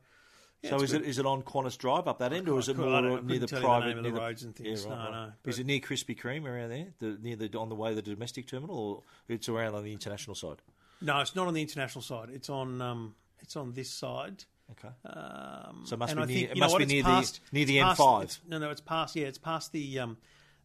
yeah, 0.62 0.70
so 0.72 0.82
is 0.82 0.92
good. 0.92 1.02
it 1.02 1.08
is 1.08 1.18
it 1.20 1.26
on 1.26 1.42
Qantas 1.44 1.78
Drive 1.78 2.08
up 2.08 2.20
that 2.20 2.34
end, 2.34 2.48
or 2.50 2.60
is 2.60 2.70
it 2.70 2.78
more 2.78 3.02
near 3.02 3.12
the 3.12 3.18
couldn't 3.20 3.28
tell 3.28 3.40
you 3.40 3.48
the 3.48 3.68
private 3.68 4.02
name 4.02 4.14
the 4.14 4.20
roads 4.20 4.44
and 4.44 4.56
things. 4.56 4.86
Yeah, 4.86 4.92
right, 4.92 4.98
No, 5.12 5.18
right. 5.20 5.28
no, 5.46 5.50
Is 5.50 5.60
it 5.60 5.66
near 5.66 5.80
Krispy 5.80 6.18
Kreme 6.20 6.46
around 6.46 6.70
there, 6.70 6.88
the, 7.00 7.18
near 7.22 7.36
the 7.36 7.58
on 7.58 7.70
the 7.70 7.76
way 7.76 7.90
to 7.90 7.96
the 7.96 8.02
domestic 8.02 8.48
terminal, 8.48 8.78
or 8.78 9.04
it's 9.28 9.50
around 9.50 9.76
on 9.76 9.84
the 9.84 9.92
international 9.94 10.36
side? 10.36 10.62
No, 11.02 11.20
it's 11.20 11.36
not 11.36 11.48
on 11.48 11.54
the 11.54 11.62
international 11.62 12.02
side. 12.04 12.30
It's 12.32 12.50
on 12.50 12.82
um, 12.82 13.16
it's 13.40 13.56
on 13.56 13.74
this 13.74 13.90
side. 13.90 14.44
Okay. 14.72 14.94
Um, 15.06 15.82
So 15.86 15.96
it 15.96 16.00
must 16.00 16.16
be 16.16 16.22
I 16.22 16.26
near- 16.26 16.38
think, 16.38 16.52
it 16.52 16.58
must 16.58 16.78
be 16.78 16.86
near 16.86 17.04
the- 17.04 17.10
past- 17.10 17.40
near 17.52 17.66
the 17.66 17.80
past- 17.82 18.00
M5. 18.00 18.40
No, 18.50 18.58
no, 18.60 18.70
it's 18.70 18.82
past. 18.82 19.16
Yeah, 19.16 19.28
it's 19.28 19.38
past 19.38 19.72
the 19.74 20.00
um, 20.00 20.18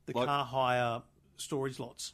the 0.05 0.12
Like- 0.16 0.26
car 0.26 0.44
hire 0.44 1.03
storage 1.38 1.78
lots. 1.80 2.12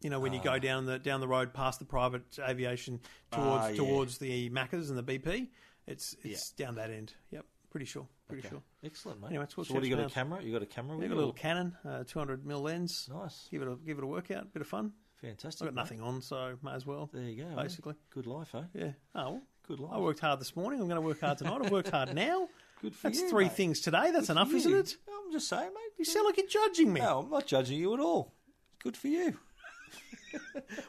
You 0.00 0.10
know, 0.10 0.20
when 0.20 0.32
you 0.34 0.40
go 0.42 0.58
down 0.58 0.84
the 0.86 0.98
down 0.98 1.20
the 1.20 1.28
road 1.28 1.52
past 1.54 1.78
the 1.78 1.84
private 1.86 2.38
aviation 2.38 3.00
towards 3.30 3.64
Ah, 3.64 3.68
yeah. 3.68 3.76
towards 3.76 4.18
the 4.18 4.50
Maccas 4.50 4.88
and 4.90 4.98
the 4.98 5.02
BP, 5.02 5.48
it's 5.86 6.16
it's 6.22 6.50
down 6.50 6.76
that 6.76 6.90
end. 6.90 7.14
Yep, 7.30 7.44
pretty 7.70 7.86
sure, 7.86 8.06
pretty 8.28 8.40
Okay. 8.42 8.50
sure. 8.50 8.62
Excellent, 8.84 9.20
mate. 9.20 9.28
Anyway, 9.28 9.44
it's 9.44 9.56
what 9.56 9.66
so 9.66 9.74
what 9.74 9.82
do 9.82 9.88
you 9.88 9.96
got? 9.96 10.06
A 10.06 10.10
camera? 10.10 10.42
You 10.42 10.52
got 10.52 10.62
a 10.62 10.66
camera? 10.66 10.96
With 10.96 11.08
got 11.08 11.14
a 11.14 11.16
little 11.16 11.32
Canon, 11.32 11.76
uh, 11.84 12.04
200 12.04 12.44
mil 12.46 12.60
lens. 12.60 13.08
Nice. 13.12 13.48
Give 13.50 13.62
it 13.62 13.68
a 13.68 13.76
give 13.76 13.98
it 13.98 14.04
a 14.04 14.06
workout, 14.06 14.52
bit 14.52 14.62
of 14.62 14.68
fun. 14.68 14.92
Fantastic. 15.20 15.62
I've 15.62 15.74
got 15.74 15.74
mate. 15.74 15.80
nothing 15.82 16.00
on, 16.02 16.20
so 16.22 16.56
may 16.62 16.72
as 16.72 16.84
well. 16.84 17.08
There 17.12 17.22
you 17.22 17.44
go. 17.44 17.56
Basically, 17.56 17.94
Good 18.10 18.26
life, 18.26 18.54
eh? 18.54 18.62
yeah. 18.74 18.90
Oh, 19.14 19.30
well, 19.32 19.42
Good 19.66 19.80
life. 19.80 19.92
I 19.94 19.98
worked 19.98 20.20
hard 20.20 20.38
this 20.40 20.54
morning. 20.54 20.80
I'm 20.80 20.86
going 20.88 21.00
to 21.00 21.06
work 21.06 21.20
hard 21.20 21.38
tonight. 21.38 21.60
I've 21.64 21.70
worked 21.70 21.88
hard 21.90 22.14
now. 22.14 22.48
Good 22.82 22.94
for 22.94 23.08
you. 23.08 23.12
That's 23.14 23.22
you, 23.22 23.30
three 23.30 23.44
mate. 23.44 23.52
things 23.54 23.80
today. 23.80 24.10
That's 24.10 24.28
enough, 24.28 24.52
isn't 24.52 24.74
it? 24.74 24.96
I'm 25.08 25.32
just 25.32 25.48
saying, 25.48 25.70
mate. 25.72 25.92
You 25.98 26.04
sound 26.04 26.26
like 26.26 26.36
you're 26.36 26.46
judging 26.46 26.92
me. 26.92 27.00
No, 27.00 27.20
I'm 27.20 27.30
not 27.30 27.46
judging 27.46 27.78
you 27.78 27.94
at 27.94 28.00
all. 28.00 28.34
Good 28.82 28.96
for 28.98 29.08
you. 29.08 29.38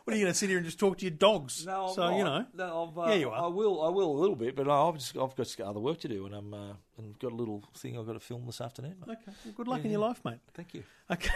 What 0.03 0.13
are 0.13 0.17
you 0.17 0.23
going 0.23 0.33
to 0.33 0.37
sit 0.37 0.49
here 0.49 0.57
and 0.57 0.65
just 0.65 0.79
talk 0.79 0.97
to 0.99 1.05
your 1.05 1.11
dogs? 1.11 1.65
No, 1.65 1.87
I'm 1.87 1.93
so 1.93 2.01
not. 2.09 2.17
you 2.17 2.23
know. 2.23 2.45
No, 2.55 2.89
I've, 2.91 2.97
uh, 2.97 3.09
Yeah, 3.09 3.15
you 3.15 3.29
are. 3.29 3.43
I 3.43 3.47
will. 3.47 3.81
I 3.83 3.89
will 3.89 4.11
a 4.11 4.19
little 4.19 4.35
bit, 4.35 4.55
but 4.55 4.69
I've 4.69 4.95
just 4.95 5.17
I've 5.17 5.35
got 5.35 5.59
other 5.61 5.79
work 5.79 5.99
to 6.01 6.07
do, 6.07 6.25
and 6.25 6.35
I'm 6.35 6.53
uh, 6.53 6.73
and 6.97 7.17
got 7.19 7.31
a 7.31 7.35
little 7.35 7.63
thing 7.77 7.97
I've 7.97 8.05
got 8.05 8.13
to 8.13 8.19
film 8.19 8.45
this 8.45 8.61
afternoon. 8.61 8.95
mate. 9.05 9.17
Okay. 9.21 9.37
Well, 9.45 9.53
good 9.57 9.67
luck 9.67 9.83
in 9.83 9.91
your 9.91 10.01
life, 10.01 10.21
mate. 10.23 10.39
Thank 10.53 10.73
you. 10.73 10.83
Okay. 11.11 11.29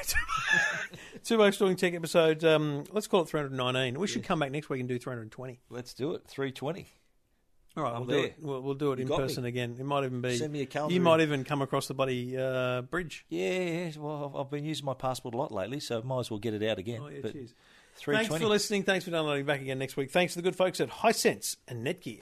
Two 1.24 1.38
Blokes 1.38 1.58
Talking 1.58 1.76
Tech 1.76 1.94
episode. 1.94 2.44
Um, 2.44 2.84
let's 2.92 3.08
call 3.08 3.22
it 3.24 3.30
319. 3.30 4.00
We 4.00 4.08
should 4.08 4.24
come 4.24 4.40
back 4.40 4.52
next 4.52 4.70
week 4.70 4.80
and 4.80 4.90
do 4.90 4.98
320. 5.00 5.60
Let's 5.70 5.94
do 5.94 6.14
it. 6.14 6.24
Three 6.28 6.52
twenty. 6.52 6.88
All 7.78 7.84
right, 7.84 7.94
I'm 7.94 8.08
we'll 8.08 8.18
do 8.18 8.24
it. 8.26 8.36
We'll, 8.42 8.62
we'll 8.62 8.74
do 8.74 8.92
it 8.94 8.98
You 8.98 9.04
in 9.04 9.08
got 9.08 9.20
me. 9.20 9.24
person 9.26 9.46
again. 9.46 9.76
It 9.80 9.86
might 9.86 10.04
even 10.04 10.22
be. 10.22 10.36
Send 10.36 10.52
me 10.52 10.62
a 10.62 10.66
calendar 10.66 10.94
You 10.94 11.00
might 11.02 11.22
even 11.22 11.44
come 11.44 11.62
across 11.62 11.88
the 11.88 11.94
bloody 11.94 12.36
uh, 12.36 12.82
bridge. 12.82 13.26
Yeah, 13.30 13.60
yeah. 13.60 13.92
Well, 13.98 14.26
I've- 14.34 14.40
I've 14.40 14.50
been 14.50 14.66
using 14.66 14.86
my 14.86 14.96
passport 14.96 15.36
a 15.36 15.38
lot 15.38 15.52
lately, 15.52 15.80
so 15.80 16.02
might 16.02 16.22
as 16.22 16.32
well 16.32 16.40
get 16.40 16.56
it 16.56 16.64
out 16.68 16.80
again. 16.80 17.02
Oh 17.04 17.08
yeah, 17.10 17.20
but 17.22 17.34
cheers. 17.34 17.54
Thanks 18.18 18.30
for 18.44 18.50
listening. 18.50 18.84
Thanks 18.84 19.06
for 19.06 19.12
downloading. 19.12 19.46
Back 19.46 19.62
again 19.62 19.80
next 19.80 19.98
week. 19.98 20.12
Thanks 20.12 20.34
to 20.34 20.40
the 20.40 20.44
good 20.44 20.56
folks 20.56 20.80
at 20.80 20.90
Hisense 20.90 21.58
and 21.68 21.86
Netgear. 21.86 22.22